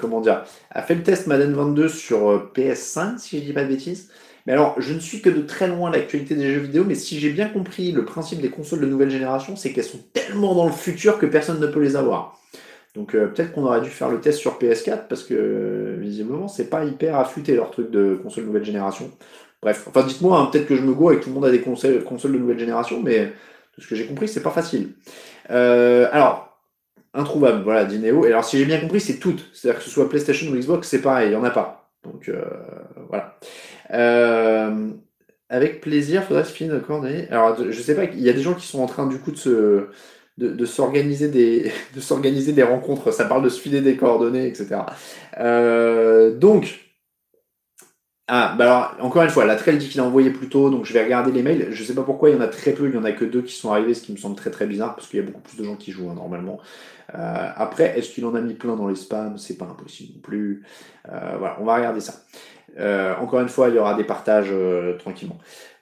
comment 0.00 0.20
dire, 0.20 0.42
a 0.70 0.82
fait 0.82 0.94
le 0.94 1.02
test 1.02 1.26
Madden 1.26 1.52
22 1.52 1.88
sur 1.88 2.50
PS5, 2.54 3.18
si 3.18 3.38
je 3.38 3.44
dis 3.44 3.52
pas 3.52 3.62
de 3.62 3.68
bêtises. 3.68 4.10
Mais 4.46 4.54
alors, 4.54 4.80
je 4.80 4.94
ne 4.94 4.98
suis 4.98 5.20
que 5.20 5.28
de 5.28 5.42
très 5.42 5.68
loin 5.68 5.90
l'actualité 5.90 6.34
des 6.34 6.52
jeux 6.52 6.62
vidéo, 6.62 6.82
mais 6.84 6.94
si 6.94 7.20
j'ai 7.20 7.30
bien 7.30 7.48
compris 7.48 7.92
le 7.92 8.04
principe 8.06 8.40
des 8.40 8.50
consoles 8.50 8.80
de 8.80 8.86
nouvelle 8.86 9.10
génération, 9.10 9.54
c'est 9.54 9.72
qu'elles 9.72 9.84
sont 9.84 10.02
tellement 10.14 10.54
dans 10.54 10.66
le 10.66 10.72
futur 10.72 11.18
que 11.18 11.26
personne 11.26 11.60
ne 11.60 11.66
peut 11.66 11.82
les 11.82 11.94
avoir. 11.94 12.37
Donc 12.98 13.14
euh, 13.14 13.28
peut-être 13.28 13.52
qu'on 13.52 13.64
aurait 13.64 13.80
dû 13.80 13.90
faire 13.90 14.08
le 14.08 14.20
test 14.20 14.40
sur 14.40 14.58
PS4 14.58 15.06
parce 15.08 15.22
que 15.22 15.32
euh, 15.32 15.96
visiblement 16.00 16.48
c'est 16.48 16.68
pas 16.68 16.84
hyper 16.84 17.16
affûté 17.16 17.54
leur 17.54 17.70
truc 17.70 17.92
de 17.92 18.18
console 18.20 18.44
nouvelle 18.44 18.64
génération. 18.64 19.12
Bref, 19.62 19.86
enfin 19.88 20.02
dites-moi, 20.02 20.36
hein, 20.36 20.46
peut-être 20.46 20.66
que 20.66 20.74
je 20.74 20.82
me 20.82 20.92
gourre 20.92 21.12
et 21.12 21.18
que 21.18 21.22
tout 21.22 21.28
le 21.28 21.36
monde 21.36 21.44
a 21.44 21.52
des 21.52 21.60
consoles, 21.60 22.02
de 22.02 22.38
nouvelle 22.38 22.58
génération, 22.58 23.00
mais 23.00 23.26
de 23.26 23.82
ce 23.82 23.86
que 23.86 23.94
j'ai 23.94 24.04
compris, 24.06 24.26
c'est 24.26 24.42
pas 24.42 24.50
facile. 24.50 24.94
Euh, 25.50 26.08
alors, 26.10 26.58
introuvable, 27.14 27.62
voilà, 27.62 27.84
Dineo. 27.84 28.24
Et 28.24 28.28
alors 28.28 28.44
si 28.44 28.58
j'ai 28.58 28.64
bien 28.64 28.80
compris, 28.80 29.00
c'est 29.00 29.18
toutes. 29.18 29.48
C'est-à-dire 29.52 29.78
que 29.78 29.84
ce 29.84 29.90
soit 29.90 30.08
PlayStation 30.08 30.50
ou 30.50 30.56
Xbox, 30.56 30.88
c'est 30.88 31.00
pareil, 31.00 31.28
il 31.28 31.30
n'y 31.30 31.36
en 31.36 31.44
a 31.44 31.50
pas. 31.50 31.88
Donc 32.02 32.28
voilà. 33.08 33.38
avec 35.48 35.80
plaisir, 35.80 36.24
faudrait 36.24 36.44
se 36.44 36.52
finir 36.52 36.80
Alors 37.30 37.56
je 37.70 37.80
sais 37.80 37.94
pas, 37.94 38.04
il 38.04 38.20
y 38.20 38.28
a 38.28 38.32
des 38.32 38.42
gens 38.42 38.54
qui 38.54 38.66
sont 38.66 38.80
en 38.80 38.86
train 38.86 39.06
du 39.06 39.20
coup 39.20 39.30
de 39.30 39.36
se 39.36 39.88
de, 40.38 40.64
s'organiser 40.64 41.28
des 42.52 42.62
rencontres. 42.62 43.12
Ça 43.12 43.24
parle 43.24 43.42
de 43.42 43.48
se 43.48 43.60
filer 43.60 43.80
des 43.80 43.96
coordonnées, 43.96 44.46
etc. 44.46 44.82
Euh, 45.38 46.36
donc 46.36 46.84
ah, 48.30 48.54
bah 48.58 48.64
alors, 48.64 49.06
encore 49.06 49.22
une 49.22 49.30
fois, 49.30 49.46
la 49.46 49.56
trail 49.56 49.78
dit 49.78 49.88
qu'il 49.88 50.00
a 50.00 50.04
envoyé 50.04 50.28
plus 50.28 50.50
tôt, 50.50 50.68
donc 50.68 50.84
je 50.84 50.92
vais 50.92 51.02
regarder 51.02 51.32
les 51.32 51.42
mails. 51.42 51.68
Je 51.70 51.82
sais 51.82 51.94
pas 51.94 52.02
pourquoi 52.02 52.28
il 52.28 52.36
y 52.36 52.38
en 52.38 52.42
a 52.42 52.46
très 52.46 52.72
peu, 52.72 52.86
il 52.86 52.94
y 52.94 52.98
en 52.98 53.04
a 53.04 53.12
que 53.12 53.24
deux 53.24 53.40
qui 53.40 53.54
sont 53.54 53.72
arrivés, 53.72 53.94
ce 53.94 54.02
qui 54.02 54.12
me 54.12 54.18
semble 54.18 54.36
très 54.36 54.50
très 54.50 54.66
bizarre, 54.66 54.94
parce 54.94 55.08
qu'il 55.08 55.18
y 55.18 55.22
a 55.22 55.24
beaucoup 55.24 55.40
plus 55.40 55.56
de 55.56 55.64
gens 55.64 55.76
qui 55.76 55.92
jouent 55.92 56.10
hein, 56.10 56.14
normalement. 56.14 56.60
Euh, 57.14 57.48
après, 57.56 57.98
est-ce 57.98 58.10
qu'il 58.10 58.26
en 58.26 58.34
a 58.34 58.42
mis 58.42 58.52
plein 58.52 58.76
dans 58.76 58.86
les 58.86 58.96
spams? 58.96 59.38
C'est 59.38 59.56
pas 59.56 59.64
impossible 59.64 60.12
non 60.16 60.20
plus. 60.20 60.62
Euh, 61.10 61.36
voilà, 61.38 61.56
on 61.58 61.64
va 61.64 61.76
regarder 61.76 62.00
ça. 62.00 62.22
encore 63.18 63.40
une 63.40 63.48
fois, 63.48 63.70
il 63.70 63.76
y 63.76 63.78
aura 63.78 63.94
des 63.94 64.04
partages 64.04 64.52
tranquillement. 64.98 65.38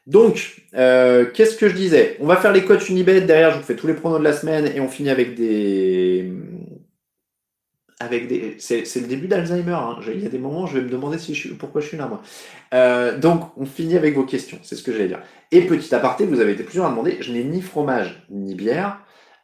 Donc, 0.07 0.63
euh, 0.75 1.27
qu'est-ce 1.33 1.57
que 1.57 1.69
je 1.69 1.75
disais? 1.75 2.17
On 2.21 2.27
va 2.27 2.37
faire 2.37 2.53
les 2.53 2.65
coachs 2.65 2.89
Unibet. 2.89 3.23
Derrière, 3.23 3.51
je 3.51 3.59
vous 3.59 3.65
fais 3.65 3.75
tous 3.75 3.89
les 3.89 3.95
pronos 3.95 4.19
de 4.19 4.25
la 4.25 4.33
semaine 4.33 4.71
et 4.73 4.81
on 4.81 4.89
finit 4.89 5.11
avec 5.11 5.35
des. 5.35 6.33
Avec 7.99 8.29
des. 8.29 8.57
C'est, 8.59 8.85
le 9.01 9.09
début 9.09 9.27
d'Alzheimer. 9.27 9.73
Hein. 9.73 9.99
Il 10.07 10.23
y 10.23 10.27
a 10.27 10.29
des 10.29 10.39
moments, 10.39 10.67
je 10.67 10.79
vais 10.79 10.85
me 10.85 10.91
demander 10.91 11.19
si 11.19 11.35
je 11.35 11.41
suis... 11.41 11.49
pourquoi 11.55 11.81
je 11.81 11.89
suis 11.89 11.97
là, 11.97 12.07
moi. 12.07 12.23
Euh, 12.73 13.19
donc, 13.19 13.51
on 13.57 13.67
finit 13.67 13.97
avec 13.97 14.15
vos 14.15 14.25
questions. 14.25 14.59
C'est 14.63 14.77
ce 14.77 14.85
que 14.85 14.93
j'allais 14.93 15.09
dire. 15.09 15.23
Et 15.51 15.63
petit 15.63 15.93
aparté, 15.93 16.25
vous 16.25 16.41
avez 16.41 16.53
été 16.53 16.63
plusieurs 16.63 16.87
à 16.87 16.91
demander. 16.91 17.19
Je 17.21 17.33
n'ai 17.33 17.43
ni 17.43 17.61
fromage 17.61 18.25
ni 18.31 18.55
bière. 18.55 19.01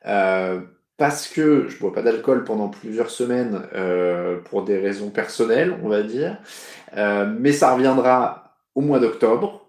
Euh, 0.07 0.61
parce 0.97 1.27
que 1.27 1.67
je 1.69 1.79
bois 1.81 1.93
pas 1.93 2.03
d'alcool 2.03 2.45
pendant 2.45 2.69
plusieurs 2.69 3.11
semaines 3.11 3.63
pour 4.45 4.63
des 4.63 4.79
raisons 4.79 5.11
personnelles, 5.11 5.75
on 5.83 5.89
va 5.89 6.03
dire. 6.03 6.39
mais 6.95 7.51
ça 7.51 7.75
reviendra 7.75 8.43
au 8.77 8.83
mois 8.83 9.01
d'octobre, 9.01 9.62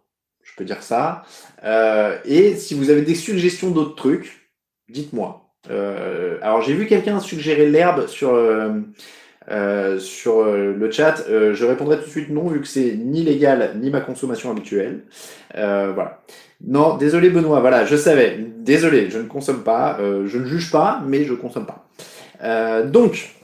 je 0.53 0.57
peux 0.57 0.65
dire 0.65 0.83
ça. 0.83 1.23
Euh, 1.63 2.17
et 2.25 2.55
si 2.55 2.75
vous 2.75 2.91
avez 2.91 3.01
des 3.01 3.15
suggestions 3.15 3.71
d'autres 3.71 3.95
trucs, 3.95 4.51
dites-moi. 4.87 5.49
Euh, 5.71 6.37
alors 6.41 6.61
j'ai 6.61 6.73
vu 6.73 6.85
quelqu'un 6.85 7.19
suggérer 7.19 7.69
l'herbe 7.69 8.05
sur, 8.07 8.35
euh, 8.35 9.97
sur 9.97 10.43
le 10.45 10.91
chat. 10.91 11.23
je 11.27 11.65
répondrai 11.65 11.97
tout 11.97 12.05
de 12.05 12.09
suite 12.09 12.29
non, 12.29 12.47
vu 12.49 12.61
que 12.61 12.67
c'est 12.67 12.95
ni 12.95 13.23
légal 13.23 13.77
ni 13.81 13.89
ma 13.89 14.01
consommation 14.01 14.51
habituelle. 14.51 15.05
voilà. 15.55 16.21
Non, 16.65 16.97
désolé 16.97 17.29
Benoît, 17.29 17.59
voilà, 17.59 17.85
je 17.85 17.95
savais. 17.95 18.37
Désolé, 18.59 19.09
je 19.09 19.17
ne 19.17 19.23
consomme 19.23 19.63
pas. 19.63 19.97
je 19.99 20.37
ne 20.37 20.45
juge 20.45 20.71
pas, 20.71 21.01
mais 21.07 21.23
je 21.23 21.33
consomme 21.33 21.65
pas. 21.65 22.83
donc, 22.83 23.35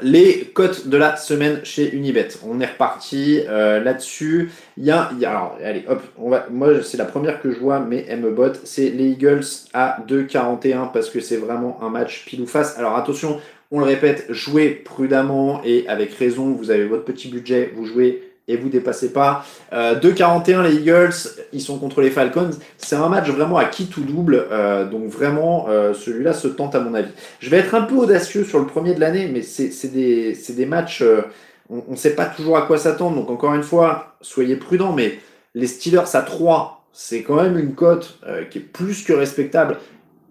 les 0.00 0.50
cotes 0.54 0.88
de 0.88 0.96
la 0.96 1.16
semaine 1.16 1.60
chez 1.64 1.94
Unibet. 1.94 2.28
On 2.46 2.60
est 2.60 2.66
reparti 2.66 3.40
euh, 3.48 3.82
là-dessus. 3.82 4.50
Il 4.76 4.84
y 4.84 4.90
a, 4.90 5.10
alors, 5.24 5.58
allez, 5.62 5.84
hop, 5.88 6.02
moi 6.50 6.82
c'est 6.82 6.96
la 6.96 7.04
première 7.04 7.40
que 7.40 7.50
je 7.50 7.58
vois, 7.58 7.80
mais 7.80 8.04
elle 8.08 8.20
me 8.20 8.30
botte. 8.30 8.60
C'est 8.64 8.90
les 8.90 9.10
Eagles 9.10 9.44
à 9.72 9.98
2,41 10.08 10.92
parce 10.92 11.10
que 11.10 11.20
c'est 11.20 11.36
vraiment 11.36 11.78
un 11.82 11.90
match 11.90 12.24
pile 12.26 12.42
ou 12.42 12.46
face. 12.46 12.78
Alors 12.78 12.96
attention, 12.96 13.40
on 13.70 13.80
le 13.80 13.86
répète, 13.86 14.26
jouez 14.28 14.70
prudemment 14.70 15.60
et 15.64 15.88
avec 15.88 16.12
raison. 16.14 16.52
Vous 16.52 16.70
avez 16.70 16.86
votre 16.86 17.04
petit 17.04 17.28
budget, 17.28 17.72
vous 17.74 17.84
jouez 17.84 18.25
et 18.48 18.56
vous 18.56 18.68
dépassez 18.68 19.12
pas. 19.12 19.44
Euh, 19.72 19.98
2-41 19.98 20.62
les 20.62 20.76
Eagles, 20.76 21.14
ils 21.52 21.60
sont 21.60 21.78
contre 21.78 22.00
les 22.00 22.10
Falcons. 22.10 22.50
C'est 22.78 22.96
un 22.96 23.08
match 23.08 23.28
vraiment 23.28 23.56
à 23.56 23.64
qui 23.64 23.86
tout 23.86 24.02
double, 24.02 24.46
euh, 24.50 24.88
donc 24.88 25.06
vraiment 25.06 25.66
euh, 25.68 25.94
celui-là 25.94 26.32
se 26.32 26.48
tente 26.48 26.74
à 26.74 26.80
mon 26.80 26.94
avis. 26.94 27.10
Je 27.40 27.50
vais 27.50 27.58
être 27.58 27.74
un 27.74 27.82
peu 27.82 27.96
audacieux 27.96 28.44
sur 28.44 28.58
le 28.58 28.66
premier 28.66 28.94
de 28.94 29.00
l'année, 29.00 29.28
mais 29.32 29.42
c'est 29.42 29.88
des, 29.92 30.66
matchs, 30.66 31.02
euh, 31.02 31.22
on 31.68 31.82
ne 31.90 31.96
sait 31.96 32.14
pas 32.14 32.26
toujours 32.26 32.56
à 32.56 32.62
quoi 32.62 32.78
s'attendre, 32.78 33.16
donc 33.16 33.30
encore 33.30 33.54
une 33.54 33.64
fois, 33.64 34.16
soyez 34.20 34.56
prudents, 34.56 34.92
mais 34.92 35.18
les 35.54 35.66
Steelers 35.66 36.14
à 36.14 36.22
3, 36.22 36.84
c'est 36.92 37.22
quand 37.22 37.42
même 37.42 37.58
une 37.58 37.74
cote 37.74 38.20
qui 38.50 38.58
est 38.58 38.62
plus 38.62 39.04
que 39.04 39.12
respectable. 39.12 39.78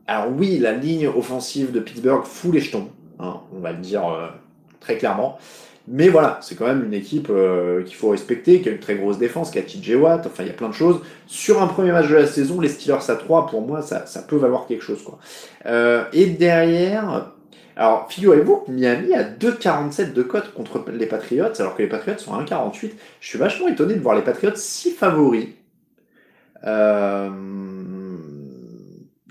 Alors 0.08 0.32
oui, 0.36 0.58
la 0.60 0.72
ligne 0.72 1.08
offensive 1.08 1.72
de 1.72 1.80
Pittsburgh 1.80 2.24
fout 2.24 2.54
les 2.54 2.60
jetons, 2.60 2.90
hein, 3.20 3.42
on 3.56 3.60
va 3.60 3.72
le 3.72 3.80
dire 3.80 4.04
très 4.80 4.98
clairement. 4.98 5.38
Mais 5.88 6.10
voilà, 6.10 6.40
c'est 6.42 6.56
quand 6.56 6.66
même 6.66 6.84
une 6.84 6.94
équipe 6.94 7.28
euh, 7.30 7.84
qu'il 7.84 7.96
faut 7.96 8.10
respecter, 8.10 8.62
qui 8.62 8.70
a 8.70 8.72
une 8.72 8.80
très 8.80 8.96
grosse 8.96 9.20
défense, 9.20 9.52
qui 9.52 9.60
a 9.60 9.62
TJ 9.62 9.96
Watt, 9.96 10.26
enfin 10.26 10.44
il 10.44 10.48
y 10.48 10.50
a 10.50 10.54
plein 10.54 10.70
de 10.70 10.74
choses. 10.74 11.02
Sur 11.28 11.62
un 11.62 11.68
premier 11.68 11.92
match 11.92 12.08
de 12.08 12.16
la 12.16 12.26
saison, 12.26 12.60
les 12.60 12.70
Steelers 12.70 13.10
à 13.10 13.16
3, 13.16 13.48
pour 13.48 13.62
moi, 13.62 13.82
ça, 13.84 14.04
peut 14.28 14.38
valoir 14.38 14.66
quelque 14.66 14.84
chose. 14.84 15.06
Euh, 15.68 16.06
et 16.12 16.26
derrière, 16.26 17.32
alors 17.76 18.08
figurez-vous, 18.10 18.64
Miami 18.68 19.14
a 19.14 19.24
2,47 19.24 20.14
de 20.14 20.24
cote 20.24 20.54
contre 20.54 20.84
les 20.92 21.06
Patriots, 21.06 21.60
alors 21.60 21.76
que 21.76 21.84
les 21.84 21.90
Patriots 21.90 22.18
sont 22.18 22.34
à 22.34 22.42
1,48. 22.44 22.92
Je 23.20 23.28
suis 23.28 23.38
vachement 23.38 23.68
étonné 23.68 23.94
de 23.94 24.00
voir 24.00 24.16
les 24.16 24.24
Patriots 24.24 24.56
si 24.56 24.92
favoris. 24.92 25.50
Euh, 26.66 27.30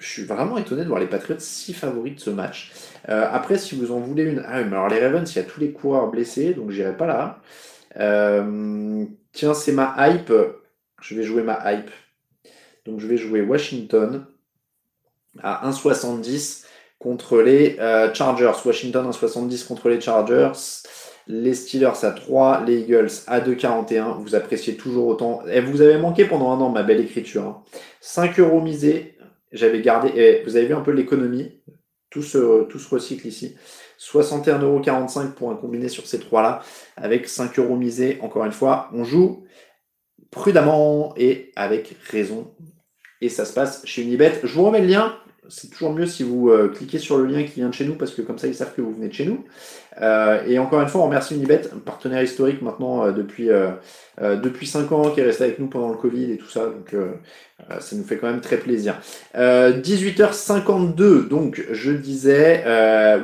je 0.05 0.11
suis 0.11 0.25
vraiment 0.25 0.59
étonné 0.59 0.83
de 0.83 0.89
voir 0.89 1.01
les 1.01 1.07
Patriots 1.07 1.39
si 1.39 1.73
favoris 1.73 2.17
de 2.17 2.21
ce 2.21 2.29
match. 2.29 2.73
Euh, 3.09 3.27
après, 3.33 3.57
si 3.57 3.75
vous 3.75 3.91
en 3.91 4.01
voulez 4.01 4.25
une. 4.25 4.45
Ah 4.47 4.63
mais 4.63 4.77
alors 4.77 4.89
les 4.89 5.01
Ravens, 5.01 5.31
il 5.33 5.37
y 5.37 5.41
a 5.41 5.45
tous 5.45 5.61
les 5.61 5.73
coureurs 5.73 6.11
blessés, 6.11 6.53
donc 6.53 6.71
j'irai 6.71 6.95
pas 6.95 7.07
là. 7.07 7.41
Euh, 7.99 9.07
tiens, 9.33 9.55
c'est 9.55 9.73
ma 9.73 9.95
hype. 9.99 10.33
Je 11.01 11.15
vais 11.15 11.23
jouer 11.23 11.43
ma 11.43 11.73
hype. 11.73 11.91
Donc 12.85 13.01
je 13.01 13.07
vais 13.07 13.17
jouer 13.17 13.41
Washington 13.41 14.27
à 15.43 15.69
1,70 15.71 16.65
contre 16.99 17.41
les 17.41 17.79
euh, 17.81 18.13
Chargers. 18.13 18.53
Washington 18.63 19.11
1,70 19.11 19.67
contre 19.67 19.89
les 19.89 20.03
Chargers. 20.03 20.53
Les 21.27 21.55
Steelers 21.55 22.05
à 22.05 22.11
3, 22.11 22.65
les 22.67 22.81
Eagles 22.81 23.09
à 23.27 23.41
2,41. 23.41 24.19
Vous 24.23 24.35
appréciez 24.35 24.77
toujours 24.77 25.07
autant. 25.07 25.41
Et 25.47 25.63
vous 25.63 25.81
avez 25.81 25.97
manqué 25.97 26.27
pendant 26.27 26.53
un 26.53 26.61
an 26.61 26.69
ma 26.69 26.83
belle 26.83 27.01
écriture. 27.01 27.63
5 28.03 28.39
hein. 28.39 28.43
euros 28.43 28.61
misés. 28.61 29.14
J'avais 29.55 29.81
gardé. 29.81 30.09
Et 30.09 30.43
vous 30.45 30.57
avez 30.57 30.67
vu 30.67 30.75
un 30.75 30.83
peu 30.83 30.91
l'économie. 30.91 31.63
Tout 32.11 32.23
se, 32.23 32.65
tout 32.65 32.79
recycle 32.91 33.27
ici. 33.27 33.57
61,45€ 33.99 35.33
pour 35.33 35.51
un 35.51 35.57
combiné 35.57 35.89
sur 35.89 36.07
ces 36.07 36.21
trois-là, 36.21 36.63
avec 36.97 37.29
5 37.29 37.59
euros 37.59 37.77
misés. 37.77 38.19
Encore 38.21 38.45
une 38.45 38.53
fois, 38.53 38.91
on 38.93 39.05
joue 39.05 39.45
prudemment 40.31 41.15
et 41.17 41.53
avec 41.57 41.97
raison. 42.11 42.55
Et 43.21 43.29
ça 43.29 43.45
se 43.45 43.55
passe 43.55 43.85
chez 43.87 44.03
Unibet. 44.03 44.41
Je 44.43 44.55
vous 44.55 44.65
remets 44.65 44.81
le 44.81 44.89
lien 44.89 45.17
c'est 45.49 45.71
toujours 45.71 45.93
mieux 45.93 46.07
si 46.07 46.23
vous 46.23 46.49
euh, 46.49 46.69
cliquez 46.69 46.99
sur 46.99 47.19
le 47.19 47.27
lien 47.27 47.43
qui 47.43 47.55
vient 47.57 47.69
de 47.69 47.75
chez 47.75 47.85
nous 47.85 47.97
parce 47.97 48.13
que 48.13 48.23
comme 48.23 48.39
ça 48.39 48.47
ils 48.47 48.55
savent 48.55 48.75
que 48.75 48.81
vous 48.81 48.93
venez 48.93 49.09
de 49.09 49.13
chez 49.13 49.27
nous. 49.27 49.45
Euh, 50.01 50.43
et 50.47 50.59
encore 50.59 50.81
une 50.81 50.89
fois, 50.89 51.03
on 51.03 51.05
remercie 51.05 51.35
Unibet, 51.35 51.63
un 51.73 51.79
partenaire 51.79 52.23
historique 52.23 52.63
maintenant 52.63 53.07
euh, 53.07 53.13
depuis, 53.13 53.49
depuis 54.21 54.67
5 54.67 54.91
ans 54.93 55.11
qui 55.11 55.21
est 55.21 55.25
resté 55.25 55.45
avec 55.45 55.59
nous 55.59 55.69
pendant 55.69 55.91
le 55.91 55.97
Covid 55.97 56.33
et 56.33 56.37
tout 56.37 56.49
ça. 56.49 56.67
Donc 56.67 56.95
ça 57.81 57.97
nous 57.97 58.05
fait 58.05 58.17
quand 58.17 58.29
même 58.31 58.41
très 58.41 58.57
plaisir. 58.57 59.01
18h52, 59.35 61.29
donc 61.29 61.65
je 61.73 61.93
disais, 61.93 62.65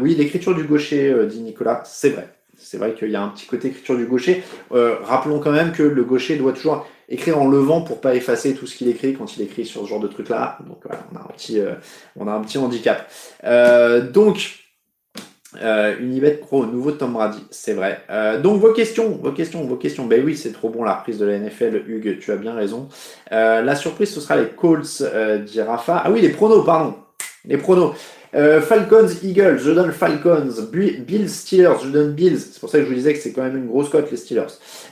oui, 0.01 0.14
l'écriture 0.14 0.55
du 0.55 0.64
gaucher, 0.64 1.27
dit 1.27 1.41
Nicolas, 1.41 1.83
c'est 1.85 2.11
vrai. 2.11 2.29
C'est 2.71 2.79
vrai 2.79 2.95
qu'il 2.95 3.11
y 3.11 3.16
a 3.16 3.23
un 3.23 3.29
petit 3.31 3.47
côté 3.47 3.68
écriture 3.68 3.97
du 3.97 4.07
gaucher. 4.07 4.45
rappelons 4.71 5.41
quand 5.41 5.51
même 5.51 5.73
que 5.73 5.83
le 5.83 6.05
gaucher 6.05 6.37
doit 6.37 6.53
toujours 6.53 6.87
écrire 7.11 7.41
en 7.41 7.49
levant 7.49 7.83
pour 7.83 8.01
pas 8.01 8.14
effacer 8.14 8.55
tout 8.55 8.66
ce 8.66 8.77
qu'il 8.77 8.89
écrit 8.89 9.14
quand 9.14 9.37
il 9.37 9.43
écrit 9.43 9.66
sur 9.66 9.83
ce 9.83 9.89
genre 9.89 10.01
de 10.01 10.07
truc 10.07 10.29
là. 10.29 10.59
Donc 10.66 10.79
voilà, 10.85 11.05
on 11.12 11.16
a 11.16 11.21
un 11.21 11.33
petit, 11.37 11.59
euh, 11.59 11.75
on 12.16 12.29
a 12.29 12.33
un 12.33 12.41
petit 12.41 12.59
handicap. 12.59 13.11
Euh, 13.45 14.09
donc 14.09 14.61
euh, 15.61 15.99
Unibet 15.99 16.35
Pro, 16.35 16.64
nouveau 16.64 16.93
Tom 16.93 17.12
Brady, 17.14 17.45
c'est 17.51 17.73
vrai. 17.73 18.03
Euh, 18.09 18.41
donc 18.41 18.61
vos 18.61 18.73
questions, 18.73 19.18
vos 19.21 19.33
questions, 19.33 19.64
vos 19.64 19.77
questions. 19.77 20.07
Ben 20.07 20.25
oui, 20.25 20.37
c'est 20.37 20.53
trop 20.53 20.71
bon 20.71 20.85
la 20.85 20.95
reprise 20.95 21.18
de 21.18 21.27
la 21.27 21.39
NFL, 21.39 21.83
Hugues, 21.89 22.21
tu 22.21 22.31
as 22.31 22.37
bien 22.37 22.55
raison. 22.55 22.89
la 23.31 23.75
surprise, 23.75 24.14
ce 24.14 24.21
sera 24.21 24.37
les 24.37 24.49
Colts, 24.49 25.03
dit 25.45 25.61
Rafa. 25.61 26.03
Ah 26.05 26.11
oui, 26.11 26.21
les 26.21 26.31
pronos, 26.31 26.64
pardon. 26.64 26.95
Les 27.45 27.57
pronos. 27.57 27.95
Euh, 28.35 28.61
Falcons, 28.61 29.09
Eagles, 29.22 29.59
je 29.59 29.70
donne 29.72 29.93
Falcons. 29.93 30.49
Bills, 30.72 31.28
Steelers, 31.28 31.78
je 31.83 31.89
donne 31.89 32.12
Bills. 32.12 32.39
C'est 32.39 32.61
pour 32.61 32.68
ça 32.68 32.78
que 32.78 32.85
je 32.85 32.89
vous 32.89 32.95
disais 32.95 33.12
que 33.12 33.18
c'est 33.18 33.33
quand 33.33 33.43
même 33.43 33.57
une 33.57 33.66
grosse 33.66 33.89
cote, 33.89 34.11
les 34.11 34.16
Steelers. 34.16 34.47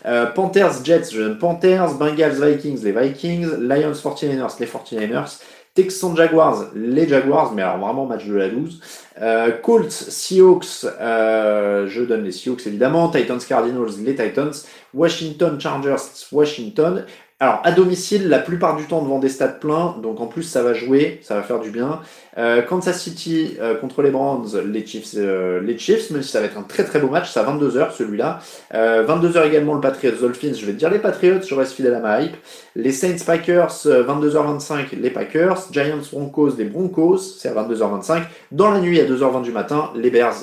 Euh, 0.07 0.26
Panthers, 0.26 0.84
Jets, 0.84 1.11
je 1.12 1.20
donne 1.20 1.39
Panthers. 1.39 1.95
Bengals, 1.95 2.43
Vikings, 2.43 2.82
les 2.82 2.93
Vikings. 2.93 3.47
Lions, 3.61 3.93
49ers, 3.93 4.57
les 4.59 4.66
49ers. 4.66 5.39
Texans, 5.74 6.16
Jaguars, 6.16 6.70
les 6.74 7.07
Jaguars, 7.07 7.53
mais 7.55 7.62
alors 7.62 7.78
vraiment 7.78 8.05
match 8.05 8.26
de 8.26 8.34
la 8.34 8.49
12. 8.49 8.80
Euh, 9.22 9.53
Colts, 9.62 9.93
Seahawks, 9.93 10.82
je 10.82 12.05
donne 12.05 12.24
les 12.24 12.32
Seahawks 12.32 12.66
évidemment. 12.66 13.09
Titans, 13.11 13.39
Cardinals, 13.39 13.91
les 14.05 14.16
Titans. 14.16 14.51
Washington, 14.93 15.61
Chargers, 15.61 16.26
Washington. 16.32 17.05
Alors, 17.41 17.61
à 17.62 17.70
domicile, 17.70 18.28
la 18.28 18.41
plupart 18.41 18.74
du 18.74 18.86
temps 18.86 19.01
devant 19.01 19.20
des 19.20 19.28
stades 19.28 19.61
pleins, 19.61 19.95
donc 20.03 20.20
en 20.20 20.26
plus 20.26 20.43
ça 20.43 20.61
va 20.64 20.74
jouer, 20.74 21.20
ça 21.22 21.36
va 21.36 21.43
faire 21.43 21.61
du 21.61 21.70
bien. 21.70 22.01
Euh, 22.36 22.62
Kansas 22.62 23.01
City 23.01 23.57
euh, 23.61 23.76
contre 23.76 24.03
les 24.03 24.11
Browns, 24.11 24.49
les 24.66 24.84
Chiefs, 24.84 25.14
euh, 25.16 25.61
les 25.61 25.78
Chiefs, 25.78 26.11
même 26.11 26.24
si 26.24 26.32
ça 26.32 26.41
va 26.41 26.47
être 26.47 26.59
un 26.59 26.64
très 26.64 26.82
très 26.82 26.99
beau 26.99 27.07
match, 27.09 27.30
c'est 27.30 27.39
à 27.39 27.45
22h 27.45 27.93
celui-là. 27.93 28.41
22h 28.74 29.47
également 29.47 29.74
le 29.74 29.80
Patriots 29.80 30.16
Dolphins, 30.20 30.55
je 30.55 30.66
vais 30.66 30.72
te 30.72 30.78
dire 30.78 30.91
les 30.91 30.99
Patriots, 30.99 31.41
je 31.49 31.55
reste 31.55 31.74
fidèle 31.74 31.95
à 31.95 32.01
ma 32.01 32.22
hype. 32.22 32.34
Les 32.74 32.91
Saints 32.91 33.24
Packers, 33.24 33.86
22h25, 33.86 34.99
les 35.01 35.11
Packers. 35.11 35.68
Giants 35.70 35.99
Broncos, 36.11 36.57
les 36.59 36.64
Broncos, 36.64 37.18
c'est 37.18 37.51
à 37.51 37.55
22h25. 37.55 38.22
Dans 38.51 38.72
la 38.72 38.80
nuit 38.80 38.99
à 38.99 39.05
2h20 39.05 39.43
du 39.43 39.53
matin, 39.53 39.93
les 39.95 40.11
Bears, 40.11 40.34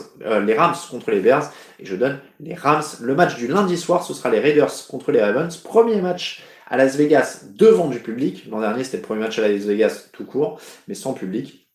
les 0.46 0.54
Rams 0.54 0.76
contre 0.90 1.12
les 1.12 1.20
Bears. 1.20 1.52
Et 1.78 1.86
je 1.86 1.98
donne 1.98 2.20
les 2.40 2.54
Rams. 2.54 2.84
Le 3.02 3.16
match 3.16 3.36
du 3.36 3.48
lundi 3.48 3.76
soir, 3.76 4.04
ce 4.04 4.14
sera 4.14 4.30
les 4.30 4.40
Raiders 4.40 4.72
contre 4.90 5.12
les 5.12 5.22
Ravens. 5.22 5.58
Premier 5.58 6.00
match 6.02 6.42
à 6.68 6.78
Las 6.78 6.96
Vegas 6.96 7.46
devant 7.54 7.90
du 7.90 8.00
public. 8.00 8.48
L'an 8.50 8.60
dernier, 8.60 8.84
c'était 8.84 8.98
le 8.98 9.04
premier 9.04 9.22
match 9.22 9.40
à 9.40 9.48
Las 9.48 9.64
Vegas 9.64 10.10
tout 10.12 10.26
court, 10.26 10.60
mais 10.88 10.96
sans 10.96 11.14
public. 11.14 11.70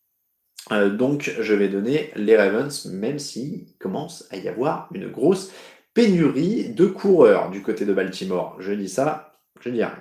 Euh, 0.72 0.90
donc, 0.90 1.34
je 1.40 1.54
vais 1.54 1.68
donner 1.68 2.10
les 2.16 2.36
Ravens, 2.36 2.86
même 2.86 3.18
s'il 3.18 3.66
commence 3.78 4.26
à 4.30 4.36
y 4.36 4.48
avoir 4.48 4.88
une 4.92 5.08
grosse 5.08 5.50
pénurie 5.94 6.70
de 6.70 6.86
coureurs 6.86 7.50
du 7.50 7.62
côté 7.62 7.84
de 7.84 7.92
Baltimore. 7.92 8.56
Je 8.60 8.72
dis 8.72 8.88
ça, 8.88 9.40
je 9.60 9.70
dis 9.70 9.78
rien. 9.78 9.94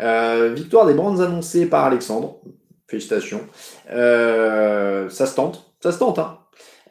Euh, 0.00 0.52
victoire 0.54 0.86
des 0.86 0.94
Brands 0.94 1.20
annoncée 1.20 1.66
par 1.66 1.84
Alexandre. 1.84 2.40
Félicitations. 2.88 3.46
Euh, 3.90 5.08
ça 5.08 5.26
se 5.26 5.34
tente. 5.34 5.74
Ça 5.82 5.92
se 5.92 5.98
tente, 5.98 6.18
hein. 6.18 6.38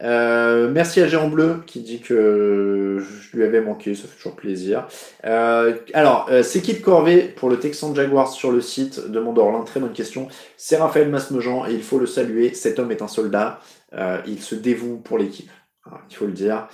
Euh, 0.02 0.70
merci 0.70 1.02
à 1.02 1.08
Géant 1.08 1.30
Bleu 1.30 1.64
qui 1.66 1.82
dit 1.82 2.02
que 2.02 3.00
je 3.00 3.38
lui 3.38 3.44
avais 3.44 3.62
manqué, 3.62 3.96
ça 3.96 4.08
fait 4.08 4.18
toujours 4.18 4.36
plaisir. 4.36 4.88
Euh, 5.26 5.76
alors, 5.94 6.28
euh, 6.30 6.44
c'est 6.44 6.62
qui 6.62 6.74
de 6.74 6.82
corvée 6.82 7.22
pour 7.22 7.50
le 7.50 7.60
Texan 7.60 7.96
Jaguars 7.96 8.32
sur 8.32 8.52
le 8.52 8.62
site 8.62 9.10
de 9.10 9.20
Mondorlin 9.20 9.64
Très 9.64 9.80
bonne 9.80 9.94
question. 9.94 10.28
C'est 10.58 10.78
Raphaël 10.78 11.10
Masmejean 11.10 11.66
et 11.68 11.74
il 11.74 11.84
faut 11.84 12.00
le 12.00 12.08
saluer. 12.08 12.54
Cet 12.54 12.80
homme 12.80 12.92
est 12.92 13.02
un 13.02 13.08
soldat. 13.08 13.60
il 14.28 14.42
se 14.42 14.56
dévoue 14.56 14.98
pour 14.98 15.18
l'équipe. 15.18 15.50
Il 16.10 16.16
faut 16.16 16.26
le 16.26 16.34
dire. 16.34 16.68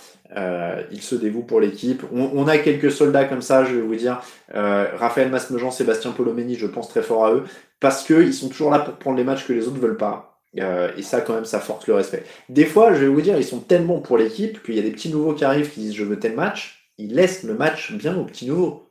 il 0.91 1.01
se 1.01 1.15
dévoue 1.15 1.43
pour 1.43 1.59
l'équipe. 1.59 2.03
On, 2.13 2.47
a 2.47 2.57
quelques 2.57 2.91
soldats 2.91 3.26
comme 3.26 3.41
ça, 3.41 3.65
je 3.65 3.76
vais 3.76 3.82
vous 3.82 3.95
dire. 3.95 4.22
Raphaël 4.53 5.30
Masmejean, 5.30 5.72
Sébastien 5.72 6.11
Polomeni, 6.11 6.55
je 6.55 6.67
pense 6.67 6.89
très 6.89 7.03
fort 7.03 7.26
à 7.26 7.34
eux. 7.34 7.43
Parce 7.80 8.03
qu'ils 8.03 8.34
sont 8.34 8.49
toujours 8.49 8.72
là 8.72 8.80
pour 8.80 8.95
prendre 8.95 9.17
les 9.17 9.24
matchs 9.24 9.45
que 9.45 9.53
les 9.53 9.67
autres 9.67 9.80
veulent 9.80 9.97
pas. 9.97 10.31
Euh, 10.60 10.91
et 10.97 11.02
ça, 11.02 11.22
quand 11.22 11.36
même, 11.36 11.45
ça 11.45 11.60
force 11.60 11.88
le 11.88 11.93
respect. 11.93 12.24
Des 12.49 12.66
fois, 12.66 12.93
je 12.93 12.99
vais 12.99 13.08
vous 13.08 13.22
dire, 13.22 13.38
ils 13.38 13.43
sont 13.43 13.60
tellement 13.60 13.99
pour 13.99 14.18
l'équipe 14.18 14.62
qu'il 14.64 14.76
y 14.76 14.80
a 14.80 14.82
des 14.82 14.91
petits 14.91 15.10
nouveaux 15.10 15.34
qui 15.34 15.45
arrivent 15.45 15.70
qui 15.70 15.80
disent 15.82 15.95
je 15.95 16.04
veux 16.04 16.20
tel 16.20 16.36
match. 16.36 16.91
Ils 16.97 17.16
laissent 17.16 17.43
le 17.43 17.54
match 17.54 17.93
bien 17.93 18.18
aux 18.18 18.26
petits 18.26 18.47
nouveaux. 18.47 18.89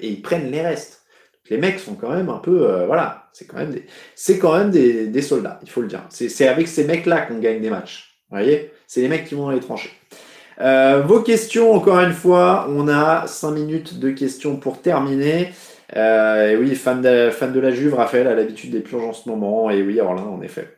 Et 0.00 0.08
ils 0.08 0.22
prennent 0.22 0.50
les 0.50 0.60
restes. 0.60 1.02
Les 1.50 1.56
mecs 1.56 1.78
sont 1.78 1.94
quand 1.94 2.10
même 2.10 2.28
un 2.28 2.38
peu, 2.38 2.84
voilà, 2.84 3.30
c'est 3.32 3.46
quand 3.46 3.56
même 3.56 3.70
des, 3.70 3.86
c'est 4.14 4.38
quand 4.38 4.58
même 4.58 4.70
des, 4.70 5.06
des, 5.06 5.22
soldats, 5.22 5.58
il 5.62 5.70
faut 5.70 5.80
le 5.80 5.86
dire. 5.86 6.02
C'est 6.10 6.46
avec 6.46 6.68
ces 6.68 6.84
mecs-là 6.84 7.22
qu'on 7.22 7.38
gagne 7.38 7.62
des 7.62 7.70
matchs. 7.70 8.20
Vous 8.28 8.36
voyez, 8.36 8.70
c'est 8.86 9.00
les 9.00 9.08
mecs 9.08 9.24
qui 9.24 9.34
vont 9.34 9.44
dans 9.44 9.52
les 9.52 9.60
tranchées. 9.60 9.90
Euh, 10.60 11.02
vos 11.02 11.20
questions, 11.20 11.72
encore 11.72 12.00
une 12.00 12.12
fois, 12.12 12.66
on 12.68 12.88
a 12.88 13.26
5 13.26 13.52
minutes 13.52 13.98
de 13.98 14.10
questions 14.10 14.56
pour 14.56 14.82
terminer. 14.82 15.52
Euh, 15.96 16.50
et 16.50 16.56
oui, 16.56 16.74
fan 16.74 17.00
de, 17.00 17.30
fan 17.30 17.52
de 17.52 17.60
la 17.60 17.70
Juve, 17.70 17.94
Raphaël 17.94 18.26
a 18.26 18.34
l'habitude 18.34 18.72
des 18.72 18.80
purges 18.80 19.04
en 19.04 19.12
ce 19.12 19.28
moment. 19.28 19.70
Et 19.70 19.82
oui, 19.82 20.00
Orlin, 20.00 20.24
en 20.24 20.42
effet. 20.42 20.77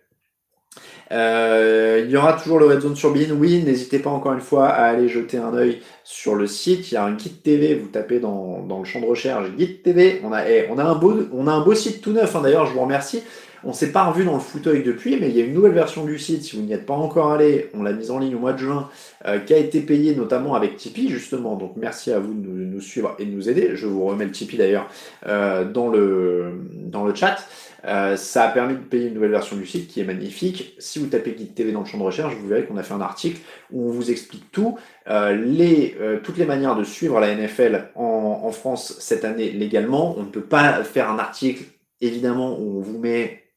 Euh, 1.12 2.02
il 2.04 2.10
y 2.10 2.16
aura 2.16 2.34
toujours 2.34 2.58
le 2.58 2.66
Red 2.66 2.80
Zone 2.80 2.96
sur 2.96 3.12
Bean. 3.12 3.30
Oui, 3.36 3.62
n'hésitez 3.64 3.98
pas 3.98 4.10
encore 4.10 4.32
une 4.32 4.40
fois 4.40 4.68
à 4.68 4.84
aller 4.84 5.08
jeter 5.08 5.38
un 5.38 5.54
œil 5.54 5.80
sur 6.04 6.34
le 6.34 6.46
site. 6.46 6.90
Il 6.90 6.94
y 6.94 6.96
a 6.96 7.04
un 7.04 7.14
guide 7.14 7.42
TV. 7.42 7.74
Vous 7.74 7.88
tapez 7.88 8.20
dans, 8.20 8.60
dans 8.62 8.78
le 8.78 8.84
champ 8.84 9.00
de 9.00 9.06
recherche 9.06 9.50
guide 9.56 9.82
TV. 9.82 10.20
On 10.24 10.32
a, 10.32 10.48
eh, 10.48 10.68
on 10.70 10.78
a, 10.78 10.84
un, 10.84 10.94
beau, 10.94 11.14
on 11.32 11.46
a 11.46 11.52
un 11.52 11.60
beau 11.60 11.74
site 11.74 12.00
tout 12.00 12.12
neuf. 12.12 12.34
Hein, 12.36 12.42
D'ailleurs, 12.42 12.66
je 12.66 12.72
vous 12.72 12.80
remercie. 12.80 13.22
On 13.62 13.74
s'est 13.74 13.92
pas 13.92 14.04
revu 14.04 14.24
dans 14.24 14.34
le 14.34 14.40
fauteuil 14.40 14.82
depuis, 14.82 15.18
mais 15.20 15.28
il 15.28 15.36
y 15.36 15.42
a 15.42 15.44
une 15.44 15.52
nouvelle 15.52 15.72
version 15.72 16.04
du 16.04 16.18
site. 16.18 16.44
Si 16.44 16.56
vous 16.56 16.62
n'y 16.62 16.72
êtes 16.72 16.86
pas 16.86 16.94
encore 16.94 17.30
allé, 17.30 17.70
on 17.74 17.82
l'a 17.82 17.92
mise 17.92 18.10
en 18.10 18.18
ligne 18.18 18.34
au 18.34 18.38
mois 18.38 18.54
de 18.54 18.58
juin, 18.58 18.88
euh, 19.26 19.38
qui 19.38 19.52
a 19.52 19.58
été 19.58 19.80
payée 19.80 20.14
notamment 20.14 20.54
avec 20.54 20.76
Tipeee, 20.76 21.10
justement. 21.10 21.56
Donc 21.56 21.74
merci 21.76 22.10
à 22.10 22.18
vous 22.18 22.32
de 22.32 22.48
nous, 22.48 22.80
suivre 22.80 23.14
et 23.18 23.26
de 23.26 23.30
nous 23.30 23.50
aider. 23.50 23.72
Je 23.74 23.86
vous 23.86 24.04
remets 24.06 24.24
le 24.24 24.30
Tipeee 24.30 24.56
d'ailleurs 24.56 24.88
euh, 25.26 25.64
dans, 25.64 25.88
le, 25.88 26.52
dans 26.72 27.04
le 27.04 27.14
chat. 27.14 27.36
Euh, 27.84 28.16
ça 28.16 28.44
a 28.44 28.48
permis 28.48 28.74
de 28.74 28.80
payer 28.80 29.08
une 29.08 29.14
nouvelle 29.14 29.30
version 29.30 29.56
du 29.56 29.66
site 29.66 29.88
qui 29.88 30.00
est 30.00 30.04
magnifique. 30.04 30.74
Si 30.78 30.98
vous 30.98 31.06
tapez 31.06 31.32
Guide 31.32 31.54
TV 31.54 31.72
dans 31.72 31.80
le 31.80 31.86
champ 31.86 31.98
de 31.98 32.02
recherche, 32.02 32.34
vous 32.34 32.48
verrez 32.48 32.64
qu'on 32.64 32.76
a 32.78 32.82
fait 32.82 32.94
un 32.94 33.00
article 33.00 33.40
où 33.70 33.88
on 33.88 33.92
vous 33.92 34.10
explique 34.10 34.50
tout, 34.52 34.78
les, 35.06 35.96
toutes 36.22 36.36
les 36.36 36.44
manières 36.44 36.76
de 36.76 36.84
suivre 36.84 37.18
la 37.20 37.34
NFL 37.34 37.88
en, 37.94 38.50
France 38.52 38.96
cette 38.98 39.24
année 39.24 39.50
légalement. 39.50 40.14
On 40.18 40.24
ne 40.24 40.28
peut 40.28 40.42
pas 40.42 40.84
faire 40.84 41.10
un 41.10 41.18
article 41.18 41.64
évidemment 42.02 42.58
où 42.58 42.78
on 42.78 42.80
vous 42.80 42.98
met 42.98 43.49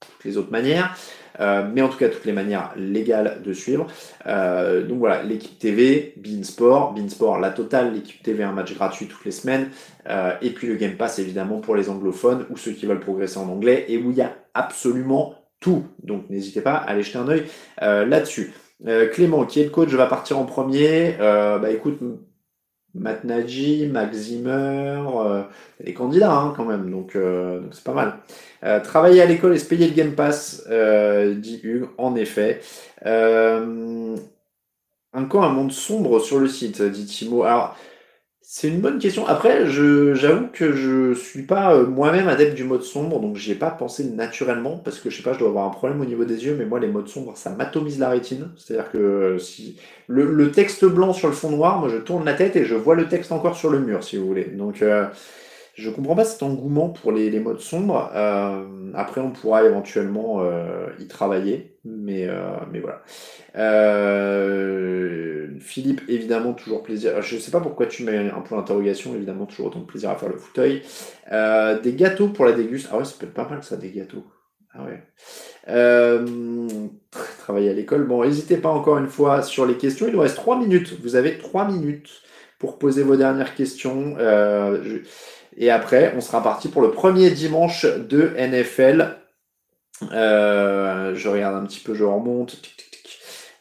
toutes 0.00 0.24
les 0.24 0.36
autres 0.36 0.50
manières, 0.50 0.96
euh, 1.40 1.68
mais 1.72 1.82
en 1.82 1.88
tout 1.88 1.98
cas 1.98 2.08
toutes 2.08 2.24
les 2.24 2.32
manières 2.32 2.72
légales 2.76 3.42
de 3.44 3.52
suivre. 3.52 3.86
Euh, 4.26 4.86
donc 4.86 4.98
voilà, 4.98 5.22
l'équipe 5.22 5.58
TV, 5.58 6.14
Beansport, 6.16 6.94
Beansport 6.94 7.38
la 7.38 7.50
totale, 7.50 7.94
l'équipe 7.94 8.22
TV 8.22 8.44
un 8.44 8.52
match 8.52 8.74
gratuit 8.74 9.06
toutes 9.06 9.24
les 9.24 9.32
semaines, 9.32 9.70
et 10.40 10.50
puis 10.50 10.66
le 10.66 10.76
Game 10.76 10.96
Pass 10.96 11.18
évidemment 11.18 11.60
pour 11.60 11.76
les 11.76 11.90
anglophones 11.90 12.46
ou 12.50 12.56
ceux 12.56 12.72
qui 12.72 12.86
veulent 12.86 13.00
progresser 13.00 13.38
en 13.38 13.48
anglais, 13.48 13.84
et 13.88 13.98
où 13.98 14.10
il 14.10 14.16
y 14.16 14.22
a 14.22 14.34
absolument 14.54 15.34
tout. 15.60 15.84
Donc 16.02 16.30
n'hésitez 16.30 16.60
pas 16.60 16.74
à 16.74 16.90
aller 16.90 17.02
jeter 17.02 17.18
un 17.18 17.28
œil 17.28 17.44
là-dessus. 17.80 18.52
Clément, 19.12 19.44
qui 19.44 19.60
est 19.60 19.64
le 19.64 19.70
coach, 19.70 19.90
va 19.90 20.06
partir 20.06 20.38
en 20.38 20.44
premier. 20.44 21.16
bah 21.18 21.70
écoute, 21.70 21.98
Matt 22.94 23.24
Nagy, 23.24 23.86
Max 23.86 24.16
Zimmer, 24.16 24.50
euh, 25.14 25.42
les 25.80 25.94
candidats 25.94 26.34
hein, 26.34 26.54
quand 26.56 26.64
même, 26.64 26.90
donc 26.90 27.16
euh, 27.16 27.60
donc 27.60 27.74
c'est 27.74 27.84
pas 27.84 27.92
mal. 27.92 28.18
Euh, 28.64 28.80
travailler 28.80 29.22
à 29.22 29.26
l'école 29.26 29.54
et 29.54 29.58
se 29.58 29.66
payer 29.66 29.86
le 29.86 29.94
Game 29.94 30.14
Pass, 30.14 30.64
dit 30.66 31.60
Hugues, 31.62 31.88
en 31.98 32.16
effet. 32.16 32.60
encore 35.12 35.44
un 35.44 35.50
monde 35.50 35.72
sombre 35.72 36.20
sur 36.20 36.38
le 36.38 36.48
site, 36.48 36.82
dit 36.82 37.06
Timo. 37.06 37.44
C'est 38.50 38.68
une 38.68 38.80
bonne 38.80 38.98
question. 38.98 39.26
Après, 39.26 39.66
j'avoue 39.66 40.46
que 40.50 40.72
je 40.72 41.12
suis 41.12 41.42
pas 41.42 41.74
euh, 41.74 41.86
moi-même 41.86 42.28
adepte 42.28 42.54
du 42.54 42.64
mode 42.64 42.82
sombre, 42.82 43.20
donc 43.20 43.36
j'y 43.36 43.52
ai 43.52 43.54
pas 43.54 43.68
pensé 43.70 44.04
naturellement, 44.04 44.78
parce 44.78 45.00
que 45.00 45.10
je 45.10 45.18
sais 45.18 45.22
pas, 45.22 45.34
je 45.34 45.38
dois 45.38 45.48
avoir 45.50 45.66
un 45.66 45.70
problème 45.70 46.00
au 46.00 46.06
niveau 46.06 46.24
des 46.24 46.46
yeux, 46.46 46.56
mais 46.58 46.64
moi 46.64 46.80
les 46.80 46.88
modes 46.88 47.08
sombres, 47.08 47.36
ça 47.36 47.50
m'atomise 47.50 47.98
la 47.98 48.08
rétine. 48.08 48.48
C'est-à-dire 48.56 48.90
que 48.90 48.96
euh, 48.96 49.38
si 49.38 49.76
le, 50.06 50.50
texte 50.50 50.86
blanc 50.86 51.12
sur 51.12 51.28
le 51.28 51.34
fond 51.34 51.50
noir, 51.50 51.78
moi 51.78 51.90
je 51.90 51.98
tourne 51.98 52.24
la 52.24 52.32
tête 52.32 52.56
et 52.56 52.64
je 52.64 52.74
vois 52.74 52.94
le 52.94 53.06
texte 53.06 53.32
encore 53.32 53.54
sur 53.54 53.68
le 53.68 53.80
mur, 53.80 54.02
si 54.02 54.16
vous 54.16 54.26
voulez. 54.26 54.46
Donc 54.46 54.80
euh, 54.80 55.04
je 55.78 55.90
comprends 55.90 56.16
pas 56.16 56.24
cet 56.24 56.42
engouement 56.42 56.88
pour 56.88 57.12
les, 57.12 57.38
modes 57.38 57.60
sombres. 57.60 58.10
Euh, 58.12 58.90
après, 58.94 59.20
on 59.20 59.30
pourra 59.30 59.62
éventuellement 59.64 60.40
euh, 60.40 60.88
y 60.98 61.06
travailler, 61.06 61.78
mais, 61.84 62.26
euh, 62.28 62.50
mais 62.72 62.80
voilà. 62.80 63.02
Philippe, 65.60 66.02
évidemment, 66.08 66.52
toujours 66.52 66.82
plaisir. 66.82 67.22
Je 67.22 67.36
sais 67.36 67.52
pas 67.52 67.60
pourquoi 67.60 67.86
tu 67.86 68.02
mets 68.02 68.16
un 68.16 68.40
point 68.40 68.58
d'interrogation, 68.58 69.14
évidemment, 69.14 69.46
toujours 69.46 69.66
autant 69.68 69.78
de 69.78 69.84
plaisir 69.84 70.10
à 70.10 70.16
faire 70.16 70.30
le 70.30 70.36
fauteuil. 70.36 70.82
des 71.30 71.92
gâteaux 71.92 72.28
pour 72.28 72.44
la 72.44 72.52
déguste. 72.52 72.88
Ah 72.90 72.98
ouais, 72.98 73.04
ça 73.04 73.14
peut 73.18 73.26
être 73.26 73.34
pas 73.34 73.48
mal 73.48 73.62
ça, 73.62 73.76
des 73.76 73.92
gâteaux. 73.92 74.24
Ah 74.74 74.82
ouais. 74.84 75.00
travailler 77.38 77.70
à 77.70 77.72
l'école. 77.72 78.04
Bon, 78.04 78.24
n'hésitez 78.24 78.56
pas 78.56 78.68
encore 78.68 78.98
une 78.98 79.08
fois 79.08 79.42
sur 79.42 79.64
les 79.64 79.76
questions. 79.76 80.08
Il 80.08 80.14
nous 80.14 80.20
reste 80.20 80.36
3 80.36 80.58
minutes. 80.58 80.98
Vous 81.02 81.14
avez 81.14 81.38
3 81.38 81.68
minutes 81.68 82.10
pour 82.58 82.80
poser 82.80 83.04
vos 83.04 83.14
dernières 83.14 83.54
questions. 83.54 84.16
Je... 84.18 85.02
Et 85.58 85.70
après, 85.70 86.14
on 86.16 86.20
sera 86.20 86.42
parti 86.42 86.68
pour 86.68 86.82
le 86.82 86.92
premier 86.92 87.30
dimanche 87.30 87.84
de 87.84 88.32
NFL. 88.38 89.16
Euh, 90.12 91.14
je 91.16 91.28
regarde 91.28 91.56
un 91.56 91.66
petit 91.66 91.80
peu, 91.80 91.94
je 91.94 92.04
remonte. 92.04 92.62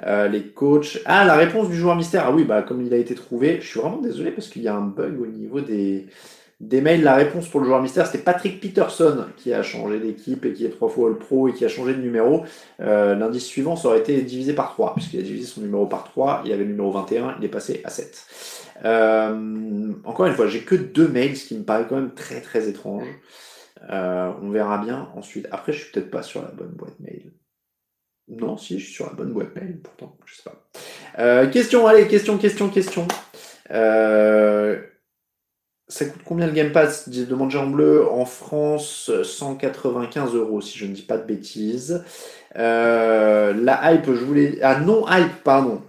Euh, 0.06 0.28
les 0.28 0.44
coachs. 0.44 1.00
Ah, 1.06 1.26
la 1.26 1.36
réponse 1.36 1.70
du 1.70 1.76
joueur 1.76 1.96
mystère. 1.96 2.26
Ah 2.28 2.32
oui, 2.32 2.44
bah 2.44 2.62
comme 2.62 2.86
il 2.86 2.94
a 2.94 2.98
été 2.98 3.16
trouvé, 3.16 3.58
je 3.62 3.68
suis 3.68 3.80
vraiment 3.80 3.98
désolé 3.98 4.30
parce 4.30 4.48
qu'il 4.48 4.62
y 4.62 4.68
a 4.68 4.76
un 4.76 4.82
bug 4.82 5.20
au 5.20 5.26
niveau 5.26 5.60
des, 5.60 6.06
des 6.60 6.82
mails. 6.82 7.02
La 7.02 7.16
réponse 7.16 7.48
pour 7.48 7.62
le 7.62 7.66
joueur 7.66 7.82
mystère, 7.82 8.06
c'était 8.06 8.24
Patrick 8.24 8.60
Peterson 8.60 9.26
qui 9.38 9.54
a 9.54 9.64
changé 9.64 10.00
d'équipe 10.00 10.46
et 10.46 10.54
qui 10.54 10.66
est 10.66 10.70
trois 10.70 10.90
fois 10.90 11.10
le 11.10 11.18
pro 11.18 11.48
et 11.48 11.54
qui 11.54 11.66
a 11.66 11.68
changé 11.68 11.96
de 11.96 12.02
numéro. 12.02 12.44
Euh, 12.80 13.16
l'indice 13.16 13.46
suivant, 13.46 13.76
ça 13.76 13.88
aurait 13.88 14.00
été 14.00 14.22
divisé 14.22 14.54
par 14.54 14.74
3, 14.74 14.94
puisqu'il 14.94 15.20
a 15.20 15.24
divisé 15.24 15.48
son 15.48 15.62
numéro 15.62 15.88
par 15.88 16.04
3. 16.04 16.44
Il 16.46 16.52
avait 16.52 16.64
le 16.64 16.70
numéro 16.70 16.92
21, 16.92 17.38
il 17.40 17.46
est 17.46 17.50
passé 17.50 17.82
à 17.84 17.90
7. 17.90 18.67
Euh, 18.86 19.94
encore 20.04 20.26
une 20.26 20.34
fois, 20.34 20.48
j'ai 20.48 20.62
que 20.62 20.76
deux 20.76 21.08
mails, 21.08 21.38
ce 21.38 21.48
qui 21.48 21.58
me 21.58 21.64
paraît 21.64 21.86
quand 21.88 21.96
même 21.96 22.14
très 22.14 22.42
très 22.42 22.70
étrange. 22.70 23.08
Euh, 23.90 24.32
on 24.42 24.50
verra 24.50 24.80
bien 24.80 25.10
ensuite. 25.16 25.48
Après, 25.52 25.74
je 25.74 25.84
suis 25.84 25.92
peut-être 25.92 26.12
pas 26.12 26.24
sur 26.24 26.42
la 26.42 26.50
bonne 26.50 26.72
boîte 26.72 27.00
mail. 27.00 27.32
Non, 28.28 28.58
si, 28.58 28.80
je 28.80 28.86
suis 28.86 28.94
sur 28.94 29.06
la 29.06 29.14
bonne 29.14 29.32
boîte 29.32 29.56
mail, 29.56 29.80
pourtant, 29.82 30.18
je 30.26 30.36
sais 30.36 30.44
pas. 30.44 30.68
Euh, 31.20 31.50
question, 31.50 31.88
allez, 31.88 32.08
question, 32.08 32.38
question, 32.38 32.70
question. 32.70 33.08
ça 33.70 33.76
coûte 36.06 36.22
combien 36.26 36.48
le 36.48 36.52
Game 36.52 36.74
Pass? 36.74 37.08
Demande 37.08 37.52
Jean 37.52 37.68
Bleu 37.68 38.06
en 38.10 38.26
France 38.26 39.10
195 39.24 40.36
euros 40.36 40.60
si 40.60 40.78
je 40.78 40.86
ne 40.86 40.94
dis 40.94 41.04
pas 41.04 41.18
de 41.18 41.26
bêtises. 41.26 42.04
la 42.56 43.94
hype, 43.94 44.06
je 44.06 44.26
voulais. 44.26 44.60
Ah 44.62 44.82
non 44.82 45.06
hype, 45.08 45.44
pardon. 45.44 45.82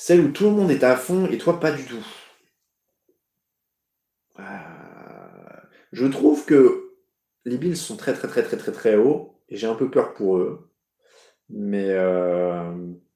Celle 0.00 0.20
où 0.20 0.28
tout 0.28 0.44
le 0.44 0.52
monde 0.52 0.70
est 0.70 0.84
à 0.84 0.94
fond 0.94 1.26
et 1.26 1.38
toi 1.38 1.58
pas 1.58 1.72
du 1.72 1.82
tout. 1.82 2.06
Euh, 4.38 4.42
je 5.90 6.06
trouve 6.06 6.44
que 6.44 6.92
les 7.44 7.56
Bills 7.56 7.76
sont 7.76 7.96
très 7.96 8.12
très 8.12 8.28
très 8.28 8.44
très 8.44 8.56
très 8.56 8.70
très 8.70 8.94
hauts 8.94 9.34
et 9.48 9.56
j'ai 9.56 9.66
un 9.66 9.74
peu 9.74 9.90
peur 9.90 10.14
pour 10.14 10.36
eux. 10.36 10.70
Mais, 11.50 11.88
euh, 11.88 12.70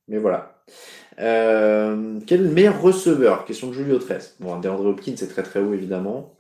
mais 0.09 0.19
voilà. 0.19 0.65
Euh, 1.21 2.19
quel 2.27 2.41
est 2.41 2.49
le 2.49 2.51
meilleur 2.51 2.83
receveur? 2.83 3.45
Question 3.45 3.69
de 3.69 3.75
Julio 3.75 3.99
13. 3.99 4.39
Bon, 4.41 4.59
DeAndre 4.59 4.87
Hopkins 4.87 5.15
c'est 5.17 5.29
très 5.29 5.45
très 5.45 5.61
haut 5.61 5.75
évidemment. 5.75 6.37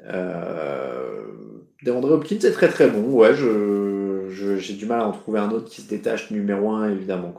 DeAndre 0.00 2.10
Hopkins 2.10 2.38
c'est 2.40 2.52
très 2.52 2.68
très 2.68 2.88
bon. 2.88 3.02
Ouais, 3.10 3.34
j'ai 3.34 4.74
du 4.74 4.86
mal 4.86 5.00
à 5.00 5.08
en 5.08 5.12
trouver 5.12 5.40
un 5.40 5.50
autre 5.50 5.68
qui 5.68 5.82
se 5.82 5.90
détache 5.90 6.30
numéro 6.30 6.70
1 6.70 6.88
évidemment 6.88 7.34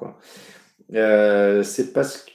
c'est 0.91 1.91
parce 1.91 2.17
que 2.17 2.34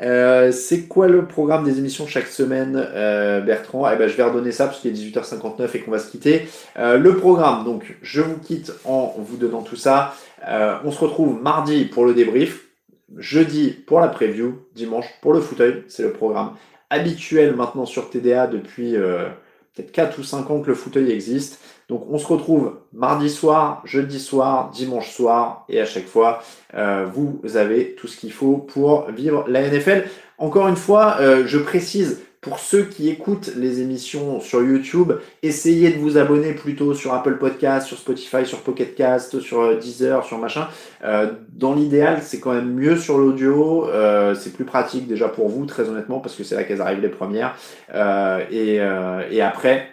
euh, 0.00 0.52
c'est 0.52 0.86
quoi 0.86 1.08
le 1.08 1.26
programme 1.26 1.64
des 1.64 1.78
émissions 1.78 2.06
chaque 2.06 2.26
semaine, 2.26 2.76
euh, 2.76 3.40
Bertrand? 3.40 3.90
Eh 3.90 3.96
ben, 3.96 4.08
Je 4.08 4.16
vais 4.16 4.22
redonner 4.22 4.52
ça 4.52 4.66
parce 4.66 4.80
qu'il 4.80 4.90
est 4.90 4.94
18h59 4.94 5.68
et 5.74 5.80
qu'on 5.80 5.90
va 5.90 5.98
se 5.98 6.10
quitter. 6.10 6.48
Euh, 6.78 6.98
le 6.98 7.16
programme, 7.16 7.64
donc 7.64 7.96
je 8.02 8.22
vous 8.22 8.38
quitte 8.38 8.72
en 8.84 9.14
vous 9.18 9.36
donnant 9.36 9.62
tout 9.62 9.76
ça. 9.76 10.14
on 10.84 10.90
se 10.90 10.98
retrouve 10.98 11.40
mardi 11.42 11.84
pour 11.84 12.04
le 12.04 12.14
débrief, 12.14 12.66
jeudi 13.16 13.70
pour 13.70 14.00
la 14.00 14.08
preview, 14.08 14.60
dimanche 14.74 15.06
pour 15.20 15.34
le 15.34 15.40
fauteuil, 15.40 15.84
c'est 15.88 16.02
le 16.02 16.12
programme 16.12 16.52
habituel 16.90 17.54
maintenant 17.54 17.86
sur 17.86 18.10
TDA 18.10 18.46
depuis 18.46 18.96
peut-être 19.74 19.92
4 19.92 20.18
ou 20.18 20.22
5 20.22 20.50
ans 20.50 20.60
que 20.60 20.68
le 20.68 20.74
fauteuil 20.74 21.10
existe. 21.10 21.60
Donc 21.88 22.06
on 22.10 22.18
se 22.18 22.26
retrouve 22.26 22.78
mardi 22.92 23.28
soir, 23.28 23.82
jeudi 23.84 24.20
soir, 24.20 24.70
dimanche 24.70 25.10
soir, 25.10 25.64
et 25.68 25.80
à 25.80 25.84
chaque 25.84 26.06
fois, 26.06 26.42
euh, 26.74 27.06
vous 27.12 27.40
avez 27.56 27.94
tout 27.94 28.08
ce 28.08 28.16
qu'il 28.16 28.32
faut 28.32 28.56
pour 28.56 29.10
vivre 29.10 29.44
la 29.48 29.62
NFL. 29.68 30.04
Encore 30.38 30.68
une 30.68 30.76
fois, 30.76 31.16
euh, 31.20 31.44
je 31.46 31.58
précise, 31.58 32.20
pour 32.42 32.58
ceux 32.58 32.82
qui 32.82 33.08
écoutent 33.08 33.52
les 33.56 33.80
émissions 33.80 34.40
sur 34.40 34.62
YouTube, 34.62 35.12
essayez 35.42 35.90
de 35.90 35.98
vous 35.98 36.18
abonner 36.18 36.52
plutôt 36.52 36.92
sur 36.92 37.14
Apple 37.14 37.38
Podcast, 37.38 37.86
sur 37.86 37.96
Spotify, 37.96 38.44
sur 38.44 38.60
Pocket 38.60 38.94
Cast, 38.94 39.40
sur 39.40 39.60
euh, 39.62 39.76
Deezer, 39.76 40.22
sur 40.24 40.36
machin. 40.36 40.68
dans 41.54 41.74
l'idéal, 41.74 42.20
c'est 42.22 42.40
quand 42.40 42.52
même 42.52 42.74
mieux 42.74 42.96
sur 42.96 43.16
l'audio. 43.16 43.88
c'est 44.34 44.52
plus 44.52 44.66
pratique 44.66 45.06
déjà 45.06 45.28
pour 45.28 45.48
vous, 45.48 45.64
très 45.64 45.88
honnêtement, 45.88 46.20
parce 46.20 46.34
que 46.34 46.44
c'est 46.44 46.54
là 46.54 46.64
qu'elles 46.64 46.82
arrivent 46.82 47.00
les 47.00 47.08
premières. 47.08 47.56
et 48.50 49.40
après, 49.40 49.91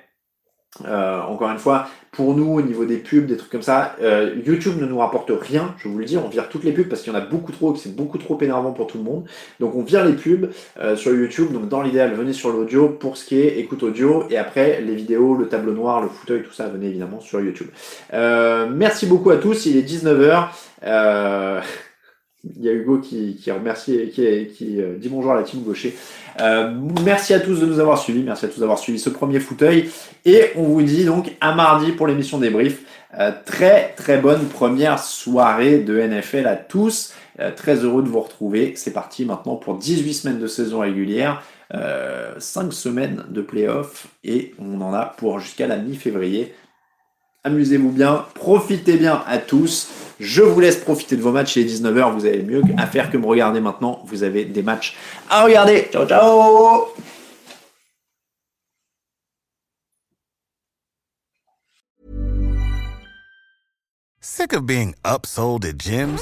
Euh, 0.86 1.22
encore 1.22 1.50
une 1.50 1.58
fois, 1.58 1.88
pour 2.12 2.36
nous, 2.36 2.54
au 2.54 2.62
niveau 2.62 2.86
des 2.86 2.98
pubs, 2.98 3.26
des 3.26 3.38
trucs 3.38 3.52
comme 3.52 3.62
ça, 3.62 3.96
euh, 4.02 4.36
YouTube 4.46 4.80
ne 4.80 4.86
nous 4.86 4.98
rapporte 4.98 5.32
rien, 5.32 5.76
je 5.78 5.88
vous 5.88 5.98
le 5.98 6.06
dis, 6.06 6.18
on 6.18 6.28
vire 6.28 6.50
toutes 6.50 6.64
les 6.64 6.72
pubs 6.72 6.88
parce 6.88 7.02
qu'il 7.02 7.14
y 7.14 7.16
en 7.16 7.20
a 7.20 7.24
beaucoup 7.24 7.52
trop 7.52 7.72
et 7.72 7.74
que 7.74 7.80
c'est 7.80 7.96
beaucoup 7.96 8.18
trop 8.18 8.40
énervant 8.42 8.72
pour 8.72 8.88
tout 8.88 8.98
le 8.98 9.04
monde. 9.04 9.26
Donc 9.60 9.76
on 9.76 9.84
vire 9.84 10.06
les 10.06 10.14
pubs 10.14 10.50
euh, 10.80 10.96
sur 10.96 11.14
YouTube, 11.14 11.52
donc 11.52 11.70
dans 11.70 11.82
l'idéal, 11.82 12.14
venez 12.14 12.34
sur 12.34 12.50
l'audio 12.50 12.90
pour 12.90 13.18
ce 13.18 13.26
qui 13.26 13.40
est 13.40 13.60
écoute 13.60 13.84
audio, 13.84 14.24
et 14.30 14.38
après 14.38 14.82
les 14.82 14.96
vidéos, 14.96 15.36
le 15.36 15.48
tableau 15.48 15.74
noir, 15.74 16.02
le 16.02 16.08
fauteuil, 16.10 16.44
tout 16.44 16.54
ça, 16.54 16.68
venez 16.68 16.88
évidemment 16.88 17.20
sur 17.20 17.40
YouTube. 17.42 17.68
merci 18.12 19.06
beaucoup 19.06 19.30
à 19.30 19.38
tous, 19.38 19.66
il 19.66 19.78
est 19.78 19.88
19h. 19.88 20.48
Il 22.56 22.64
y 22.64 22.70
a 22.70 22.72
Hugo 22.72 23.00
qui, 23.00 23.36
qui 23.36 23.52
remercie, 23.52 24.10
qui, 24.14 24.48
qui 24.48 24.80
dit 24.98 25.10
bonjour 25.10 25.34
à 25.34 25.36
la 25.36 25.44
team 25.44 25.62
gaucher. 25.62 25.94
Euh, 26.42 26.74
merci 27.04 27.34
à 27.34 27.40
tous 27.40 27.60
de 27.60 27.66
nous 27.66 27.80
avoir 27.80 27.98
suivis, 27.98 28.24
merci 28.24 28.46
à 28.46 28.48
tous 28.48 28.60
d'avoir 28.60 28.80
suivi 28.80 29.00
ce 29.00 29.10
premier 29.10 29.40
fauteuil. 29.40 29.90
Et 30.26 30.52
on 30.56 30.64
vous 30.64 30.82
dit 30.82 31.06
donc 31.06 31.32
à 31.42 31.54
mardi 31.54 31.92
pour 31.92 32.08
l'émission 32.08 32.38
débrief. 32.38 32.82
Euh, 33.18 33.32
très 33.46 33.94
très 33.98 34.18
bonne 34.18 34.46
première 34.48 35.00
soirée 35.00 35.80
de 35.80 36.00
NFL 36.00 36.48
à 36.48 36.56
tous. 36.56 37.14
Euh, 37.40 37.52
très 37.56 37.84
heureux 37.84 38.04
de 38.04 38.08
vous 38.08 38.22
retrouver. 38.22 38.74
C'est 38.76 38.94
parti 38.94 39.26
maintenant 39.26 39.56
pour 39.56 39.78
18 39.78 40.14
semaines 40.14 40.40
de 40.40 40.48
saison 40.48 40.80
régulière, 40.80 41.42
5 42.40 42.74
semaines 42.74 43.26
de 43.30 43.42
playoff 43.42 44.08
et 44.24 44.56
on 44.60 44.82
en 44.82 44.94
a 44.94 45.06
pour 45.06 45.40
jusqu'à 45.40 45.68
la 45.68 45.78
mi-février. 45.78 46.54
Amusez-vous 47.44 47.92
bien, 47.92 48.26
profitez 48.34 48.98
bien 48.98 49.24
à 49.28 49.38
tous. 49.38 49.88
Je 50.20 50.42
vous 50.42 50.60
laisse 50.60 50.78
profiter 50.78 51.16
de 51.16 51.22
vos 51.22 51.32
matchs. 51.32 51.56
Il 51.56 51.66
est 51.66 51.82
19h, 51.82 52.14
vous 52.14 52.26
avez 52.26 52.44
mieux 52.44 52.62
à 52.78 52.88
faire 52.88 53.10
que 53.10 53.18
me 53.18 53.26
regarder 53.26 53.62
maintenant. 53.62 54.04
Vous 54.06 54.24
avez 54.24 54.46
des 54.46 54.64
matchs 54.64 54.96
à 55.30 55.44
regarder. 55.44 55.88
Ciao, 55.92 56.06
ciao 56.06 56.88
Sick 64.22 64.54
of 64.54 64.66
being 64.66 64.96
upsold 65.04 65.66
at 65.66 65.78
gyms? 65.78 66.22